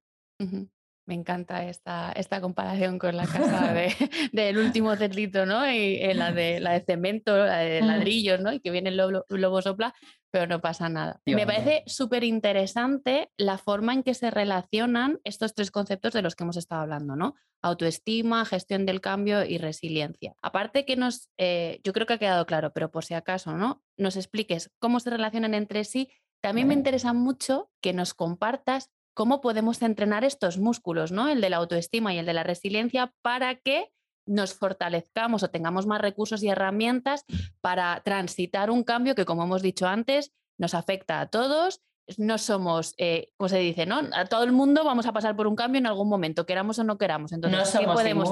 Me 1.07 1.13
encanta 1.13 1.67
esta, 1.69 2.11
esta 2.13 2.41
comparación 2.41 2.97
con 2.97 3.15
la 3.15 3.27
casa 3.27 3.73
de, 3.73 3.93
del 4.33 4.57
último 4.57 4.95
cerdito, 4.95 5.45
¿no? 5.45 5.69
Y 5.69 5.97
eh, 5.97 6.15
la, 6.15 6.31
de, 6.31 6.59
la 6.59 6.73
de 6.73 6.81
cemento, 6.81 7.37
la 7.37 7.59
de 7.59 7.81
ladrillos, 7.81 8.39
¿no? 8.41 8.51
Y 8.51 8.59
que 8.59 8.71
viene 8.71 8.89
el 8.89 8.97
lobo, 8.97 9.61
sopla, 9.61 9.93
pero 10.31 10.47
no 10.47 10.61
pasa 10.61 10.89
nada. 10.89 11.21
Me 11.25 11.45
parece 11.45 11.83
súper 11.85 12.23
interesante 12.23 13.29
la 13.37 13.57
forma 13.57 13.93
en 13.93 14.03
que 14.03 14.13
se 14.13 14.31
relacionan 14.31 15.19
estos 15.23 15.53
tres 15.53 15.71
conceptos 15.71 16.13
de 16.13 16.21
los 16.21 16.35
que 16.35 16.43
hemos 16.43 16.57
estado 16.57 16.81
hablando, 16.81 17.15
¿no? 17.15 17.35
Autoestima, 17.61 18.43
gestión 18.43 18.85
del 18.85 18.99
cambio 18.99 19.45
y 19.45 19.57
resiliencia. 19.57 20.35
Aparte 20.41 20.85
que 20.85 20.97
nos, 20.97 21.29
eh, 21.37 21.79
yo 21.83 21.93
creo 21.93 22.05
que 22.05 22.13
ha 22.13 22.19
quedado 22.19 22.45
claro, 22.45 22.73
pero 22.73 22.91
por 22.91 23.05
si 23.05 23.13
acaso, 23.13 23.55
¿no? 23.55 23.81
Nos 23.97 24.17
expliques 24.17 24.71
cómo 24.79 24.99
se 24.99 25.11
relacionan 25.11 25.53
entre 25.53 25.83
sí. 25.83 26.09
También 26.45 26.67
me 26.67 26.75
interesa 26.75 27.11
mucho 27.11 27.71
que 27.81 27.91
nos 27.91 28.13
compartas 28.13 28.91
cómo 29.15 29.41
podemos 29.41 29.81
entrenar 29.81 30.23
estos 30.23 30.59
músculos, 30.59 31.11
¿no? 31.11 31.27
El 31.27 31.41
de 31.41 31.49
la 31.49 31.57
autoestima 31.57 32.13
y 32.13 32.19
el 32.19 32.27
de 32.27 32.33
la 32.33 32.43
resiliencia 32.43 33.15
para 33.23 33.55
que 33.55 33.91
nos 34.27 34.53
fortalezcamos 34.53 35.41
o 35.41 35.49
tengamos 35.49 35.87
más 35.87 35.99
recursos 35.99 36.43
y 36.43 36.49
herramientas 36.49 37.25
para 37.61 37.99
transitar 38.03 38.69
un 38.69 38.83
cambio 38.83 39.15
que, 39.15 39.25
como 39.25 39.43
hemos 39.43 39.63
dicho 39.63 39.87
antes, 39.87 40.33
nos 40.59 40.75
afecta 40.75 41.19
a 41.19 41.29
todos. 41.29 41.81
No 42.19 42.37
somos, 42.37 42.93
eh, 42.99 43.31
como 43.37 43.49
se 43.49 43.57
dice, 43.57 43.87
¿no? 43.87 44.01
A 44.13 44.25
todo 44.25 44.43
el 44.43 44.51
mundo 44.51 44.83
vamos 44.83 45.07
a 45.07 45.13
pasar 45.13 45.35
por 45.35 45.47
un 45.47 45.55
cambio 45.55 45.79
en 45.79 45.87
algún 45.87 46.07
momento, 46.07 46.45
queramos 46.45 46.77
o 46.77 46.83
no 46.83 46.99
queramos. 46.99 47.31
Entonces, 47.31 47.75
¿qué 47.75 47.87
podemos, 47.87 48.29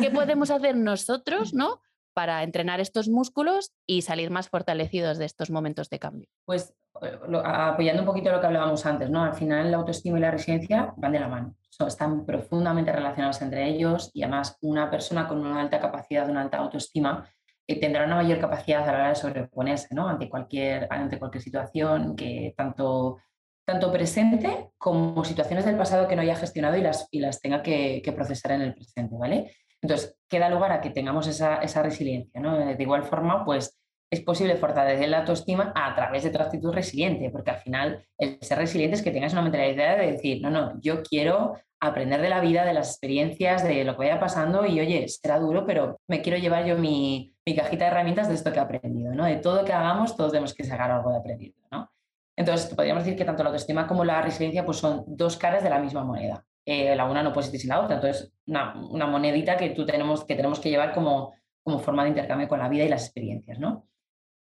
¿Qué 0.00 0.10
podemos 0.12 0.50
hacer 0.52 0.76
nosotros, 0.76 1.54
¿no? 1.54 1.80
Para 2.18 2.42
entrenar 2.42 2.80
estos 2.80 3.08
músculos 3.08 3.70
y 3.86 4.02
salir 4.02 4.28
más 4.32 4.48
fortalecidos 4.48 5.18
de 5.18 5.24
estos 5.24 5.52
momentos 5.52 5.88
de 5.88 6.00
cambio? 6.00 6.28
Pues 6.44 6.74
eh, 7.00 7.16
apoyando 7.44 8.02
un 8.02 8.06
poquito 8.06 8.32
lo 8.32 8.40
que 8.40 8.46
hablábamos 8.48 8.84
antes, 8.86 9.08
¿no? 9.08 9.22
Al 9.22 9.34
final 9.34 9.70
la 9.70 9.76
autoestima 9.76 10.18
y 10.18 10.22
la 10.22 10.32
resiliencia 10.32 10.92
van 10.96 11.12
de 11.12 11.20
la 11.20 11.28
mano, 11.28 11.54
están 11.86 12.26
profundamente 12.26 12.90
relacionados 12.90 13.40
entre 13.40 13.68
ellos 13.68 14.10
y 14.14 14.24
además 14.24 14.58
una 14.62 14.90
persona 14.90 15.28
con 15.28 15.38
una 15.46 15.60
alta 15.60 15.78
capacidad, 15.78 16.28
una 16.28 16.40
alta 16.40 16.58
autoestima, 16.58 17.24
eh, 17.68 17.78
tendrá 17.78 18.04
una 18.04 18.16
mayor 18.16 18.40
capacidad 18.40 18.82
a 18.82 18.86
la 18.90 18.98
hora 18.98 19.08
de 19.10 19.14
sobreponerse 19.14 19.94
¿no? 19.94 20.08
ante, 20.08 20.28
cualquier, 20.28 20.88
ante 20.90 21.20
cualquier 21.20 21.44
situación 21.44 22.16
que 22.16 22.52
tanto, 22.56 23.18
tanto 23.64 23.92
presente 23.92 24.70
como 24.76 25.24
situaciones 25.24 25.64
del 25.64 25.76
pasado 25.76 26.08
que 26.08 26.16
no 26.16 26.22
haya 26.22 26.34
gestionado 26.34 26.76
y 26.76 26.80
las, 26.80 27.06
y 27.12 27.20
las 27.20 27.40
tenga 27.40 27.62
que, 27.62 28.02
que 28.02 28.10
procesar 28.10 28.50
en 28.50 28.62
el 28.62 28.74
presente, 28.74 29.14
¿vale? 29.16 29.52
Entonces, 29.82 30.16
queda 30.28 30.48
lugar 30.48 30.72
a 30.72 30.80
que 30.80 30.90
tengamos 30.90 31.26
esa, 31.26 31.82
resiliencia. 31.82 32.40
¿no? 32.40 32.58
De 32.58 32.82
igual 32.82 33.04
forma, 33.04 33.44
pues 33.44 33.78
es 34.10 34.20
posible 34.20 34.56
fortalecer 34.56 35.08
la 35.08 35.18
autoestima 35.18 35.72
a 35.74 35.94
través 35.94 36.24
de 36.24 36.30
tu 36.30 36.38
actitud 36.38 36.72
resiliente, 36.72 37.30
porque 37.30 37.50
al 37.50 37.58
final 37.58 38.06
el 38.16 38.38
ser 38.40 38.58
resiliente 38.58 38.96
es 38.96 39.02
que 39.02 39.10
tengas 39.10 39.32
una 39.32 39.42
mentalidad 39.42 39.98
de 39.98 40.12
decir, 40.12 40.40
no, 40.40 40.50
no, 40.50 40.80
yo 40.80 41.02
quiero 41.02 41.54
aprender 41.80 42.20
de 42.20 42.28
la 42.28 42.40
vida, 42.40 42.64
de 42.64 42.74
las 42.74 42.90
experiencias, 42.90 43.62
de 43.62 43.84
lo 43.84 43.92
que 43.92 44.06
vaya 44.06 44.18
pasando 44.18 44.66
y 44.66 44.80
oye, 44.80 45.06
será 45.08 45.38
duro, 45.38 45.64
pero 45.66 46.00
me 46.08 46.22
quiero 46.22 46.38
llevar 46.38 46.64
yo 46.64 46.76
mi, 46.76 47.34
cajita 47.56 47.84
de 47.84 47.90
herramientas 47.90 48.28
de 48.28 48.34
esto 48.34 48.52
que 48.52 48.58
he 48.58 48.62
aprendido, 48.62 49.14
¿no? 49.14 49.24
De 49.24 49.36
todo 49.36 49.64
que 49.64 49.72
hagamos, 49.72 50.16
todos 50.16 50.32
tenemos 50.32 50.54
que 50.54 50.64
sacar 50.64 50.90
algo 50.90 51.10
de 51.10 51.18
aprendido, 51.18 51.56
¿no? 51.70 51.90
Entonces, 52.36 52.72
podríamos 52.74 53.04
decir 53.04 53.18
que 53.18 53.24
tanto 53.24 53.42
la 53.42 53.50
autoestima 53.50 53.86
como 53.86 54.04
la 54.04 54.20
resiliencia 54.22 54.64
pues 54.64 54.78
son 54.78 55.04
dos 55.06 55.36
caras 55.36 55.62
de 55.62 55.70
la 55.70 55.78
misma 55.78 56.04
moneda. 56.04 56.44
Eh, 56.70 56.94
la 56.94 57.06
una 57.06 57.22
no 57.22 57.32
puede 57.32 57.46
existir 57.46 57.70
la 57.70 57.80
otra. 57.80 57.94
Entonces, 57.94 58.30
una, 58.46 58.78
una, 58.90 59.06
monedita 59.06 59.56
que, 59.56 59.70
tú 59.70 59.86
tenemos, 59.86 60.26
que 60.26 60.34
tenemos 60.34 60.60
que 60.60 60.68
llevar 60.68 60.92
como, 60.92 61.32
como 61.64 61.78
forma 61.78 62.02
de 62.02 62.10
intercambio 62.10 62.46
con 62.46 62.58
la 62.58 62.68
vida 62.68 62.84
y 62.84 62.90
las 62.90 63.06
experiencias, 63.06 63.58
¿no? 63.58 63.88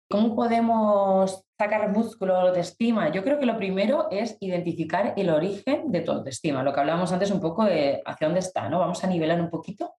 ¿Cómo 0.10 0.36
podemos 0.36 1.46
sacar 1.58 1.90
músculo 1.94 2.52
de 2.52 2.60
estima? 2.60 3.10
Yo 3.10 3.24
creo 3.24 3.40
que 3.40 3.46
lo 3.46 3.56
primero 3.56 4.10
es 4.12 4.36
identificar 4.42 5.14
el 5.16 5.30
origen 5.30 5.94
de 5.94 6.02
tu 6.02 6.12
autoestima, 6.12 6.62
lo 6.62 6.74
que 6.74 6.82
hablábamos 6.82 7.10
antes 7.14 7.32
un 7.32 7.40
poco 7.40 7.64
de 7.64 8.02
hacia 8.06 8.28
dónde 8.28 8.42
está, 8.42 8.68
¿no? 8.68 8.80
Vamos 8.80 9.02
a 9.02 9.08
nivelar 9.08 9.40
un 9.40 9.50
poquito 9.50 9.94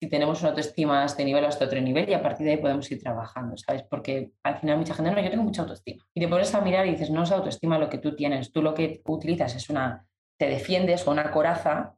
si 0.00 0.08
tenemos 0.08 0.40
una 0.40 0.48
autoestima 0.48 1.02
a 1.02 1.04
este 1.04 1.24
nivel 1.24 1.44
o 1.44 1.46
a 1.46 1.50
este 1.50 1.64
otro 1.64 1.80
nivel 1.80 2.08
y 2.08 2.14
a 2.14 2.22
partir 2.24 2.44
de 2.44 2.54
ahí 2.54 2.58
podemos 2.58 2.90
ir 2.90 3.00
trabajando, 3.00 3.56
¿sabes? 3.56 3.84
Porque 3.84 4.32
al 4.42 4.58
final 4.58 4.78
mucha 4.78 4.94
gente, 4.94 5.12
no, 5.12 5.20
yo 5.20 5.30
tengo 5.30 5.44
mucha 5.44 5.62
autoestima. 5.62 6.04
Y 6.12 6.20
te 6.20 6.26
pones 6.26 6.52
a 6.56 6.60
mirar 6.60 6.88
y 6.88 6.90
dices, 6.90 7.10
no 7.10 7.22
es 7.22 7.30
autoestima 7.30 7.78
lo 7.78 7.88
que 7.88 7.98
tú 7.98 8.16
tienes, 8.16 8.50
tú 8.50 8.62
lo 8.62 8.74
que 8.74 9.00
utilizas 9.04 9.54
es 9.54 9.70
una 9.70 10.04
te 10.42 10.48
defiendes 10.48 11.04
con 11.04 11.12
una 11.12 11.30
coraza, 11.30 11.94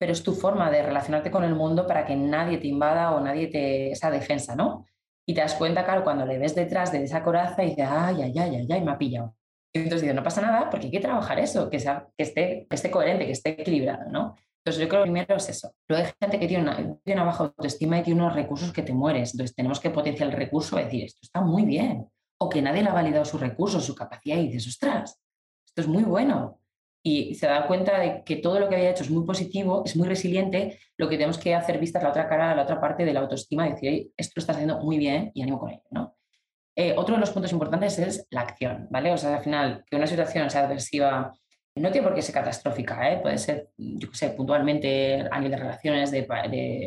pero 0.00 0.12
es 0.12 0.22
tu 0.22 0.32
forma 0.32 0.70
de 0.70 0.82
relacionarte 0.82 1.30
con 1.30 1.44
el 1.44 1.54
mundo 1.54 1.86
para 1.86 2.06
que 2.06 2.16
nadie 2.16 2.56
te 2.56 2.68
invada 2.68 3.14
o 3.14 3.20
nadie 3.20 3.48
te... 3.48 3.90
esa 3.90 4.10
defensa, 4.10 4.56
¿no? 4.56 4.86
Y 5.28 5.34
te 5.34 5.42
das 5.42 5.56
cuenta, 5.56 5.84
claro, 5.84 6.02
cuando 6.02 6.24
le 6.24 6.38
ves 6.38 6.54
detrás 6.54 6.90
de 6.90 7.04
esa 7.04 7.22
coraza 7.22 7.62
y 7.62 7.70
dices, 7.70 7.86
ay, 7.86 8.22
ay, 8.22 8.32
ay, 8.38 8.56
ay, 8.56 8.66
ay, 8.70 8.80
me 8.80 8.92
ha 8.92 8.96
pillado. 8.96 9.36
Y 9.74 9.80
entonces 9.80 10.00
dices, 10.00 10.16
no 10.16 10.22
pasa 10.22 10.40
nada 10.40 10.70
porque 10.70 10.86
hay 10.86 10.90
que 10.90 11.00
trabajar 11.00 11.38
eso, 11.38 11.68
que, 11.68 11.78
sea, 11.78 12.08
que, 12.16 12.22
esté, 12.24 12.66
que 12.66 12.76
esté 12.76 12.90
coherente, 12.90 13.26
que 13.26 13.32
esté 13.32 13.60
equilibrado, 13.60 14.10
¿no? 14.10 14.36
Entonces 14.64 14.82
yo 14.82 14.88
creo 14.88 15.02
que 15.02 15.10
primero 15.10 15.36
es 15.36 15.50
eso. 15.50 15.74
Luego 15.86 16.06
hay 16.06 16.12
gente 16.18 16.40
que 16.40 16.48
tiene 16.48 16.62
una, 16.62 16.76
tiene 17.04 17.20
una 17.20 17.24
baja 17.24 17.44
autoestima 17.44 17.98
y 17.98 18.04
tiene 18.04 18.22
unos 18.22 18.34
recursos 18.34 18.72
que 18.72 18.84
te 18.84 18.94
mueres. 18.94 19.34
Entonces 19.34 19.54
tenemos 19.54 19.80
que 19.80 19.90
potenciar 19.90 20.30
el 20.30 20.34
recurso 20.36 20.80
y 20.80 20.84
decir, 20.84 21.04
esto 21.04 21.20
está 21.22 21.42
muy 21.42 21.66
bien. 21.66 22.08
O 22.40 22.48
que 22.48 22.62
nadie 22.62 22.82
le 22.82 22.88
ha 22.88 22.94
validado 22.94 23.26
su 23.26 23.36
recurso, 23.36 23.82
su 23.82 23.94
capacidad 23.94 24.38
y 24.38 24.48
dices, 24.48 24.66
ostras, 24.66 25.20
esto 25.66 25.82
es 25.82 25.88
muy 25.88 26.04
bueno 26.04 26.58
y 27.06 27.36
se 27.36 27.46
da 27.46 27.68
cuenta 27.68 28.00
de 28.00 28.24
que 28.24 28.34
todo 28.34 28.58
lo 28.58 28.68
que 28.68 28.74
había 28.74 28.90
hecho 28.90 29.04
es 29.04 29.10
muy 29.10 29.24
positivo, 29.24 29.84
es 29.86 29.94
muy 29.94 30.08
resiliente, 30.08 30.80
lo 30.96 31.08
que 31.08 31.14
tenemos 31.14 31.38
que 31.38 31.54
hacer 31.54 31.78
vista 31.78 32.00
es 32.00 32.02
la 32.02 32.10
otra 32.10 32.28
cara, 32.28 32.52
la 32.52 32.64
otra 32.64 32.80
parte 32.80 33.04
de 33.04 33.12
la 33.12 33.20
autoestima, 33.20 33.68
decir, 33.68 34.10
esto 34.16 34.32
lo 34.34 34.40
está 34.40 34.54
haciendo 34.54 34.80
muy 34.80 34.98
bien 34.98 35.30
y 35.32 35.40
ánimo 35.40 35.60
con 35.60 35.70
ello. 35.70 35.84
¿no? 35.92 36.16
Eh, 36.74 36.94
otro 36.96 37.14
de 37.14 37.20
los 37.20 37.30
puntos 37.30 37.52
importantes 37.52 38.00
es 38.00 38.26
la 38.30 38.40
acción, 38.40 38.88
¿vale? 38.90 39.12
O 39.12 39.16
sea, 39.16 39.36
al 39.36 39.44
final, 39.44 39.84
que 39.88 39.94
una 39.94 40.08
situación 40.08 40.50
sea 40.50 40.64
adversiva 40.64 41.32
no 41.76 41.92
tiene 41.92 42.04
por 42.04 42.16
qué 42.16 42.22
ser 42.22 42.34
catastrófica, 42.34 43.08
¿eh? 43.12 43.20
puede 43.22 43.38
ser, 43.38 43.68
yo 43.76 44.10
qué 44.10 44.16
sé, 44.16 44.30
puntualmente 44.30 45.28
a 45.30 45.38
nivel 45.38 45.52
de 45.52 45.58
relaciones, 45.58 46.10
de, 46.10 46.22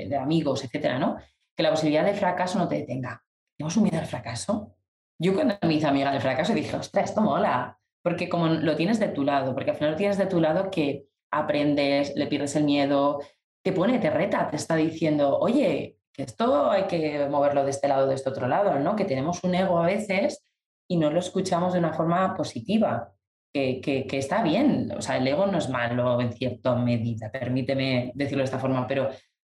de, 0.09 0.17
amigos, 0.17 0.65
etcétera, 0.65 0.99
¿no? 0.99 1.15
Que 1.55 1.63
la 1.63 1.69
posibilidad 1.69 2.03
de 2.03 2.13
fracaso 2.13 2.59
no 2.59 2.67
te 2.67 2.75
detenga. 2.75 3.23
¿Tenemos 3.55 3.77
un 3.77 3.83
miedo 3.83 3.99
al 3.99 4.05
fracaso? 4.05 4.75
Yo 5.17 5.33
cuando 5.33 5.55
me 5.61 5.75
hice 5.75 5.87
amiga 5.87 6.11
del 6.11 6.19
fracaso 6.19 6.53
dije, 6.53 6.75
ostras, 6.75 7.05
esto 7.05 7.21
mola, 7.21 7.78
porque 8.09 8.27
como 8.27 8.47
lo 8.47 8.75
tienes 8.75 8.99
de 8.99 9.09
tu 9.09 9.23
lado, 9.23 9.53
porque 9.53 9.69
al 9.69 9.77
final 9.77 9.91
lo 9.91 9.97
tienes 9.97 10.17
de 10.17 10.25
tu 10.25 10.41
lado 10.41 10.71
que 10.71 11.05
aprendes, 11.31 12.11
le 12.15 12.25
pierdes 12.25 12.55
el 12.55 12.63
miedo, 12.63 13.21
te 13.63 13.71
pone, 13.71 13.99
te 13.99 14.09
reta, 14.09 14.49
te 14.49 14.55
está 14.55 14.75
diciendo, 14.75 15.37
oye, 15.37 15.99
que 16.11 16.23
esto 16.23 16.71
hay 16.71 16.87
que 16.87 17.27
moverlo 17.29 17.63
de 17.63 17.69
este 17.69 17.87
lado, 17.87 18.07
de 18.07 18.15
este 18.15 18.31
otro 18.31 18.47
lado, 18.47 18.79
¿no? 18.79 18.95
Que 18.95 19.05
tenemos 19.05 19.43
un 19.43 19.53
ego 19.53 19.77
a 19.77 19.85
veces 19.85 20.43
y 20.89 20.97
no 20.97 21.11
lo 21.11 21.19
escuchamos 21.19 21.73
de 21.73 21.77
una 21.77 21.93
forma 21.93 22.33
positiva, 22.33 23.13
que, 23.53 23.79
que, 23.79 24.17
está 24.17 24.41
bien, 24.41 24.91
o 24.97 25.03
sea, 25.03 25.17
el 25.17 25.27
ego 25.27 25.45
no 25.45 25.59
es 25.59 25.69
malo 25.69 26.19
en 26.19 26.33
cierta 26.33 26.73
medida, 26.77 27.31
permíteme 27.31 28.11
decirlo 28.15 28.39
de 28.39 28.45
esta 28.45 28.57
forma, 28.57 28.87
pero 28.87 29.09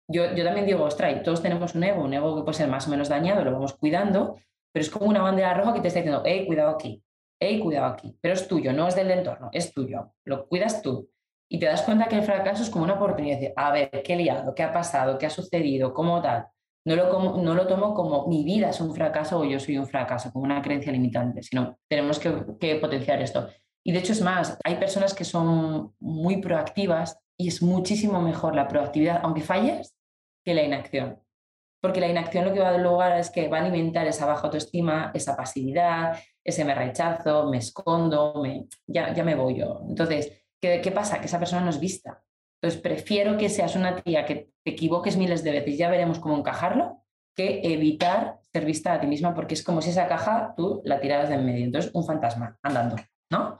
yo, 0.09 0.35
yo 0.35 0.45
también 0.45 0.65
digo, 0.65 0.83
ostras, 0.85 1.23
todos 1.23 1.43
tenemos 1.43 1.75
un 1.75 1.85
ego, 1.85 2.05
un 2.05 2.15
ego 2.15 2.37
que 2.37 2.43
puede 2.43 2.57
ser 2.57 2.69
más 2.69 2.87
o 2.87 2.91
menos 2.91 3.11
dañado, 3.11 3.45
lo 3.45 3.53
vamos 3.53 3.75
cuidando, 3.75 4.39
pero 4.73 4.83
es 4.83 4.89
como 4.89 5.05
una 5.05 5.21
bandera 5.21 5.53
roja 5.53 5.75
que 5.75 5.83
te 5.83 5.89
está 5.89 6.01
diciendo, 6.01 6.23
hey, 6.25 6.47
cuidado 6.47 6.71
aquí, 6.71 7.03
hey, 7.41 7.61
cuidado 7.61 7.87
aquí, 7.87 8.17
pero 8.21 8.35
es 8.35 8.49
tuyo, 8.49 8.73
no 8.73 8.89
es 8.89 8.97
del 8.97 9.11
entorno, 9.11 9.51
es 9.53 9.73
tuyo, 9.73 10.15
lo 10.25 10.47
cuidas 10.49 10.83
tú. 10.83 11.11
Y 11.49 11.59
te 11.61 11.67
das 11.67 11.83
cuenta 11.83 12.07
que 12.07 12.17
el 12.17 12.23
fracaso 12.23 12.63
es 12.63 12.71
como 12.71 12.85
una 12.85 12.95
oportunidad 12.95 13.39
de, 13.39 13.53
a 13.55 13.71
ver, 13.71 13.91
¿qué 14.03 14.15
he 14.15 14.17
liado? 14.17 14.55
¿Qué 14.55 14.65
ha 14.65 14.73
pasado? 14.73 15.17
¿Qué 15.17 15.27
ha 15.27 15.31
sucedido? 15.31 15.95
¿Cómo 15.95 16.21
tal? 16.21 16.47
No 16.85 16.97
lo, 16.97 17.37
no 17.39 17.55
lo 17.55 17.67
tomo 17.67 17.95
como 17.95 18.27
mi 18.27 18.45
vida 18.45 18.71
es 18.71 18.81
un 18.81 18.95
fracaso 18.95 19.39
o 19.39 19.45
yo 19.45 19.61
soy 19.61 19.79
un 19.79 19.87
fracaso, 19.87 20.33
como 20.33 20.45
una 20.45 20.63
creencia 20.63 20.93
limitante, 20.93 21.43
sino 21.43 21.79
tenemos 21.89 22.19
que, 22.19 22.45
que 22.59 22.77
potenciar 22.77 23.23
esto. 23.23 23.49
Y 23.85 23.93
de 23.93 24.01
hecho 24.01 24.13
es 24.13 24.23
más, 24.23 24.59
hay 24.65 24.77
personas 24.77 25.15
que 25.15 25.25
son 25.25 25.95
muy 26.01 26.39
proactivas 26.39 27.19
y 27.37 27.49
es 27.49 27.63
muchísimo 27.63 28.21
mejor 28.21 28.57
la 28.57 28.67
proactividad, 28.67 29.21
aunque 29.23 29.43
falles, 29.43 29.97
que 30.45 30.55
la 30.55 30.63
inacción 30.63 31.21
porque 31.87 32.01
la 32.01 32.09
inacción 32.09 32.45
lo 32.45 32.53
que 32.53 32.59
va 32.59 32.69
a 32.69 32.73
dar 32.73 32.81
lugar 32.81 33.17
es 33.17 33.31
que 33.31 33.47
va 33.47 33.59
a 33.59 33.61
alimentar 33.61 34.07
esa 34.09 34.27
baja 34.27 34.47
autoestima, 34.47 35.13
esa 35.15 35.37
pasividad, 35.37 36.19
ese 36.47 36.65
me 36.65 36.75
rechazo, 36.75 37.51
me 37.51 37.59
escondo, 37.59 38.41
me, 38.43 38.69
ya, 38.87 39.13
ya 39.13 39.25
me 39.25 39.35
voy 39.35 39.59
yo. 39.59 39.83
Entonces, 39.89 40.45
¿qué, 40.61 40.81
¿qué, 40.81 40.93
pasa? 40.93 41.19
Que 41.19 41.27
esa 41.27 41.39
persona 41.41 41.63
no 41.63 41.71
es 41.71 41.81
vista. 41.81 42.23
Entonces, 42.61 42.81
prefiero 42.81 43.37
que 43.37 43.49
seas 43.49 43.75
una 43.75 43.97
tía 43.97 44.25
que 44.25 44.51
te 44.65 44.71
equivoques 44.71 45.17
miles 45.17 45.43
de 45.43 45.53
veces, 45.53 45.77
ya 45.77 45.91
veremos 45.91 46.21
cómo 46.21 46.39
encajarlo, 46.39 47.03
que 47.35 47.61
evitar 47.65 48.39
ser 48.53 48.65
vista 48.65 48.95
a 48.95 49.01
ti 49.01 49.07
misma, 49.07 49.35
porque 49.35 49.55
es 49.55 49.63
como 49.63 49.83
si 49.83 49.91
esa 49.91 50.07
caja 50.07 50.55
tú 50.57 50.81
la 50.85 51.01
tiraras 51.01 51.29
de 51.29 51.35
en 51.35 51.45
medio. 51.45 51.65
Entonces, 51.65 51.91
un 51.95 52.07
fantasma 52.07 52.59
andando, 52.63 52.97
¿no? 53.31 53.59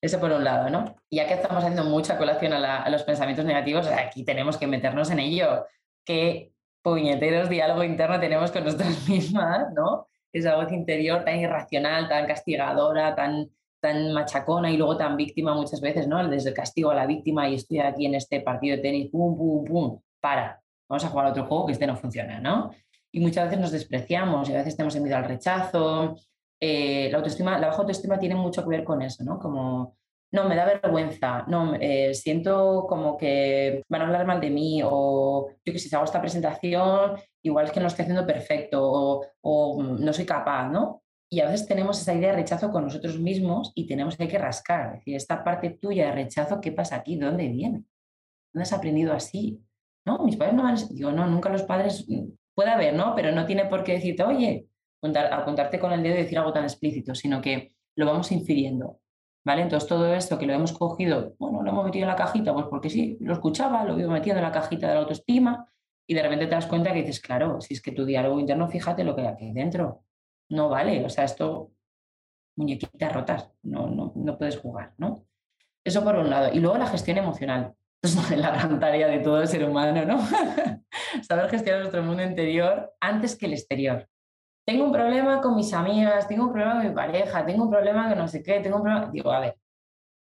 Eso 0.00 0.20
por 0.20 0.30
un 0.30 0.44
lado, 0.44 0.70
¿no? 0.70 0.96
Ya 1.10 1.26
que 1.26 1.34
estamos 1.34 1.62
haciendo 1.62 1.84
mucha 1.84 2.16
colación 2.16 2.52
a, 2.52 2.88
los 2.88 3.02
pensamientos 3.02 3.44
negativos, 3.44 3.88
aquí 3.88 4.24
tenemos 4.24 4.56
que 4.56 4.66
meternos 4.68 5.10
en 5.10 5.18
ello. 5.18 5.66
Que 6.04 6.52
puñeteros 6.82 7.48
diálogo 7.48 7.82
interno 7.82 8.20
tenemos 8.20 8.52
con 8.52 8.64
nosotras 8.64 8.96
mismas, 9.08 9.72
¿no? 9.74 10.08
Esa 10.32 10.56
voz 10.56 10.72
interior 10.72 11.24
tan 11.24 11.38
irracional, 11.38 12.08
tan 12.08 12.26
castigadora, 12.26 13.14
tan, 13.14 13.50
tan 13.80 14.12
machacona 14.12 14.70
y 14.70 14.76
luego 14.76 14.96
tan 14.96 15.16
víctima 15.16 15.54
muchas 15.54 15.80
veces, 15.80 16.06
¿no? 16.06 16.26
Desde 16.28 16.50
el 16.50 16.54
castigo 16.54 16.90
a 16.90 16.94
la 16.94 17.06
víctima 17.06 17.48
y 17.48 17.54
estoy 17.54 17.80
aquí 17.80 18.06
en 18.06 18.14
este 18.14 18.40
partido 18.40 18.76
de 18.76 18.82
tenis, 18.82 19.10
pum, 19.10 19.36
pum, 19.36 19.64
pum, 19.64 20.00
para, 20.20 20.60
vamos 20.88 21.04
a 21.04 21.08
jugar 21.08 21.26
a 21.26 21.30
otro 21.30 21.46
juego 21.46 21.66
que 21.66 21.72
este 21.72 21.86
no 21.86 21.96
funciona, 21.96 22.40
¿no? 22.40 22.70
Y 23.10 23.20
muchas 23.20 23.46
veces 23.46 23.60
nos 23.60 23.72
despreciamos 23.72 24.48
y 24.48 24.54
a 24.54 24.58
veces 24.58 24.76
tenemos 24.76 24.98
miedo 25.00 25.16
al 25.16 25.24
rechazo. 25.24 26.16
Eh, 26.60 27.08
la 27.10 27.18
autoestima, 27.18 27.58
la 27.58 27.68
baja 27.68 27.80
autoestima 27.80 28.18
tiene 28.18 28.34
mucho 28.34 28.62
que 28.62 28.68
ver 28.68 28.84
con 28.84 29.00
eso, 29.02 29.24
¿no? 29.24 29.38
Como 29.38 29.96
no, 30.30 30.44
me 30.44 30.56
da 30.56 30.66
vergüenza, 30.66 31.44
no, 31.48 31.74
eh, 31.80 32.12
siento 32.14 32.86
como 32.86 33.16
que 33.16 33.82
van 33.88 34.02
a 34.02 34.06
hablar 34.06 34.26
mal 34.26 34.40
de 34.40 34.50
mí 34.50 34.82
o 34.84 35.48
yo 35.64 35.72
que 35.72 35.78
si 35.78 35.94
hago 35.94 36.04
esta 36.04 36.20
presentación, 36.20 37.16
igual 37.42 37.66
es 37.66 37.72
que 37.72 37.80
no 37.80 37.86
estoy 37.86 38.04
haciendo 38.04 38.26
perfecto 38.26 38.80
o, 38.82 39.26
o 39.40 39.82
no 39.82 40.12
soy 40.12 40.26
capaz, 40.26 40.68
¿no? 40.68 41.02
Y 41.30 41.40
a 41.40 41.46
veces 41.46 41.66
tenemos 41.66 42.00
esa 42.00 42.14
idea 42.14 42.30
de 42.30 42.36
rechazo 42.36 42.70
con 42.70 42.84
nosotros 42.84 43.18
mismos 43.18 43.72
y 43.74 43.86
tenemos 43.86 44.16
que 44.16 44.38
rascar, 44.38 44.86
es 44.86 45.00
decir, 45.00 45.16
esta 45.16 45.44
parte 45.44 45.70
tuya 45.70 46.06
de 46.06 46.12
rechazo, 46.12 46.60
¿qué 46.60 46.72
pasa 46.72 46.96
aquí? 46.96 47.16
¿De 47.16 47.26
dónde 47.26 47.48
viene? 47.48 47.84
¿Dónde 48.52 48.62
has 48.62 48.72
aprendido 48.72 49.12
así? 49.12 49.62
No, 50.06 50.24
mis 50.24 50.36
padres 50.36 50.54
no 50.54 50.62
van, 50.62 50.76
digo, 50.90 51.12
no, 51.12 51.26
nunca 51.26 51.50
los 51.50 51.64
padres, 51.64 52.06
mm, 52.08 52.30
puede 52.54 52.70
haber, 52.70 52.94
¿no? 52.94 53.14
Pero 53.14 53.30
no 53.32 53.44
tiene 53.44 53.66
por 53.66 53.84
qué 53.84 53.92
decirte, 53.92 54.22
oye, 54.22 54.68
apuntarte 55.30 55.78
con 55.78 55.92
el 55.92 56.02
dedo 56.02 56.14
y 56.14 56.22
decir 56.22 56.38
algo 56.38 56.52
tan 56.52 56.64
explícito, 56.64 57.14
sino 57.14 57.42
que 57.42 57.74
lo 57.94 58.06
vamos 58.06 58.32
infiriendo, 58.32 59.00
¿vale? 59.44 59.62
Entonces 59.62 59.88
todo 59.88 60.14
esto 60.14 60.38
que 60.38 60.46
lo 60.46 60.54
hemos 60.54 60.72
cogido, 60.72 61.34
bueno, 61.38 61.62
lo 61.62 61.70
hemos 61.70 61.84
metido 61.84 62.04
en 62.04 62.08
la 62.08 62.16
cajita, 62.16 62.54
pues 62.54 62.66
porque 62.70 62.88
sí, 62.88 63.18
lo 63.20 63.34
escuchaba, 63.34 63.84
lo 63.84 63.98
iba 63.98 64.10
metiendo 64.10 64.38
en 64.38 64.46
la 64.46 64.52
cajita 64.52 64.88
de 64.88 64.94
la 64.94 65.00
autoestima 65.00 65.68
y 66.08 66.14
de 66.14 66.22
repente 66.22 66.46
te 66.46 66.54
das 66.54 66.66
cuenta 66.66 66.92
que 66.92 67.00
dices, 67.00 67.20
claro, 67.20 67.60
si 67.60 67.74
es 67.74 67.82
que 67.82 67.92
tu 67.92 68.04
diálogo 68.04 68.40
interno, 68.40 68.68
fíjate 68.68 69.04
lo 69.04 69.14
que 69.14 69.22
hay 69.22 69.26
aquí 69.28 69.52
dentro 69.52 70.04
no 70.50 70.68
vale, 70.68 71.04
o 71.04 71.08
sea, 71.08 71.24
esto, 71.24 71.72
muñequitas 72.56 73.12
rotas, 73.12 73.50
no, 73.62 73.88
no, 73.88 74.12
no 74.14 74.38
puedes 74.38 74.58
jugar, 74.58 74.94
¿no? 74.96 75.26
Eso 75.84 76.02
por 76.02 76.16
un 76.16 76.30
lado. 76.30 76.50
Y 76.52 76.60
luego 76.60 76.78
la 76.78 76.86
gestión 76.86 77.18
emocional. 77.18 77.74
Es 78.02 78.36
la 78.36 78.50
gran 78.50 78.78
tarea 78.78 79.08
de 79.08 79.18
todo 79.18 79.40
el 79.40 79.48
ser 79.48 79.68
humano, 79.68 80.04
¿no? 80.04 80.20
Saber 81.22 81.50
gestionar 81.50 81.80
nuestro 81.80 82.02
mundo 82.02 82.22
interior 82.22 82.94
antes 83.00 83.36
que 83.36 83.46
el 83.46 83.54
exterior. 83.54 84.08
Tengo 84.64 84.84
un 84.84 84.92
problema 84.92 85.40
con 85.40 85.56
mis 85.56 85.72
amigas, 85.72 86.28
tengo 86.28 86.44
un 86.44 86.52
problema 86.52 86.76
con 86.76 86.88
mi 86.88 86.94
pareja, 86.94 87.44
tengo 87.44 87.64
un 87.64 87.70
problema 87.70 88.08
que 88.08 88.14
no 88.14 88.28
sé 88.28 88.42
qué, 88.42 88.60
tengo 88.60 88.76
un 88.76 88.82
problema. 88.82 89.10
Digo, 89.10 89.32
a 89.32 89.40
ver, 89.40 89.58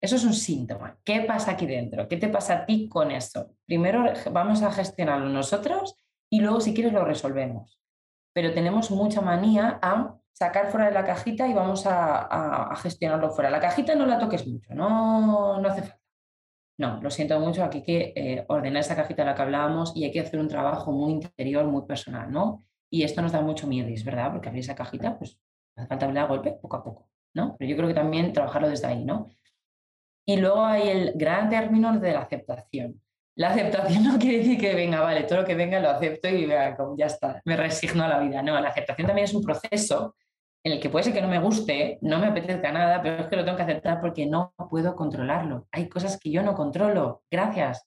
eso 0.00 0.16
es 0.16 0.24
un 0.24 0.34
síntoma. 0.34 0.98
¿Qué 1.04 1.22
pasa 1.22 1.52
aquí 1.52 1.66
dentro? 1.66 2.08
¿Qué 2.08 2.16
te 2.16 2.28
pasa 2.28 2.54
a 2.54 2.66
ti 2.66 2.88
con 2.88 3.10
eso? 3.10 3.54
Primero 3.66 4.04
vamos 4.30 4.62
a 4.62 4.70
gestionarlo 4.70 5.28
nosotros 5.28 5.96
y 6.30 6.40
luego, 6.40 6.60
si 6.60 6.74
quieres, 6.74 6.92
lo 6.92 7.04
resolvemos 7.04 7.76
pero 8.36 8.52
tenemos 8.52 8.90
mucha 8.90 9.22
manía 9.22 9.78
a 9.80 10.14
sacar 10.30 10.70
fuera 10.70 10.88
de 10.88 10.92
la 10.92 11.06
cajita 11.06 11.48
y 11.48 11.54
vamos 11.54 11.86
a, 11.86 12.70
gestionarlo 12.82 13.30
fuera. 13.30 13.48
La 13.48 13.60
cajita 13.60 13.94
no 13.94 14.04
la 14.04 14.18
toques 14.18 14.46
mucho, 14.46 14.74
no, 14.74 15.58
no 15.58 15.66
hace 15.66 15.80
falta. 15.80 16.02
No, 16.78 17.00
lo 17.00 17.10
siento 17.10 17.40
mucho, 17.40 17.64
aquí 17.64 17.78
hay 17.78 17.82
que 17.82 18.12
eh, 18.14 18.44
ordenar 18.48 18.80
esa 18.80 18.94
cajita 18.94 19.22
de 19.22 19.30
la 19.30 19.34
que 19.34 19.40
hablábamos 19.40 19.96
y 19.96 20.04
hay 20.04 20.12
que 20.12 20.20
hacer 20.20 20.38
un 20.38 20.48
trabajo 20.48 20.92
muy 20.92 21.12
interior, 21.12 21.64
muy 21.64 21.86
personal, 21.86 22.30
¿no? 22.30 22.62
Y 22.90 23.04
esto 23.04 23.22
nos 23.22 23.32
da 23.32 23.40
mucho 23.40 23.66
miedo, 23.66 23.88
es 23.88 24.04
verdad, 24.04 24.32
porque 24.32 24.50
abrir 24.50 24.64
esa 24.64 24.74
cajita, 24.74 25.16
pues 25.16 25.40
hace 25.74 25.88
falta 25.88 26.04
hablar 26.04 26.26
a 26.26 26.28
golpe 26.28 26.58
poco 26.60 26.76
a 26.76 26.84
poco, 26.84 27.08
¿no? 27.32 27.56
Pero 27.58 27.70
yo 27.70 27.76
creo 27.78 27.88
que 27.88 27.94
también 27.94 28.34
trabajarlo 28.34 28.68
desde 28.68 28.86
ahí, 28.86 29.02
¿no? 29.02 29.30
Y 30.26 30.36
luego 30.36 30.64
hay 30.64 30.88
el 30.88 31.12
gran 31.14 31.48
término 31.48 31.98
de 31.98 32.12
la 32.12 32.20
aceptación. 32.20 33.00
La 33.36 33.50
aceptación 33.50 34.04
no 34.12 34.18
quiere 34.18 34.38
decir 34.38 34.58
que 34.58 34.74
venga, 34.74 35.00
vale, 35.00 35.22
todo 35.22 35.40
lo 35.40 35.46
que 35.46 35.54
venga 35.54 35.78
lo 35.80 35.90
acepto 35.90 36.28
y 36.28 36.46
ya 36.46 37.06
está, 37.06 37.40
me 37.44 37.56
resigno 37.56 38.04
a 38.04 38.08
la 38.08 38.18
vida. 38.18 38.42
No, 38.42 38.60
la 38.60 38.68
aceptación 38.68 39.06
también 39.06 39.26
es 39.26 39.34
un 39.34 39.42
proceso 39.42 40.16
en 40.64 40.72
el 40.72 40.80
que 40.80 40.90
puede 40.90 41.04
ser 41.04 41.12
que 41.12 41.22
no 41.22 41.28
me 41.28 41.38
guste, 41.38 41.98
no 42.00 42.18
me 42.18 42.26
apetezca 42.26 42.72
nada, 42.72 43.00
pero 43.00 43.22
es 43.22 43.26
que 43.28 43.36
lo 43.36 43.44
tengo 43.44 43.56
que 43.56 43.62
aceptar 43.62 44.00
porque 44.00 44.26
no 44.26 44.52
puedo 44.68 44.96
controlarlo. 44.96 45.68
Hay 45.70 45.88
cosas 45.88 46.18
que 46.18 46.32
yo 46.32 46.42
no 46.42 46.54
controlo, 46.54 47.22
gracias, 47.30 47.86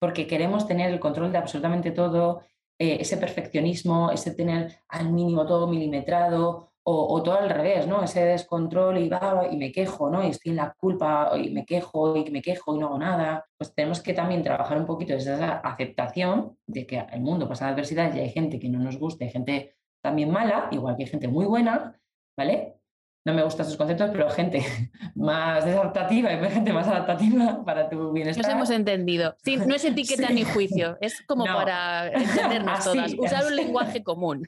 porque 0.00 0.26
queremos 0.26 0.66
tener 0.66 0.90
el 0.90 0.98
control 0.98 1.30
de 1.30 1.38
absolutamente 1.38 1.92
todo, 1.92 2.42
eh, 2.76 2.96
ese 3.00 3.18
perfeccionismo, 3.18 4.10
ese 4.10 4.34
tener 4.34 4.80
al 4.88 5.12
mínimo 5.12 5.46
todo 5.46 5.68
milimetrado, 5.68 6.71
o, 6.84 7.22
todo 7.22 7.38
al 7.38 7.48
revés, 7.48 7.86
¿no? 7.86 8.02
Ese 8.02 8.24
descontrol 8.24 8.98
y 8.98 9.08
va 9.08 9.46
y 9.50 9.56
me 9.56 9.70
quejo, 9.70 10.10
¿no? 10.10 10.24
Y 10.24 10.30
estoy 10.30 10.50
en 10.50 10.56
la 10.56 10.74
culpa 10.76 11.30
y 11.36 11.50
me 11.50 11.64
quejo 11.64 12.16
y 12.16 12.30
me 12.30 12.42
quejo 12.42 12.74
y 12.74 12.78
no 12.78 12.86
hago 12.88 12.98
nada. 12.98 13.44
Pues 13.56 13.72
tenemos 13.74 14.00
que 14.00 14.14
también 14.14 14.42
trabajar 14.42 14.78
un 14.78 14.86
poquito 14.86 15.14
esa 15.14 15.58
aceptación 15.58 16.56
de 16.66 16.86
que 16.86 16.98
el 16.98 17.20
mundo 17.20 17.48
pasa 17.48 17.68
adversidad 17.68 18.14
y 18.14 18.20
hay 18.20 18.30
gente 18.30 18.58
que 18.58 18.68
no 18.68 18.80
nos 18.80 18.98
gusta, 18.98 19.24
hay 19.24 19.30
gente 19.30 19.76
también 20.02 20.30
mala, 20.30 20.68
igual 20.72 20.96
que 20.96 21.04
hay 21.04 21.08
gente 21.08 21.28
muy 21.28 21.46
buena, 21.46 22.00
¿vale? 22.36 22.82
No 23.24 23.34
me 23.34 23.44
gustan 23.44 23.66
esos 23.66 23.76
conceptos, 23.76 24.10
pero 24.10 24.28
gente 24.30 24.64
más 25.14 25.64
desadaptativa 25.64 26.32
y 26.32 26.50
gente 26.50 26.72
más 26.72 26.88
adaptativa 26.88 27.64
para 27.64 27.88
tu 27.88 28.10
bienestar. 28.10 28.44
Nos 28.44 28.52
hemos 28.52 28.70
entendido. 28.70 29.36
Sí, 29.44 29.56
no 29.66 29.76
es 29.76 29.84
etiqueta 29.84 30.30
ni 30.30 30.42
juicio, 30.42 30.98
es 31.00 31.22
como 31.22 31.44
para 31.44 32.08
entendernos 32.08 32.84
todas, 32.84 33.14
usar 33.16 33.46
un 33.46 33.54
lenguaje 33.54 34.02
común. 34.02 34.44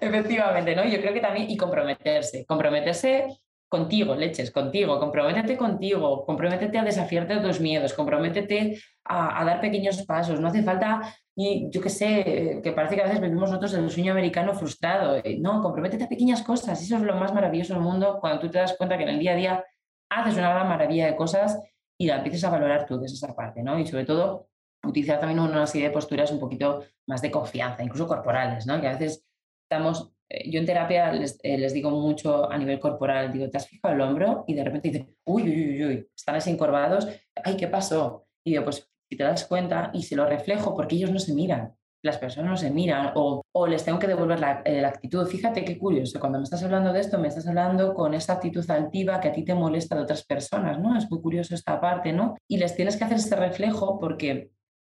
Efectivamente, 0.00 0.74
¿no? 0.74 0.84
Yo 0.84 1.00
creo 1.00 1.12
que 1.12 1.20
también, 1.20 1.50
y 1.50 1.56
comprometerse, 1.56 2.46
comprometerse 2.46 3.26
contigo, 3.68 4.16
leches, 4.16 4.50
contigo, 4.50 4.98
comprométete 4.98 5.56
contigo, 5.56 6.24
comprométete 6.26 6.76
a 6.78 6.82
desafiarte 6.82 7.36
de 7.36 7.40
tus 7.40 7.60
miedos, 7.60 7.92
comprométete 7.92 8.80
a, 9.04 9.44
dar 9.44 9.60
pequeños 9.60 10.02
pasos, 10.02 10.40
no 10.40 10.48
hace 10.48 10.64
falta, 10.64 11.14
ni, 11.36 11.70
yo 11.70 11.80
qué 11.80 11.88
sé, 11.88 12.60
que 12.64 12.72
parece 12.72 12.96
que 12.96 13.02
a 13.02 13.04
veces 13.04 13.20
vivimos 13.20 13.48
nosotros 13.48 13.72
el 13.74 13.88
sueño 13.88 14.10
americano 14.10 14.54
frustrado, 14.54 15.16
eh, 15.22 15.38
no, 15.38 15.62
comprométete 15.62 16.04
a 16.04 16.08
pequeñas 16.08 16.42
cosas, 16.42 16.82
eso 16.82 16.96
es 16.96 17.02
lo 17.02 17.14
más 17.14 17.32
maravilloso 17.32 17.74
del 17.74 17.82
mundo, 17.82 18.18
cuando 18.20 18.40
tú 18.40 18.50
te 18.50 18.58
das 18.58 18.74
cuenta 18.76 18.96
que 18.96 19.04
en 19.04 19.10
el 19.10 19.18
día 19.20 19.32
a 19.32 19.36
día 19.36 19.64
haces 20.10 20.36
una 20.36 20.50
gran 20.50 20.68
maravilla 20.68 21.06
de 21.06 21.14
cosas 21.14 21.62
y 21.96 22.06
la 22.06 22.16
empieces 22.16 22.42
a 22.42 22.50
valorar 22.50 22.86
tú 22.86 22.98
desde 22.98 23.14
esa 23.14 23.36
parte, 23.36 23.62
¿no? 23.62 23.78
Y 23.78 23.86
sobre 23.86 24.04
todo, 24.04 24.48
utilizar 24.82 25.20
también 25.20 25.38
una 25.38 25.66
serie 25.66 25.88
de 25.88 25.94
posturas 25.94 26.32
un 26.32 26.40
poquito 26.40 26.82
más 27.06 27.22
de 27.22 27.30
confianza, 27.30 27.84
incluso 27.84 28.08
corporales, 28.08 28.66
¿no? 28.66 28.80
Que 28.80 28.88
a 28.88 28.92
veces 28.92 29.29
estamos, 29.70 30.12
eh, 30.28 30.50
yo 30.50 30.58
en 30.58 30.66
terapia 30.66 31.12
eh, 31.12 31.58
les, 31.58 31.72
digo 31.72 31.90
mucho 31.90 32.50
a 32.50 32.58
nivel 32.58 32.80
corporal, 32.80 33.32
digo, 33.32 33.48
¿te 33.48 33.56
has 33.56 33.68
fijado 33.68 33.94
el 33.94 34.00
hombro? 34.00 34.44
Y 34.48 34.54
de 34.54 34.64
repente 34.64 34.88
dicen, 34.88 35.16
uy, 35.24 35.44
uy, 35.44 35.70
uy, 35.70 35.84
uy, 35.84 36.08
están 36.14 36.34
así 36.34 36.50
encorvados, 36.50 37.06
ay, 37.44 37.56
¿qué 37.56 37.68
pasó? 37.68 38.26
Y 38.44 38.50
digo, 38.50 38.64
pues 38.64 38.90
si 39.08 39.16
te 39.16 39.22
das 39.22 39.44
cuenta 39.46 39.90
y 39.94 40.02
se 40.02 40.16
lo 40.16 40.26
reflejo, 40.26 40.74
porque 40.74 40.96
ellos 40.96 41.12
no 41.12 41.20
se 41.20 41.34
miran, 41.34 41.72
las 42.02 42.18
personas 42.18 42.50
no 42.50 42.56
se 42.56 42.70
miran 42.70 43.12
o, 43.14 43.42
o 43.52 43.66
les 43.66 43.84
tengo 43.84 43.98
que 43.98 44.08
devolver 44.08 44.40
la, 44.40 44.62
eh, 44.64 44.84
actitud. 44.84 45.24
Fíjate 45.26 45.64
qué 45.64 45.78
curioso, 45.78 46.18
cuando 46.18 46.38
me 46.38 46.44
estás 46.44 46.64
hablando 46.64 46.92
de 46.92 47.00
esto, 47.00 47.18
me 47.18 47.28
estás 47.28 47.46
hablando 47.46 47.94
con 47.94 48.14
esa 48.14 48.34
actitud 48.34 48.68
altiva 48.70 49.20
que 49.20 49.28
a 49.28 49.32
ti 49.32 49.44
te 49.44 49.54
molesta 49.54 49.94
de 49.94 50.02
otras 50.02 50.24
personas, 50.24 50.80
¿no? 50.80 50.96
Es 50.96 51.08
muy 51.08 51.20
curioso 51.20 51.54
esta 51.54 51.80
parte, 51.80 52.12
¿no? 52.12 52.36
Y 52.48 52.58
les 52.58 52.74
tienes 52.74 52.96
que 52.96 53.04
hacer 53.04 53.18
este 53.18 53.36
reflejo 53.36 54.00
porque 54.00 54.50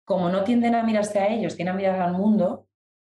como 0.04 0.28
no 0.28 0.44
tienden 0.44 0.74
a 0.74 0.82
mirarse 0.82 1.18
a 1.18 1.28
ellos, 1.28 1.56
tienen 1.56 1.74
a 1.74 1.76
mirar 1.76 2.00
al 2.00 2.12
mundo, 2.12 2.66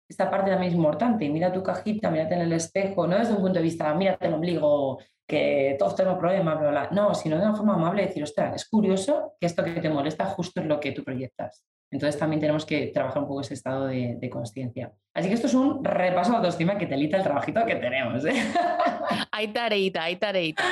esta 0.09 0.29
parte 0.29 0.51
también 0.51 0.71
es 0.71 0.77
importante. 0.77 1.29
Mira 1.29 1.51
tu 1.51 1.61
cajita, 1.61 2.09
mírate 2.09 2.35
en 2.35 2.41
el 2.41 2.53
espejo, 2.53 3.07
no 3.07 3.17
desde 3.17 3.33
un 3.33 3.41
punto 3.41 3.59
de 3.59 3.63
vista, 3.63 3.93
mírate 3.93 4.27
el 4.27 4.33
ombligo, 4.33 4.99
que 5.27 5.75
todos 5.77 5.95
tenemos 5.95 6.17
problemas, 6.17 6.59
bla, 6.59 6.69
bla, 6.69 6.89
no, 6.91 7.13
sino 7.13 7.37
de 7.37 7.43
una 7.43 7.55
forma 7.55 7.73
amable 7.73 8.05
decir, 8.05 8.23
ostras, 8.23 8.55
es 8.55 8.69
curioso 8.69 9.33
que 9.39 9.45
esto 9.45 9.63
que 9.63 9.81
te 9.81 9.89
molesta 9.89 10.25
justo 10.25 10.61
es 10.61 10.67
lo 10.67 10.79
que 10.79 10.93
tú 10.93 11.03
proyectas. 11.03 11.65
Entonces 11.91 12.19
también 12.19 12.39
tenemos 12.39 12.65
que 12.65 12.87
trabajar 12.87 13.21
un 13.21 13.27
poco 13.27 13.41
ese 13.41 13.53
estado 13.53 13.87
de, 13.87 14.17
de 14.19 14.29
conciencia. 14.29 14.91
Así 15.13 15.27
que 15.27 15.35
esto 15.35 15.47
es 15.47 15.53
un 15.53 15.83
repaso 15.83 16.31
de 16.31 16.37
autoestima 16.37 16.77
que 16.77 16.85
te 16.85 16.97
lita 16.97 17.17
el 17.17 17.23
trabajito 17.23 17.65
que 17.65 17.75
tenemos. 17.75 18.25
¿eh? 18.25 18.33
hay 19.31 19.47
tareita, 19.49 20.03
hay 20.03 20.15
tareita. 20.15 20.63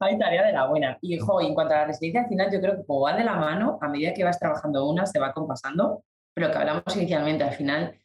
Hay 0.00 0.18
tarea 0.18 0.46
de 0.46 0.52
la 0.52 0.66
buena. 0.66 0.98
Y, 1.00 1.18
jo, 1.18 1.40
en 1.40 1.54
cuanto 1.54 1.74
a 1.74 1.78
la 1.78 1.86
resiliencia, 1.86 2.22
al 2.22 2.28
final 2.28 2.50
yo 2.52 2.60
creo 2.60 2.76
que 2.76 2.84
como 2.84 3.00
va 3.00 3.14
de 3.14 3.24
la 3.24 3.36
mano, 3.36 3.78
a 3.80 3.88
medida 3.88 4.12
que 4.12 4.24
vas 4.24 4.38
trabajando 4.38 4.86
una, 4.88 5.06
se 5.06 5.18
va 5.18 5.32
compasando. 5.32 6.04
Pero 6.34 6.50
que 6.50 6.58
hablamos 6.58 6.96
inicialmente, 6.96 7.44
al 7.44 7.52
final 7.52 7.98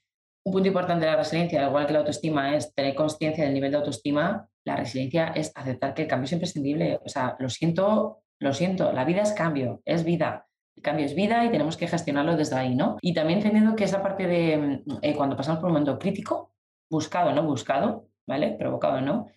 un 0.46 0.52
punto 0.52 0.68
importante 0.68 1.06
de 1.06 1.12
la 1.12 1.18
resiliencia, 1.18 1.68
igual 1.68 1.88
que 1.88 1.94
la 1.94 2.00
autoestima, 2.00 2.56
es 2.56 2.74
tener 2.74 2.94
conciencia 2.94 3.44
del 3.44 3.54
nivel 3.54 3.72
de 3.72 3.78
autoestima. 3.78 4.48
La 4.64 4.76
resiliencia 4.76 5.30
es 5.36 5.52
aceptar 5.56 5.96
que 5.96 6.04
el 6.04 6.08
cambio 6.08 6.26
es 6.26 6.34
imprescindible. 6.34 7.00
O 7.04 7.10
sea, 7.10 7.36
lo 7.40 7.50
siento, 7.50 8.22
lo 8.40 8.54
siento, 8.54 8.94
la 8.94 9.06
vida 9.06 9.24
es 9.24 9.34
cambio, 9.34 9.82
es 9.86 10.04
vida. 10.04 10.48
El 10.76 10.84
cambio 10.84 11.06
es 11.06 11.16
vida 11.16 11.44
y 11.46 11.50
tenemos 11.50 11.78
que 11.78 11.88
gestionarlo 11.88 12.38
desde 12.38 12.56
ahí, 12.56 12.76
¿no? 12.76 12.98
Y 13.02 13.14
también 13.14 13.40
entendiendo 13.40 13.76
que 13.76 13.86
esa 13.86 14.04
parte 14.04 14.28
de 14.28 14.84
eh, 15.02 15.16
cuando 15.16 15.36
pasamos 15.36 15.60
por 15.60 15.68
un 15.70 15.74
momento 15.74 15.98
crítico, 15.98 16.54
buscado, 16.92 17.34
¿no? 17.34 17.44
Buscado, 17.44 18.10
¿vale? 18.28 18.56
Provocado, 18.60 19.02
¿no? 19.02 19.28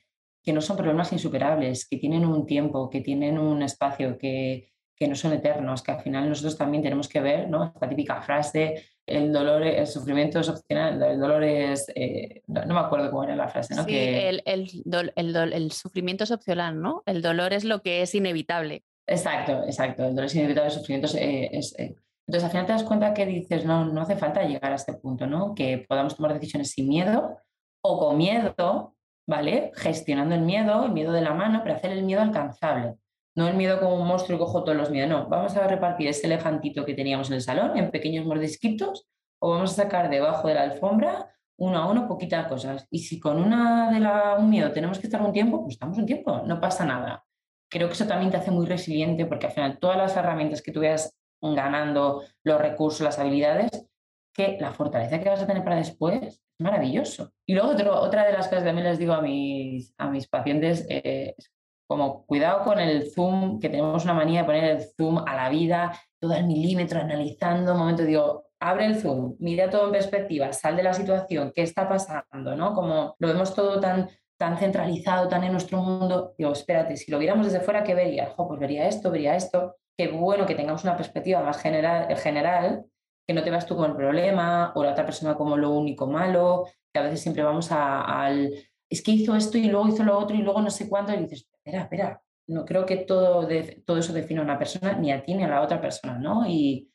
Que 0.42 0.52
no 0.52 0.60
son 0.60 0.76
problemas 0.76 1.10
insuperables, 1.12 1.88
que 1.88 1.96
tienen 1.96 2.26
un 2.26 2.44
tiempo, 2.44 2.90
que 2.90 3.00
tienen 3.00 3.38
un 3.38 3.62
espacio, 3.62 4.18
que, 4.18 4.72
que 4.98 5.08
no 5.08 5.14
son 5.14 5.32
eternos, 5.32 5.82
que 5.82 5.92
al 5.92 6.00
final 6.00 6.28
nosotros 6.28 6.58
también 6.58 6.82
tenemos 6.82 7.08
que 7.08 7.20
ver, 7.20 7.48
¿no? 7.48 7.64
Esta 7.64 7.88
típica 7.88 8.20
frase 8.20 8.84
el 9.08 9.32
dolor, 9.32 9.62
el 9.62 9.86
sufrimiento 9.86 10.40
es 10.40 10.48
opcional, 10.48 11.02
el 11.02 11.18
dolor 11.18 11.42
es, 11.42 11.90
eh, 11.94 12.42
no, 12.46 12.66
me 12.66 12.80
acuerdo 12.80 13.10
cómo 13.10 13.24
era 13.24 13.34
la 13.34 13.48
frase, 13.48 13.74
¿no? 13.74 13.84
Sí, 13.84 13.96
el, 13.96 14.42
el, 14.44 15.72
sufrimiento 15.72 16.24
es 16.24 16.30
opcional, 16.30 16.80
¿no? 16.80 17.02
El 17.06 17.22
dolor 17.22 17.54
es 17.54 17.64
lo 17.64 17.80
que 17.80 18.02
es 18.02 18.14
inevitable. 18.14 18.84
Exacto, 19.06 19.64
exacto, 19.64 20.04
el 20.04 20.10
dolor 20.10 20.26
es 20.26 20.34
inevitable, 20.34 20.68
el 20.68 20.78
sufrimiento 20.78 21.06
es... 21.06 21.14
Eh, 21.14 21.82
eh, 21.82 21.96
entonces 22.26 22.44
al 22.44 22.50
final 22.50 22.66
te 22.66 22.72
das 22.72 22.84
cuenta 22.84 23.14
que 23.14 23.24
dices, 23.24 23.64
no, 23.64 23.86
no 23.86 24.02
hace 24.02 24.16
falta 24.16 24.42
llegar 24.42 24.72
a 24.72 24.74
este 24.74 24.92
punto, 24.92 25.26
¿no? 25.26 25.54
Que 25.54 25.86
podamos 25.88 26.14
tomar 26.14 26.34
decisiones 26.34 26.72
sin 26.72 26.86
miedo 26.86 27.38
o 27.82 27.98
con 27.98 28.18
miedo, 28.18 28.94
¿vale? 29.26 29.72
Gestionando 29.74 30.34
el 30.34 30.42
miedo, 30.42 30.84
el 30.84 30.92
miedo 30.92 31.12
de 31.12 31.22
la 31.22 31.32
mano, 31.32 31.60
pero 31.62 31.76
hacer 31.76 31.92
el 31.92 32.02
miedo 32.02 32.20
alcanzable. 32.20 32.96
No 33.38 33.46
el 33.46 33.54
miedo 33.54 33.78
como 33.78 33.94
un 33.94 34.08
monstruo 34.08 34.34
y 34.34 34.40
cojo 34.40 34.64
todos 34.64 34.76
los 34.76 34.90
miedos, 34.90 35.10
no. 35.10 35.28
Vamos 35.28 35.56
a 35.56 35.68
repartir 35.68 36.08
ese 36.08 36.26
elefantito 36.26 36.84
que 36.84 36.94
teníamos 36.94 37.28
en 37.28 37.34
el 37.34 37.40
salón 37.40 37.78
en 37.78 37.92
pequeños 37.92 38.26
mordisquitos 38.26 39.06
o 39.40 39.50
vamos 39.50 39.70
a 39.74 39.84
sacar 39.84 40.10
debajo 40.10 40.48
de 40.48 40.54
la 40.54 40.62
alfombra 40.62 41.32
uno 41.56 41.78
a 41.78 41.88
uno 41.88 42.08
poquitas 42.08 42.48
cosas. 42.48 42.88
Y 42.90 42.98
si 42.98 43.20
con 43.20 43.40
una 43.40 43.92
de 43.92 44.00
la, 44.00 44.34
un 44.40 44.50
miedo 44.50 44.72
tenemos 44.72 44.98
que 44.98 45.06
estar 45.06 45.22
un 45.22 45.32
tiempo, 45.32 45.62
pues 45.62 45.74
estamos 45.74 45.96
un 45.98 46.06
tiempo, 46.06 46.42
no 46.46 46.60
pasa 46.60 46.84
nada. 46.84 47.24
creo 47.70 47.86
que 47.86 47.94
eso 47.94 48.08
también 48.08 48.32
te 48.32 48.38
hace 48.38 48.50
muy 48.50 48.66
resiliente 48.66 49.24
porque 49.24 49.46
al 49.46 49.52
final 49.52 49.78
todas 49.78 49.98
las 49.98 50.16
herramientas 50.16 50.60
que 50.60 50.72
tú 50.72 50.80
veas 50.80 51.16
ganando, 51.40 52.24
los 52.42 52.60
recursos, 52.60 53.02
las 53.02 53.20
habilidades, 53.20 53.86
que 54.34 54.58
la 54.60 54.72
fortaleza 54.72 55.20
que 55.20 55.28
vas 55.28 55.42
a 55.42 55.46
tener 55.46 55.62
para 55.62 55.76
después 55.76 56.20
es 56.24 56.42
maravilloso. 56.58 57.30
Y 57.46 57.54
luego 57.54 57.70
otra 58.00 58.26
de 58.26 58.32
las 58.32 58.48
cosas 58.48 58.64
que 58.64 58.68
también 58.70 58.88
les 58.88 58.98
digo 58.98 59.12
a 59.12 59.22
mis, 59.22 59.94
a 59.96 60.10
mis 60.10 60.26
pacientes 60.26 60.84
eh, 60.88 61.36
es 61.38 61.52
como 61.88 62.26
cuidado 62.26 62.62
con 62.64 62.78
el 62.78 63.10
zoom, 63.10 63.58
que 63.58 63.70
tenemos 63.70 64.04
una 64.04 64.14
manía 64.14 64.42
de 64.42 64.46
poner 64.46 64.64
el 64.64 64.82
zoom 64.96 65.24
a 65.26 65.34
la 65.34 65.48
vida, 65.48 65.98
todo 66.20 66.34
al 66.34 66.46
milímetro, 66.46 67.00
analizando, 67.00 67.72
un 67.72 67.78
momento 67.78 68.04
digo, 68.04 68.44
abre 68.60 68.86
el 68.86 68.96
zoom, 69.00 69.36
mira 69.38 69.70
todo 69.70 69.86
en 69.86 69.92
perspectiva, 69.92 70.52
sal 70.52 70.76
de 70.76 70.82
la 70.82 70.92
situación, 70.92 71.50
qué 71.54 71.62
está 71.62 71.88
pasando, 71.88 72.54
¿no? 72.54 72.74
Como 72.74 73.16
lo 73.18 73.28
vemos 73.28 73.54
todo 73.54 73.80
tan, 73.80 74.08
tan 74.36 74.58
centralizado, 74.58 75.28
tan 75.28 75.44
en 75.44 75.52
nuestro 75.52 75.78
mundo, 75.78 76.34
digo, 76.36 76.52
espérate, 76.52 76.96
si 76.96 77.10
lo 77.10 77.18
viéramos 77.18 77.46
desde 77.46 77.60
fuera, 77.60 77.82
¿qué 77.82 77.94
vería? 77.94 78.34
pues 78.36 78.60
vería 78.60 78.86
esto, 78.86 79.10
vería 79.10 79.34
esto. 79.34 79.76
Qué 79.96 80.08
bueno 80.08 80.46
que 80.46 80.54
tengamos 80.54 80.84
una 80.84 80.96
perspectiva 80.96 81.42
más 81.42 81.60
general, 81.60 82.14
general 82.18 82.84
que 83.26 83.34
no 83.34 83.42
te 83.42 83.50
veas 83.50 83.66
tú 83.66 83.74
como 83.74 83.86
el 83.86 83.96
problema 83.96 84.72
o 84.74 84.82
la 84.82 84.92
otra 84.92 85.04
persona 85.04 85.34
como 85.34 85.56
lo 85.56 85.70
único 85.70 86.06
malo, 86.06 86.64
que 86.92 87.00
a 87.00 87.02
veces 87.02 87.20
siempre 87.20 87.42
vamos 87.42 87.70
al, 87.70 88.54
es 88.88 89.02
que 89.02 89.10
hizo 89.10 89.36
esto 89.36 89.58
y 89.58 89.64
luego 89.64 89.88
hizo 89.88 90.02
lo 90.02 90.18
otro 90.18 90.34
y 90.34 90.40
luego 90.40 90.62
no 90.62 90.70
sé 90.70 90.88
cuánto 90.88 91.12
y 91.12 91.18
dices, 91.18 91.46
espera, 91.68 91.82
espera, 91.82 92.22
no 92.48 92.64
creo 92.64 92.86
que 92.86 92.96
todo, 92.96 93.46
de, 93.46 93.82
todo 93.86 93.98
eso 93.98 94.12
define 94.12 94.40
a 94.40 94.44
una 94.44 94.58
persona, 94.58 94.94
ni 94.94 95.12
a 95.12 95.22
ti 95.22 95.34
ni 95.34 95.44
a 95.44 95.48
la 95.48 95.62
otra 95.62 95.80
persona, 95.80 96.18
¿no? 96.18 96.46
Y, 96.46 96.90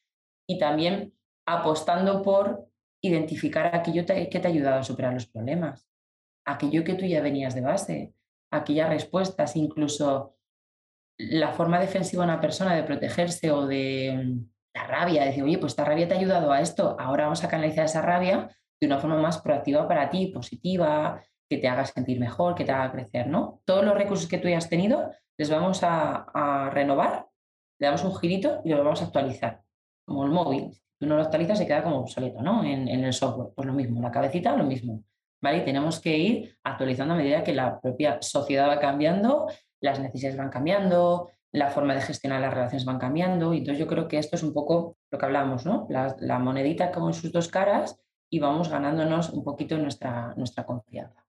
y 0.48 0.58
también 0.58 1.14
apostando 1.46 2.22
por 2.22 2.68
identificar 3.02 3.76
aquello 3.76 4.06
que 4.06 4.40
te 4.40 4.48
ha 4.48 4.52
ayudado 4.52 4.80
a 4.80 4.84
superar 4.84 5.14
los 5.14 5.28
problemas, 5.28 5.88
aquello 6.46 6.84
que 6.84 6.96
tú 6.96 7.06
ya 7.06 7.22
venías 7.22 7.54
de 7.54 7.62
base, 7.62 8.14
aquellas 8.52 8.90
respuestas, 8.90 9.56
incluso 9.56 10.38
la 11.18 11.52
forma 11.52 11.80
defensiva 11.80 12.26
de 12.26 12.32
una 12.32 12.42
persona 12.42 12.76
de 12.76 12.84
protegerse 12.84 13.52
o 13.52 13.68
de 13.68 14.38
la 14.74 14.88
rabia, 14.88 15.26
decir, 15.26 15.44
oye, 15.44 15.58
pues 15.58 15.74
esta 15.74 15.86
rabia 15.86 16.08
te 16.08 16.16
ha 16.16 16.18
ayudado 16.18 16.52
a 16.52 16.62
esto, 16.62 16.96
ahora 17.00 17.26
vamos 17.26 17.44
a 17.44 17.50
canalizar 17.50 17.86
esa 17.86 18.02
rabia 18.02 18.50
de 18.82 18.88
una 18.88 19.00
forma 19.00 19.18
más 19.18 19.40
proactiva 19.40 19.88
para 19.88 20.10
ti, 20.10 20.28
positiva, 20.28 21.22
que 21.54 21.62
te 21.62 21.68
haga 21.68 21.86
sentir 21.86 22.20
mejor, 22.20 22.56
que 22.56 22.66
te 22.66 22.72
haga 22.72 22.92
crecer, 22.92 23.28
¿no? 23.28 23.62
Todos 23.66 23.86
los 23.86 23.96
recursos 23.96 24.28
que 24.28 24.40
tú 24.40 24.48
hayas 24.48 24.70
tenido 24.70 25.12
les 25.38 25.50
vamos 25.50 25.82
a, 25.84 26.70
renovar, 26.72 27.28
le 27.80 27.88
damos 27.88 28.04
un 28.04 28.16
girito 28.16 28.62
y 28.64 28.70
los 28.70 28.84
vamos 28.84 29.02
a 29.02 29.06
actualizar, 29.06 29.62
como 30.06 30.26
el 30.26 30.32
móvil. 30.32 30.74
Si 30.74 30.82
tú 31.00 31.06
no 31.08 31.16
lo 31.16 31.22
actualizas 31.22 31.58
se 31.58 31.68
queda 31.68 31.84
como 31.84 32.00
obsoleto, 32.00 32.42
¿no? 32.42 32.64
En, 32.64 32.88
el 32.88 33.14
software, 33.14 33.50
pues 33.56 33.68
lo 33.68 33.74
mismo, 33.74 34.02
la 34.02 34.12
cabecita 34.12 34.56
lo 34.56 34.64
mismo, 34.64 35.04
¿vale? 35.42 35.62
Tenemos 35.62 36.00
que 36.00 36.18
ir 36.18 36.58
actualizando 36.64 37.14
a 37.14 37.18
medida 37.18 37.44
que 37.44 37.54
la 37.54 37.80
propia 37.80 38.20
sociedad 38.22 38.68
va 38.68 38.80
cambiando, 38.80 39.48
las 39.82 40.00
necesidades 40.00 40.38
van 40.38 40.50
cambiando, 40.50 41.30
la 41.52 41.70
forma 41.70 41.94
de 41.94 42.02
gestionar 42.02 42.42
las 42.42 42.54
relaciones 42.54 42.86
van 42.86 43.00
cambiando. 43.00 43.54
Y 43.54 43.60
entonces 43.60 43.80
yo 43.80 43.88
creo 43.88 44.08
que 44.08 44.18
esto 44.18 44.36
es 44.36 44.44
un 44.44 44.54
poco 44.54 44.98
lo 45.12 45.18
que 45.18 45.26
hablamos, 45.26 45.66
¿no? 45.66 45.88
La, 45.90 46.40
monedita 46.40 46.92
como 46.92 47.14
sus 47.14 47.32
dos 47.32 47.48
caras 47.48 48.00
y 48.30 48.40
vamos 48.40 48.70
ganándonos 48.70 49.30
un 49.30 49.44
poquito 49.44 49.78
nuestra, 49.78 50.34
nuestra 50.36 50.66
confianza. 50.66 51.23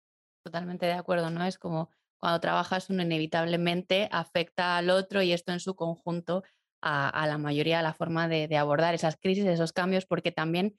Totalmente 0.44 0.86
de 0.86 0.92
acuerdo, 0.92 1.30
¿no? 1.30 1.44
Es 1.44 1.58
como 1.58 1.90
cuando 2.20 2.38
trabajas 2.38 2.90
uno 2.90 3.02
inevitablemente 3.02 4.08
afecta 4.12 4.76
al 4.76 4.90
otro 4.90 5.22
y 5.22 5.32
esto 5.32 5.52
en 5.52 5.60
su 5.60 5.74
conjunto 5.74 6.42
a, 6.82 7.26
la 7.26 7.38
mayoría 7.38 7.78
de 7.78 7.82
la 7.82 7.94
forma 7.94 8.28
de, 8.28 8.46
de, 8.46 8.58
abordar 8.58 8.94
esas 8.94 9.16
crisis, 9.16 9.46
esos 9.46 9.72
cambios, 9.72 10.04
porque 10.04 10.32
también 10.32 10.78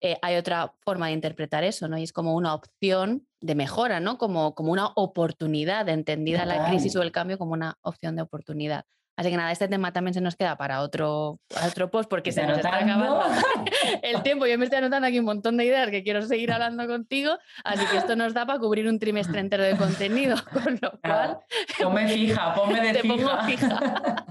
eh, 0.00 0.16
hay 0.22 0.36
otra 0.36 0.74
forma 0.80 1.08
de 1.08 1.12
interpretar 1.12 1.64
eso, 1.64 1.88
¿no? 1.88 1.98
Y 1.98 2.04
es 2.04 2.12
como 2.12 2.34
una 2.34 2.54
opción 2.54 3.26
de 3.40 3.54
mejora, 3.54 4.00
¿no? 4.00 4.16
Como, 4.16 4.54
como 4.54 4.72
una 4.72 4.92
oportunidad, 4.94 5.88
entendida 5.88 6.46
la 6.46 6.68
crisis 6.68 6.94
o 6.96 7.02
el 7.02 7.12
cambio 7.12 7.36
como 7.36 7.52
una 7.52 7.78
opción 7.82 8.16
de 8.16 8.22
oportunidad. 8.22 8.86
Así 9.20 9.28
que 9.28 9.36
nada, 9.36 9.52
este 9.52 9.68
tema 9.68 9.92
también 9.92 10.14
se 10.14 10.22
nos 10.22 10.34
queda 10.34 10.56
para 10.56 10.80
otro, 10.80 11.40
otro 11.66 11.90
post 11.90 12.08
porque 12.08 12.32
se 12.32 12.46
nos 12.46 12.56
está 12.56 12.74
acabando 12.74 13.20
el 14.02 14.22
tiempo. 14.22 14.46
Yo 14.46 14.56
me 14.56 14.64
estoy 14.64 14.78
anotando 14.78 15.06
aquí 15.06 15.18
un 15.18 15.26
montón 15.26 15.58
de 15.58 15.66
ideas 15.66 15.90
que 15.90 16.02
quiero 16.02 16.22
seguir 16.22 16.50
hablando 16.50 16.86
contigo, 16.86 17.36
así 17.62 17.84
que 17.90 17.98
esto 17.98 18.16
nos 18.16 18.32
da 18.32 18.46
para 18.46 18.58
cubrir 18.58 18.88
un 18.88 18.98
trimestre 18.98 19.40
entero 19.40 19.62
de 19.62 19.76
contenido, 19.76 20.36
con 20.54 20.78
lo 20.80 20.98
cual... 21.02 21.36
Ponme 21.78 22.08
fija, 22.08 22.54
ponme 22.54 22.80
de 22.80 22.92
te 23.02 23.06
Pongo 23.06 23.30
fija. 23.44 24.24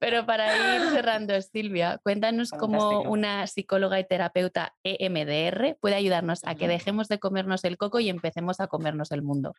Pero 0.00 0.26
para 0.26 0.74
ir 0.74 0.90
cerrando, 0.90 1.40
Silvia, 1.40 2.00
cuéntanos 2.02 2.50
cómo 2.50 3.02
una 3.02 3.46
psicóloga 3.46 4.00
y 4.00 4.08
terapeuta 4.08 4.74
EMDR 4.82 5.76
puede 5.80 5.94
ayudarnos 5.94 6.40
a 6.46 6.56
que 6.56 6.66
dejemos 6.66 7.06
de 7.06 7.20
comernos 7.20 7.62
el 7.62 7.76
coco 7.76 8.00
y 8.00 8.08
empecemos 8.08 8.58
a 8.58 8.66
comernos 8.66 9.12
el 9.12 9.22
mundo. 9.22 9.54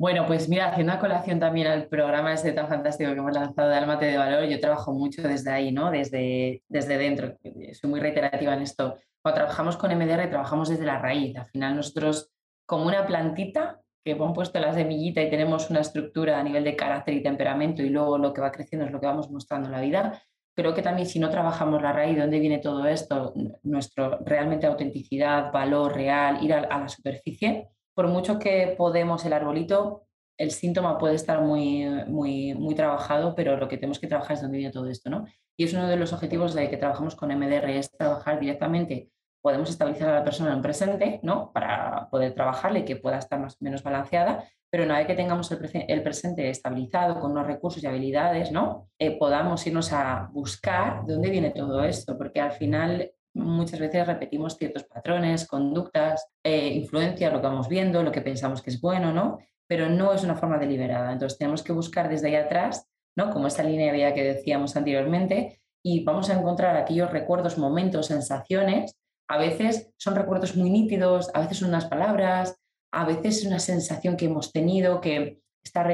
Bueno, 0.00 0.26
pues 0.26 0.48
mira, 0.48 0.68
haciendo 0.68 0.92
una 0.92 1.00
colación 1.00 1.40
también 1.40 1.66
al 1.66 1.88
programa 1.88 2.32
ese 2.32 2.52
tan 2.52 2.68
fantástico 2.68 3.12
que 3.12 3.18
hemos 3.18 3.32
lanzado 3.32 3.68
de 3.68 3.76
Almate 3.76 4.06
de 4.06 4.16
Valor, 4.16 4.44
yo 4.44 4.60
trabajo 4.60 4.92
mucho 4.92 5.22
desde 5.22 5.50
ahí, 5.50 5.72
¿no? 5.72 5.90
Desde, 5.90 6.62
desde 6.68 6.98
dentro. 6.98 7.36
Soy 7.72 7.90
muy 7.90 7.98
reiterativa 7.98 8.54
en 8.54 8.62
esto. 8.62 8.96
Cuando 9.20 9.40
trabajamos 9.40 9.76
con 9.76 9.92
MDR, 9.92 10.28
trabajamos 10.28 10.68
desde 10.68 10.84
la 10.86 11.00
raíz. 11.00 11.36
Al 11.36 11.46
final 11.46 11.74
nosotros, 11.74 12.30
como 12.64 12.86
una 12.86 13.06
plantita 13.06 13.80
que 14.04 14.12
hemos 14.12 14.32
puesto 14.34 14.60
la 14.60 14.72
semillita 14.72 15.20
y 15.20 15.30
tenemos 15.30 15.68
una 15.68 15.80
estructura 15.80 16.38
a 16.38 16.44
nivel 16.44 16.62
de 16.62 16.76
carácter 16.76 17.14
y 17.14 17.22
temperamento 17.22 17.82
y 17.82 17.88
luego 17.88 18.18
lo 18.18 18.32
que 18.32 18.40
va 18.40 18.52
creciendo 18.52 18.86
es 18.86 18.92
lo 18.92 19.00
que 19.00 19.06
vamos 19.06 19.28
mostrando 19.32 19.66
en 19.66 19.72
la 19.72 19.80
vida, 19.80 20.22
creo 20.54 20.74
que 20.74 20.82
también 20.82 21.08
si 21.08 21.18
no 21.18 21.28
trabajamos 21.28 21.82
la 21.82 21.92
raíz, 21.92 22.16
dónde 22.16 22.38
viene 22.38 22.58
todo 22.58 22.86
esto, 22.86 23.34
nuestro 23.64 24.18
realmente 24.24 24.66
autenticidad, 24.66 25.52
valor 25.52 25.94
real, 25.94 26.42
ir 26.42 26.54
a, 26.54 26.60
a 26.60 26.80
la 26.80 26.88
superficie, 26.88 27.68
por 27.98 28.06
mucho 28.06 28.38
que 28.38 28.76
podemos 28.78 29.24
el 29.24 29.32
arbolito, 29.32 30.06
el 30.38 30.52
síntoma 30.52 30.98
puede 30.98 31.16
estar 31.16 31.40
muy, 31.40 31.84
muy, 32.06 32.54
muy 32.54 32.76
trabajado, 32.76 33.34
pero 33.34 33.56
lo 33.56 33.66
que 33.66 33.76
tenemos 33.76 33.98
que 33.98 34.06
trabajar 34.06 34.36
es 34.36 34.42
dónde 34.42 34.58
viene 34.58 34.72
todo 34.72 34.88
esto, 34.88 35.10
¿no? 35.10 35.24
Y 35.58 35.64
es 35.64 35.72
uno 35.72 35.88
de 35.88 35.96
los 35.96 36.12
objetivos 36.12 36.54
de 36.54 36.70
que 36.70 36.76
trabajamos 36.76 37.16
con 37.16 37.36
MDR, 37.36 37.70
es 37.70 37.90
trabajar 37.90 38.38
directamente, 38.38 39.10
podemos 39.42 39.68
estabilizar 39.68 40.10
a 40.10 40.14
la 40.20 40.22
persona 40.22 40.52
en 40.52 40.62
presente, 40.62 41.18
¿no? 41.24 41.50
Para 41.52 42.08
poder 42.08 42.34
trabajarle 42.34 42.84
que 42.84 42.94
pueda 42.94 43.18
estar 43.18 43.40
más 43.40 43.60
menos 43.60 43.82
balanceada, 43.82 44.44
pero 44.70 44.84
una 44.84 44.98
vez 44.98 45.08
que 45.08 45.16
tengamos 45.16 45.50
el, 45.50 46.02
presente 46.04 46.50
estabilizado 46.50 47.18
con 47.18 47.32
unos 47.32 47.48
recursos 47.48 47.82
y 47.82 47.88
habilidades, 47.88 48.52
¿no? 48.52 48.90
Eh, 49.00 49.18
podamos 49.18 49.66
irnos 49.66 49.92
a 49.92 50.28
buscar 50.30 51.04
dónde 51.04 51.30
viene 51.30 51.50
todo 51.50 51.82
esto, 51.82 52.16
porque 52.16 52.40
al 52.40 52.52
final 52.52 53.10
muchas 53.38 53.80
veces 53.80 54.06
repetimos 54.06 54.56
ciertos 54.56 54.84
patrones, 54.84 55.46
conductas, 55.46 56.26
eh, 56.42 56.68
influencias, 56.68 57.32
lo 57.32 57.40
que 57.40 57.46
vamos 57.46 57.68
viendo, 57.68 58.02
lo 58.02 58.12
que 58.12 58.20
pensamos 58.20 58.62
que 58.62 58.70
es 58.70 58.80
bueno, 58.80 59.12
¿no? 59.12 59.38
Pero 59.66 59.88
no 59.88 60.12
es 60.12 60.24
una 60.24 60.36
forma 60.36 60.58
deliberada. 60.58 61.12
Entonces 61.12 61.38
tenemos 61.38 61.62
que 61.62 61.72
buscar 61.72 62.08
desde 62.08 62.28
ahí 62.28 62.34
atrás, 62.34 62.86
¿no? 63.16 63.30
Como 63.30 63.46
esa 63.46 63.62
línea 63.62 63.92
de 63.92 64.14
que 64.14 64.24
decíamos 64.24 64.76
anteriormente, 64.76 65.60
y 65.82 66.04
vamos 66.04 66.28
a 66.28 66.38
encontrar 66.38 66.76
aquellos 66.76 67.10
recuerdos, 67.10 67.56
momentos, 67.56 68.06
sensaciones. 68.06 68.96
A 69.28 69.38
veces 69.38 69.92
son 69.96 70.16
recuerdos 70.16 70.56
muy 70.56 70.70
nítidos, 70.70 71.30
a 71.34 71.40
veces 71.40 71.58
son 71.58 71.68
unas 71.68 71.86
palabras, 71.86 72.56
a 72.92 73.04
veces 73.04 73.38
es 73.38 73.46
una 73.46 73.58
sensación 73.58 74.16
que 74.16 74.26
hemos 74.26 74.52
tenido 74.52 75.00
que 75.00 75.40
está 75.62 75.86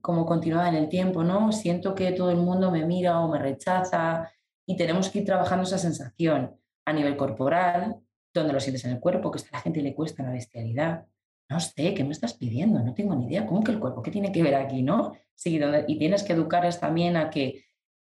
como 0.00 0.24
continuada 0.24 0.68
en 0.68 0.76
el 0.76 0.88
tiempo, 0.88 1.24
¿no? 1.24 1.52
Siento 1.52 1.94
que 1.94 2.12
todo 2.12 2.30
el 2.30 2.36
mundo 2.36 2.70
me 2.70 2.84
mira 2.84 3.20
o 3.20 3.28
me 3.28 3.38
rechaza 3.38 4.30
y 4.66 4.76
tenemos 4.76 5.10
que 5.10 5.20
ir 5.20 5.26
trabajando 5.26 5.64
esa 5.64 5.78
sensación 5.78 6.56
a 6.86 6.92
nivel 6.92 7.16
corporal, 7.16 7.96
donde 8.32 8.52
lo 8.52 8.60
sientes 8.60 8.84
en 8.84 8.92
el 8.92 9.00
cuerpo, 9.00 9.30
que 9.30 9.40
a 9.40 9.52
la 9.52 9.60
gente 9.60 9.82
le 9.82 9.94
cuesta 9.94 10.22
la 10.22 10.30
bestialidad. 10.30 11.06
No 11.48 11.60
sé, 11.60 11.94
¿qué 11.94 12.04
me 12.04 12.12
estás 12.12 12.34
pidiendo? 12.34 12.80
No 12.80 12.94
tengo 12.94 13.14
ni 13.14 13.26
idea. 13.26 13.46
¿Cómo 13.46 13.62
que 13.62 13.72
el 13.72 13.78
cuerpo? 13.78 14.02
¿Qué 14.02 14.10
tiene 14.10 14.32
que 14.32 14.42
ver 14.42 14.54
aquí, 14.54 14.82
no? 14.82 15.12
Sí, 15.34 15.60
y 15.86 15.98
tienes 15.98 16.22
que 16.22 16.32
educarles 16.32 16.80
también 16.80 17.16
a 17.16 17.30
que 17.30 17.64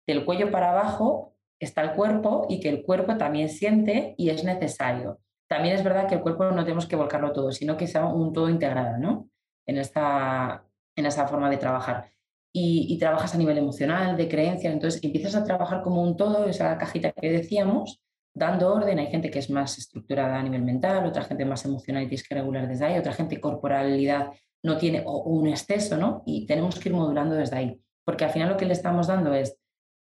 del 0.05 0.25
cuello 0.25 0.51
para 0.51 0.71
abajo 0.71 1.35
está 1.59 1.81
el 1.81 1.93
cuerpo 1.93 2.45
y 2.49 2.59
que 2.59 2.69
el 2.69 2.83
cuerpo 2.83 3.15
también 3.17 3.49
siente 3.49 4.15
y 4.17 4.29
es 4.29 4.43
necesario. 4.43 5.19
También 5.47 5.75
es 5.75 5.83
verdad 5.83 6.07
que 6.07 6.15
el 6.15 6.21
cuerpo 6.21 6.45
no 6.51 6.63
tenemos 6.63 6.85
que 6.85 6.95
volcarlo 6.95 7.31
todo, 7.31 7.51
sino 7.51 7.77
que 7.77 7.87
sea 7.87 8.05
un 8.05 8.33
todo 8.33 8.49
integrado, 8.49 8.97
¿no? 8.97 9.29
En 9.65 9.77
esta, 9.77 10.65
en 10.95 11.05
esa 11.05 11.27
forma 11.27 11.49
de 11.49 11.57
trabajar. 11.57 12.11
Y, 12.51 12.87
y, 12.93 12.99
trabajas 12.99 13.33
a 13.33 13.37
nivel 13.37 13.57
emocional, 13.57 14.15
de 14.15 14.27
creencias, 14.27 14.73
entonces 14.73 15.03
empiezas 15.03 15.33
a 15.33 15.43
trabajar 15.43 15.81
como 15.81 16.03
un 16.03 16.15
todo, 16.15 16.45
esa 16.45 16.77
cajita 16.77 17.11
que 17.11 17.31
decíamos, 17.31 17.99
dando 18.33 18.73
orden. 18.73 18.99
Hay 18.99 19.07
gente 19.07 19.29
que 19.29 19.39
es 19.39 19.49
más 19.49 19.77
estructurada 19.77 20.39
a 20.39 20.43
nivel 20.43 20.63
mental, 20.63 21.05
otra 21.05 21.23
gente 21.23 21.45
más 21.45 21.63
emocional 21.65 22.03
y 22.03 22.07
tienes 22.07 22.27
que 22.27 22.35
regular 22.35 22.67
desde 22.67 22.85
ahí, 22.85 22.97
otra 22.97 23.13
gente 23.13 23.39
corporalidad 23.39 24.31
no 24.63 24.77
tiene 24.77 25.03
o 25.05 25.23
un 25.23 25.47
exceso, 25.47 25.97
¿no? 25.97 26.23
Y 26.25 26.45
tenemos 26.45 26.79
que 26.79 26.89
ir 26.89 26.95
modulando 26.95 27.35
desde 27.35 27.57
ahí, 27.57 27.81
porque 28.05 28.25
al 28.25 28.31
final 28.31 28.49
lo 28.49 28.57
que 28.57 28.65
le 28.65 28.73
estamos 28.73 29.07
dando 29.07 29.33
es 29.33 29.57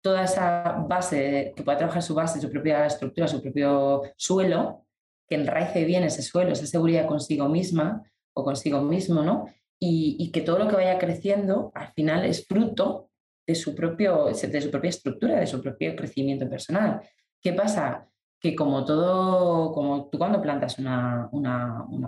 toda 0.02 0.24
esa 0.24 0.86
base, 0.88 1.54
que 1.56 1.64
pueda 1.64 1.80
trabajar 1.80 2.04
su 2.04 2.14
base, 2.14 2.40
su 2.40 2.52
propia 2.52 2.86
estructura, 2.86 3.28
su 3.28 3.42
propio 3.42 4.04
suelo, 4.16 4.86
que 5.28 5.34
enraice 5.34 5.84
bien 5.84 6.04
ese 6.04 6.22
suelo, 6.22 6.52
esa 6.52 6.68
seguridad 6.68 7.08
consigo 7.08 7.50
misma 7.50 8.04
o 8.36 8.44
consigo 8.44 8.82
mismo, 8.82 9.24
¿no? 9.24 9.46
Y, 9.80 10.32
que 10.32 10.42
todo 10.42 10.60
lo 10.60 10.68
que 10.68 10.76
vaya 10.76 10.98
creciendo 10.98 11.72
al 11.76 11.92
final 11.94 12.26
es 12.26 12.46
fruto 12.48 13.10
de 13.48 13.56
su, 13.56 13.76
propio, 13.76 14.26
de 14.26 14.62
su 14.62 14.72
propia 14.72 14.90
estructura, 14.90 15.40
de 15.40 15.48
su 15.48 15.62
propio 15.62 15.96
crecimiento 15.96 16.50
personal. 16.50 17.02
¿Qué 17.46 17.54
pasa? 17.54 18.10
que 18.40 18.56
como 18.56 18.84
todo, 18.86 19.72
como 19.72 20.10
tú 20.10 20.18
cuando 20.18 20.42
plantas 20.42 20.80
una, 20.80 21.30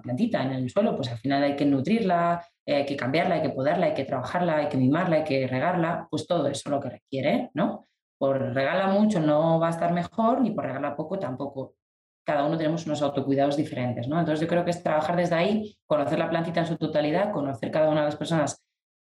plantita 0.02 0.42
en 0.42 0.52
el 0.52 0.70
suelo, 0.70 0.96
pues 0.96 1.12
al 1.12 1.20
final 1.20 1.44
hay 1.44 1.56
que 1.56 1.66
nutrirla, 1.66 2.44
hay 2.66 2.86
que 2.86 2.96
cambiarla, 2.96 3.36
hay 3.36 3.42
que 3.44 3.52
podarla, 3.52 3.86
hay 3.86 3.94
que 3.94 4.04
trabajarla, 4.04 4.58
hay 4.58 4.68
que 4.68 4.78
mimarla, 4.78 5.18
hay 5.18 5.24
que 5.24 5.48
regarla, 5.48 6.08
pues 6.10 6.26
todo 6.26 6.48
eso 6.48 6.72
lo 6.72 6.80
que 6.80 6.90
requiere, 6.90 7.52
¿no? 7.54 7.86
Por 8.18 8.40
regarla 8.56 8.88
mucho 8.88 9.20
no 9.20 9.60
va 9.60 9.68
a 9.68 9.70
estar 9.70 9.94
mejor, 9.94 10.42
ni 10.42 10.50
por 10.52 10.66
regarla 10.66 10.96
poco 10.96 11.20
tampoco. 11.20 11.76
Cada 12.26 12.44
uno 12.44 12.58
tenemos 12.58 12.88
unos 12.88 13.04
autocuidados 13.04 13.56
diferentes, 13.56 14.08
¿no? 14.08 14.20
Entonces 14.20 14.42
yo 14.42 14.48
creo 14.48 14.66
que 14.66 14.72
es 14.72 14.82
trabajar 14.82 15.16
desde 15.16 15.36
ahí, 15.36 15.78
conocer 15.86 16.18
la 16.18 16.30
plantita 16.30 16.62
en 16.62 16.68
su 16.68 16.78
totalidad, 16.78 17.32
conocer 17.32 17.70
cada 17.70 17.90
una 17.90 18.02
de 18.02 18.08
las 18.08 18.16
personas 18.16 18.64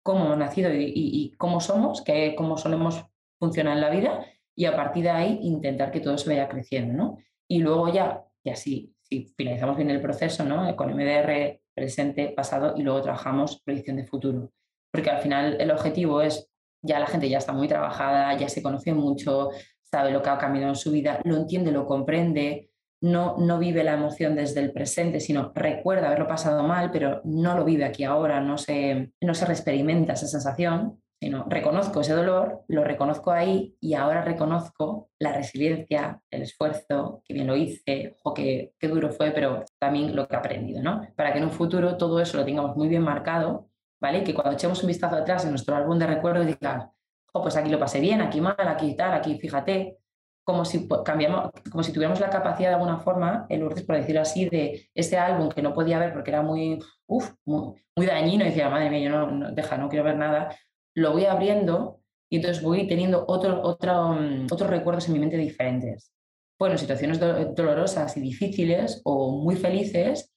cómo 0.04 0.26
hemos 0.26 0.38
nacido 0.38 0.70
y, 0.72 1.34
cómo 1.40 1.60
somos, 1.60 2.04
que, 2.04 2.36
cómo 2.36 2.58
solemos 2.58 3.04
funcionar 3.40 3.76
en 3.76 3.82
la 3.82 3.90
vida 3.90 4.26
y 4.56 4.66
a 4.66 4.76
partir 4.76 5.04
de 5.04 5.10
ahí 5.10 5.40
intentar 5.42 5.92
que 5.92 6.00
todo 6.00 6.18
se 6.18 6.30
vaya 6.30 6.50
creciendo, 6.50 6.94
¿no? 6.94 7.18
Y 7.48 7.60
luego 7.60 7.92
ya, 7.92 8.24
y 8.44 8.50
así, 8.50 8.94
si 9.02 9.34
finalizamos 9.38 9.78
bien 9.78 9.90
el 9.90 10.02
proceso, 10.02 10.44
¿no? 10.44 10.76
Con 10.76 10.94
MDR 10.94 11.62
presente, 11.74 12.34
pasado 12.36 12.76
y 12.78 12.84
luego 12.84 13.02
trabajamos 13.02 13.62
proyección 13.62 13.98
de 13.98 14.06
futuro. 14.06 14.52
Porque 14.92 15.10
al 15.10 15.22
final 15.22 15.58
el 15.60 15.72
objetivo 15.72 16.22
es, 16.22 16.50
ya 16.82 17.00
la 17.00 17.08
gente 17.08 17.30
ya 17.30 17.38
está 17.38 17.54
muy 17.54 17.68
trabajada, 17.68 18.36
ya 18.38 18.50
se 18.50 18.62
conoce 18.62 18.94
mucho, 18.94 19.50
sabe 19.84 20.12
lo 20.12 20.22
que 20.22 20.30
ha 20.30 20.38
cambiado 20.38 20.70
en 20.70 20.76
su 20.76 20.92
vida, 20.92 21.20
lo 21.24 21.36
entiende, 21.36 21.72
lo 21.72 21.86
comprende, 21.86 22.70
no, 23.02 23.38
no 23.38 23.58
vive 23.58 23.84
la 23.84 23.94
emoción 23.94 24.36
desde 24.36 24.60
el 24.60 24.72
presente, 24.72 25.20
sino 25.20 25.52
recuerda 25.56 26.08
haberlo 26.08 26.28
pasado 26.28 26.64
mal, 26.64 26.92
pero 26.92 27.22
no 27.24 27.58
lo 27.58 27.66
vive 27.66 27.86
aquí 27.86 28.04
ahora, 28.04 28.42
no 28.42 28.58
se, 28.58 29.12
no 29.22 29.34
se 29.34 29.46
experimenta 29.46 30.14
esa 30.14 30.28
sensación 30.28 31.01
sino 31.22 31.46
reconozco 31.48 32.02
ese 32.02 32.14
dolor, 32.14 32.64
lo 32.68 32.84
reconozco 32.84 33.32
ahí 33.32 33.78
y 33.80 33.94
ahora 33.94 34.24
reconozco 34.24 35.12
la 35.20 35.32
resiliencia, 35.32 36.20
el 36.32 36.42
esfuerzo, 36.42 37.22
que 37.24 37.36
bien 37.36 37.46
lo 37.46 37.56
hice, 37.56 38.18
o 38.24 38.34
que 38.34 38.74
qué 38.80 38.88
duro 38.88 39.12
fue, 39.12 39.30
pero 39.30 39.64
también 39.78 40.16
lo 40.16 40.28
que 40.28 40.34
he 40.34 40.40
aprendido, 40.40 40.82
¿no? 40.82 41.08
Para 41.16 41.32
que 41.32 41.38
en 41.38 41.44
un 41.44 41.52
futuro 41.52 41.96
todo 41.96 42.20
eso 42.20 42.38
lo 42.38 42.44
tengamos 42.44 42.76
muy 42.76 42.88
bien 42.88 43.04
marcado, 43.04 43.70
¿vale? 44.02 44.20
Y 44.20 44.24
que 44.24 44.34
cuando 44.34 44.54
echemos 44.54 44.82
un 44.82 44.88
vistazo 44.88 45.16
atrás 45.16 45.44
en 45.44 45.52
nuestro 45.52 45.76
álbum 45.76 46.00
de 46.00 46.08
recuerdos 46.08 46.48
diga, 46.48 46.92
oh, 47.34 47.42
pues 47.44 47.56
aquí 47.56 47.70
lo 47.70 47.78
pasé 47.78 48.00
bien, 48.00 48.20
aquí 48.20 48.42
mal, 48.42 48.56
aquí 48.58 48.96
tal, 48.96 49.14
aquí 49.14 49.38
fíjate, 49.38 50.00
como 50.44 50.66
si 50.66 50.88
cambiamos, 51.06 51.52
como 51.72 51.84
si 51.84 51.94
tuviéramos 51.94 52.20
la 52.20 52.32
capacidad 52.32 52.70
de 52.70 52.76
alguna 52.76 52.98
forma, 52.98 53.46
el 53.48 53.60
Lourdes, 53.60 53.84
por 53.84 53.96
decirlo 53.96 54.22
así, 54.22 54.50
de 54.50 54.90
ese 54.96 55.20
álbum 55.20 55.50
que 55.50 55.62
no 55.62 55.72
podía 55.76 56.00
ver 56.00 56.14
porque 56.14 56.32
era 56.32 56.42
muy, 56.42 56.80
uf, 57.06 57.32
muy, 57.46 57.76
dañino, 58.08 58.44
y 58.44 58.48
decía, 58.48 58.70
madre 58.70 58.90
mía, 58.90 59.08
yo 59.08 59.28
no, 59.28 59.52
deja, 59.52 59.78
no 59.78 59.88
quiero 59.88 60.04
ver 60.04 60.18
nada, 60.18 60.50
lo 60.96 61.12
voy 61.14 61.26
abriendo 61.26 62.02
y 62.30 62.38
entonces 62.38 62.64
voy 62.64 62.88
teniendo 62.88 63.26
otro, 63.28 63.62
otro, 63.62 64.14
mm, 64.14 64.48
otros 64.52 64.70
recuerdos 64.70 65.08
en 65.08 65.14
mi 65.14 65.20
mente 65.20 65.38
diferentes. 65.38 66.12
Bueno, 66.58 66.78
situaciones 66.78 67.20
dolorosas 67.20 68.16
y 68.18 68.22
difíciles 68.22 69.02
o 69.04 69.32
muy 69.42 69.56
felices 69.56 70.32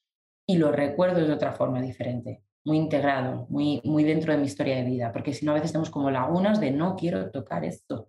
y 0.47 0.57
los 0.57 0.75
recuerdo 0.75 1.25
de 1.25 1.33
otra 1.33 1.53
forma 1.53 1.81
diferente, 1.83 2.43
muy 2.65 2.79
integrado, 2.79 3.47
muy, 3.51 3.81
muy 3.85 4.05
dentro 4.05 4.33
de 4.33 4.39
mi 4.39 4.47
historia 4.47 4.77
de 4.77 4.85
vida, 4.85 5.13
porque 5.13 5.33
si 5.33 5.45
no 5.45 5.53
a 5.53 5.55
veces 5.55 5.73
tenemos 5.73 5.91
como 5.91 6.11
lagunas 6.11 6.61
de 6.61 6.71
no 6.71 6.97
quiero 6.97 7.31
tocar 7.31 7.65
esto. 7.65 8.09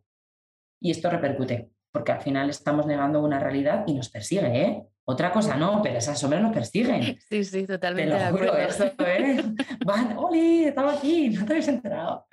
Y 0.81 0.91
esto 0.91 1.09
repercute, 1.09 1.71
porque 1.91 2.11
al 2.11 2.21
final 2.21 2.49
estamos 2.49 2.85
negando 2.85 3.21
una 3.21 3.39
realidad 3.39 3.83
y 3.87 3.93
nos 3.93 4.09
persigue, 4.09 4.61
¿eh? 4.61 4.87
Otra 5.07 5.31
cosa 5.31 5.55
no, 5.55 5.81
pero 5.83 5.99
esas 5.99 6.19
sombras 6.19 6.41
nos 6.41 6.53
persiguen. 6.53 7.17
Sí, 7.29 7.43
sí, 7.43 7.65
totalmente. 7.65 8.15
Te 8.15 8.31
lo 8.31 8.37
juro, 8.37 8.57
eso, 8.57 8.85
¿eh? 8.99 9.43
Van, 9.85 10.17
Oli, 10.17 10.65
estaba 10.65 10.93
aquí, 10.93 11.29
no 11.29 11.45
te 11.45 11.53
habéis 11.53 11.67
enterado. 11.67 12.25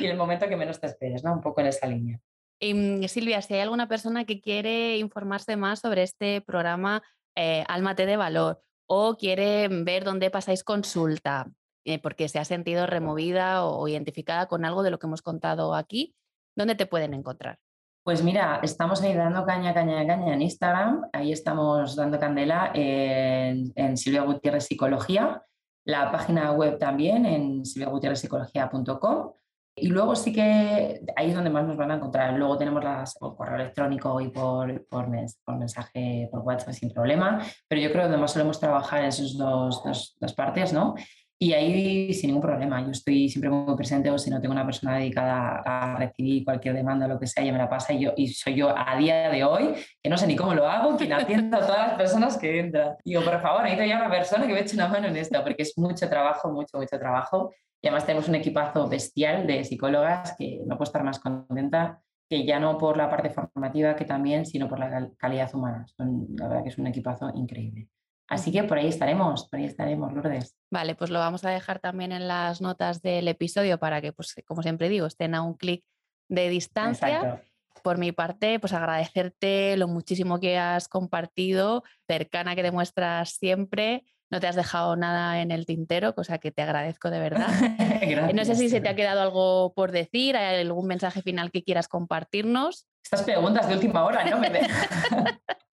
Y 0.00 0.06
el 0.06 0.16
momento 0.16 0.48
que 0.48 0.56
menos 0.56 0.80
te 0.80 0.86
esperes, 0.86 1.22
¿no? 1.22 1.34
Un 1.34 1.42
poco 1.42 1.60
en 1.60 1.66
esa 1.66 1.86
línea. 1.86 2.18
Y, 2.58 2.72
mm, 2.72 3.08
Silvia, 3.08 3.42
si 3.42 3.54
hay 3.54 3.60
alguna 3.60 3.88
persona 3.88 4.24
que 4.24 4.40
quiere 4.40 4.96
informarse 4.96 5.56
más 5.56 5.80
sobre 5.80 6.02
este 6.02 6.40
programa 6.40 7.02
eh, 7.36 7.64
Álmate 7.68 8.06
de 8.06 8.16
Valor 8.16 8.60
o 8.86 9.16
quiere 9.16 9.68
ver 9.68 10.04
dónde 10.04 10.30
pasáis 10.30 10.64
consulta, 10.64 11.50
eh, 11.84 11.98
porque 11.98 12.28
se 12.28 12.38
ha 12.38 12.44
sentido 12.44 12.86
removida 12.86 13.64
o 13.64 13.86
identificada 13.88 14.46
con 14.46 14.64
algo 14.64 14.82
de 14.82 14.90
lo 14.90 14.98
que 14.98 15.06
hemos 15.06 15.20
contado 15.20 15.74
aquí, 15.74 16.14
¿dónde 16.56 16.74
te 16.74 16.86
pueden 16.86 17.12
encontrar? 17.12 17.58
Pues 18.04 18.22
mira, 18.22 18.60
estamos 18.62 19.00
ahí 19.00 19.14
dando 19.14 19.46
caña, 19.46 19.72
caña, 19.72 20.06
caña 20.06 20.34
en 20.34 20.42
Instagram. 20.42 21.08
Ahí 21.10 21.32
estamos 21.32 21.96
dando 21.96 22.18
candela 22.18 22.70
en, 22.74 23.96
Silvia 23.96 24.20
Gutiérrez 24.20 24.66
Psicología. 24.66 25.42
La 25.86 26.12
página 26.12 26.52
web 26.52 26.78
también 26.78 27.24
en 27.24 27.64
silviagutierrezpsicología.com. 27.64 29.32
Y 29.74 29.88
luego 29.88 30.14
sí 30.16 30.34
que 30.34 31.00
ahí 31.16 31.30
es 31.30 31.34
donde 31.34 31.48
más 31.48 31.66
nos 31.66 31.78
van 31.78 31.92
a 31.92 31.94
encontrar. 31.94 32.34
Luego 32.34 32.58
tenemos 32.58 32.84
las, 32.84 33.14
por 33.14 33.36
correo 33.36 33.56
electrónico 33.56 34.20
y 34.20 34.28
por, 34.28 34.86
por, 34.86 35.08
mensaje 35.08 36.28
por 36.30 36.40
WhatsApp 36.40 36.74
sin 36.74 36.92
problema. 36.92 37.40
Pero 37.66 37.80
yo 37.80 37.90
creo 37.90 38.10
que 38.10 38.18
más 38.18 38.32
solemos 38.32 38.60
trabajar 38.60 39.00
en 39.00 39.06
esas 39.06 39.34
dos, 39.38 39.82
dos 40.20 40.34
partes, 40.34 40.74
¿no? 40.74 40.94
Y 41.38 41.52
ahí 41.52 42.14
sin 42.14 42.28
ningún 42.28 42.42
problema, 42.42 42.80
yo 42.82 42.90
estoy 42.90 43.28
siempre 43.28 43.50
muy 43.50 43.76
presente 43.76 44.10
o 44.10 44.18
si 44.18 44.30
no 44.30 44.40
tengo 44.40 44.52
una 44.52 44.64
persona 44.64 44.96
dedicada 44.96 45.62
a 45.64 45.96
recibir 45.96 46.44
cualquier 46.44 46.74
demanda, 46.74 47.08
lo 47.08 47.18
que 47.18 47.26
sea, 47.26 47.44
ya 47.44 47.52
me 47.52 47.58
la 47.58 47.68
pasa 47.68 47.92
y, 47.92 48.04
yo, 48.04 48.12
y 48.16 48.28
soy 48.28 48.54
yo 48.54 48.72
a 48.76 48.96
día 48.96 49.28
de 49.30 49.44
hoy, 49.44 49.74
que 50.02 50.08
no 50.08 50.16
sé 50.16 50.26
ni 50.26 50.36
cómo 50.36 50.54
lo 50.54 50.66
hago, 50.66 50.96
quien 50.96 51.12
atienda 51.12 51.58
a 51.58 51.66
todas 51.66 51.88
las 51.88 51.96
personas 51.96 52.38
que 52.38 52.60
entran. 52.60 52.96
Digo, 53.04 53.22
por 53.22 53.40
favor, 53.42 53.62
necesito 53.62 53.86
ya 53.86 53.96
una 53.96 54.10
persona 54.10 54.46
que 54.46 54.52
me 54.52 54.60
eche 54.60 54.76
una 54.76 54.88
mano 54.88 55.08
en 55.08 55.16
esto, 55.16 55.42
porque 55.42 55.62
es 55.62 55.76
mucho 55.76 56.08
trabajo, 56.08 56.52
mucho, 56.52 56.78
mucho 56.78 56.98
trabajo. 56.98 57.52
Y 57.82 57.88
además 57.88 58.06
tenemos 58.06 58.28
un 58.28 58.36
equipazo 58.36 58.88
bestial 58.88 59.46
de 59.46 59.64
psicólogas 59.64 60.34
que 60.38 60.60
no 60.66 60.76
puedo 60.76 60.84
estar 60.84 61.04
más 61.04 61.18
contenta 61.18 62.00
que 62.28 62.46
ya 62.46 62.58
no 62.58 62.78
por 62.78 62.96
la 62.96 63.10
parte 63.10 63.30
formativa 63.30 63.96
que 63.96 64.04
también, 64.04 64.46
sino 64.46 64.68
por 64.68 64.78
la 64.78 65.10
calidad 65.18 65.54
humana. 65.54 65.84
la 65.98 66.48
verdad 66.48 66.62
que 66.62 66.70
es 66.70 66.78
un 66.78 66.86
equipazo 66.86 67.30
increíble. 67.34 67.88
Así 68.28 68.50
que 68.52 68.64
por 68.64 68.78
ahí 68.78 68.88
estaremos, 68.88 69.48
por 69.48 69.60
ahí 69.60 69.66
estaremos, 69.66 70.12
Lourdes. 70.12 70.56
Vale, 70.70 70.94
pues 70.94 71.10
lo 71.10 71.18
vamos 71.18 71.44
a 71.44 71.50
dejar 71.50 71.78
también 71.78 72.12
en 72.12 72.26
las 72.26 72.60
notas 72.60 73.02
del 73.02 73.28
episodio 73.28 73.78
para 73.78 74.00
que, 74.00 74.12
pues, 74.12 74.34
como 74.46 74.62
siempre 74.62 74.88
digo, 74.88 75.06
estén 75.06 75.34
a 75.34 75.42
un 75.42 75.54
clic 75.54 75.84
de 76.28 76.48
distancia. 76.48 77.42
Por 77.82 77.98
mi 77.98 78.12
parte, 78.12 78.58
pues 78.60 78.72
agradecerte 78.72 79.76
lo 79.76 79.88
muchísimo 79.88 80.40
que 80.40 80.56
has 80.56 80.88
compartido, 80.88 81.82
cercana 82.08 82.54
que 82.54 82.62
demuestras 82.62 83.30
siempre. 83.30 84.04
No 84.30 84.40
te 84.40 84.46
has 84.46 84.56
dejado 84.56 84.96
nada 84.96 85.42
en 85.42 85.50
el 85.50 85.66
tintero, 85.66 86.14
cosa 86.14 86.38
que 86.38 86.50
te 86.50 86.62
agradezco 86.62 87.10
de 87.10 87.20
verdad. 87.20 87.48
no 88.34 88.44
sé 88.44 88.54
si 88.54 88.70
se 88.70 88.80
te 88.80 88.88
ha 88.88 88.96
quedado 88.96 89.20
algo 89.20 89.74
por 89.74 89.92
decir, 89.92 90.36
¿hay 90.36 90.62
algún 90.62 90.86
mensaje 90.86 91.20
final 91.20 91.50
que 91.50 91.62
quieras 91.62 91.88
compartirnos? 91.88 92.86
Estas 93.04 93.22
preguntas 93.22 93.68
de 93.68 93.74
última 93.74 94.04
hora, 94.04 94.24
¿no? 94.24 94.40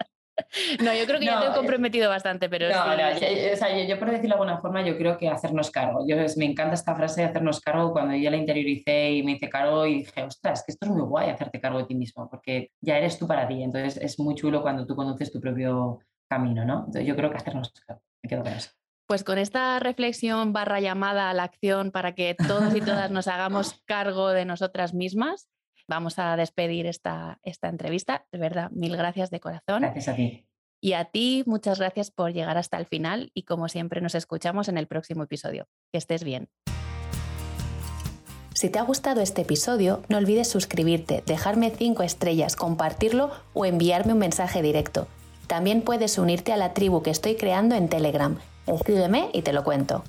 No, 0.84 0.94
yo 0.94 1.06
creo 1.06 1.20
que 1.20 1.26
ya 1.26 1.40
te 1.40 1.48
he 1.48 1.54
comprometido 1.54 2.10
bastante, 2.10 2.50
pero 2.50 2.70
no, 2.70 2.98
no, 2.98 3.10
o 3.14 3.56
sea, 3.56 3.86
yo, 3.86 4.00
por 4.00 4.10
decirlo 4.10 4.36
de 4.36 4.42
alguna 4.42 4.60
forma, 4.60 4.86
yo 4.86 4.98
creo 4.98 5.18
que 5.18 5.30
hacernos 5.30 5.72
cargo. 5.72 6.06
Yo, 6.08 6.18
me 6.38 6.46
encanta 6.46 6.74
esta 6.74 6.96
frase 6.96 7.22
de 7.22 7.28
hacernos 7.28 7.62
cargo 7.62 7.92
cuando 7.92 8.16
yo 8.16 8.30
la 8.30 8.38
interioricé 8.38 9.12
y 9.12 9.24
me 9.24 9.34
hice 9.34 9.50
cargo 9.50 9.86
y 9.86 10.00
dije, 10.00 10.24
ostras, 10.24 10.64
que 10.66 10.72
esto 10.72 10.86
es 10.86 10.92
muy 10.92 11.04
guay 11.04 11.30
hacerte 11.30 11.60
cargo 11.60 11.80
de 11.80 11.86
ti 11.86 11.96
mismo, 11.96 12.30
porque 12.30 12.72
ya 12.82 12.98
eres 12.98 13.18
tú 13.18 13.28
para 13.28 13.48
ti. 13.48 13.64
Entonces 13.64 13.98
es 13.98 14.20
muy 14.20 14.36
chulo 14.36 14.62
cuando 14.62 14.86
tú 14.86 14.96
conoces 14.96 15.32
tu 15.32 15.40
propio 15.40 16.00
camino, 16.30 16.66
¿no? 16.66 16.80
Entonces 16.80 17.06
yo 17.06 17.16
creo 17.16 17.30
que 17.30 17.38
hacernos 17.38 17.72
cargo. 17.86 18.02
Me 18.24 18.30
quedo 18.30 18.44
con 18.44 18.54
eso. 18.54 18.70
Pues 19.08 19.24
con 19.24 19.38
esta 19.38 19.80
reflexión 19.80 20.54
barra 20.54 20.80
llamada 20.80 21.30
a 21.30 21.34
la 21.34 21.44
acción 21.44 21.92
para 21.92 22.14
que 22.14 22.36
todos 22.36 22.74
y 22.76 22.80
todas 22.80 23.12
nos 23.12 23.28
hagamos 23.28 23.82
cargo 23.86 24.30
de 24.30 24.46
nosotras 24.46 24.94
mismas, 24.94 25.50
vamos 25.92 26.18
a 26.20 26.38
despedir 26.38 26.86
esta, 26.86 27.38
esta 27.44 27.68
entrevista. 27.68 28.26
De 28.32 28.40
verdad, 28.40 28.72
mil 28.72 28.96
gracias 28.96 29.30
de 29.30 29.42
corazón. 29.42 29.82
Gracias 29.82 30.08
a 30.08 30.16
ti. 30.16 30.48
Y 30.80 30.94
a 30.94 31.06
ti, 31.06 31.44
muchas 31.46 31.80
gracias 31.80 32.12
por 32.12 32.32
llegar 32.32 32.58
hasta 32.58 32.78
el 32.78 32.86
final 32.86 33.30
y 33.34 33.44
como 33.44 33.68
siempre 33.68 34.00
nos 34.00 34.16
escuchamos 34.16 34.70
en 34.70 34.78
el 34.78 34.88
próximo 34.88 35.24
episodio. 35.24 35.68
Que 35.92 35.98
estés 35.98 36.24
bien. 36.24 36.48
Si 38.54 38.70
te 38.70 38.80
ha 38.80 38.84
gustado 38.84 39.22
este 39.22 39.42
episodio, 39.42 40.02
no 40.08 40.18
olvides 40.18 40.48
suscribirte, 40.48 41.24
dejarme 41.26 41.72
5 41.72 42.04
estrellas, 42.04 42.56
compartirlo 42.56 43.32
o 43.54 43.66
enviarme 43.66 44.14
un 44.14 44.20
mensaje 44.20 44.62
directo. 44.62 45.08
También 45.48 45.82
puedes 45.82 46.18
unirte 46.18 46.54
a 46.54 46.58
la 46.58 46.74
tribu 46.74 47.04
que 47.04 47.10
estoy 47.10 47.36
creando 47.36 47.76
en 47.76 47.90
Telegram. 47.90 48.38
Escríbeme 48.66 49.30
y 49.34 49.42
te 49.42 49.52
lo 49.52 49.64
cuento. 49.64 50.04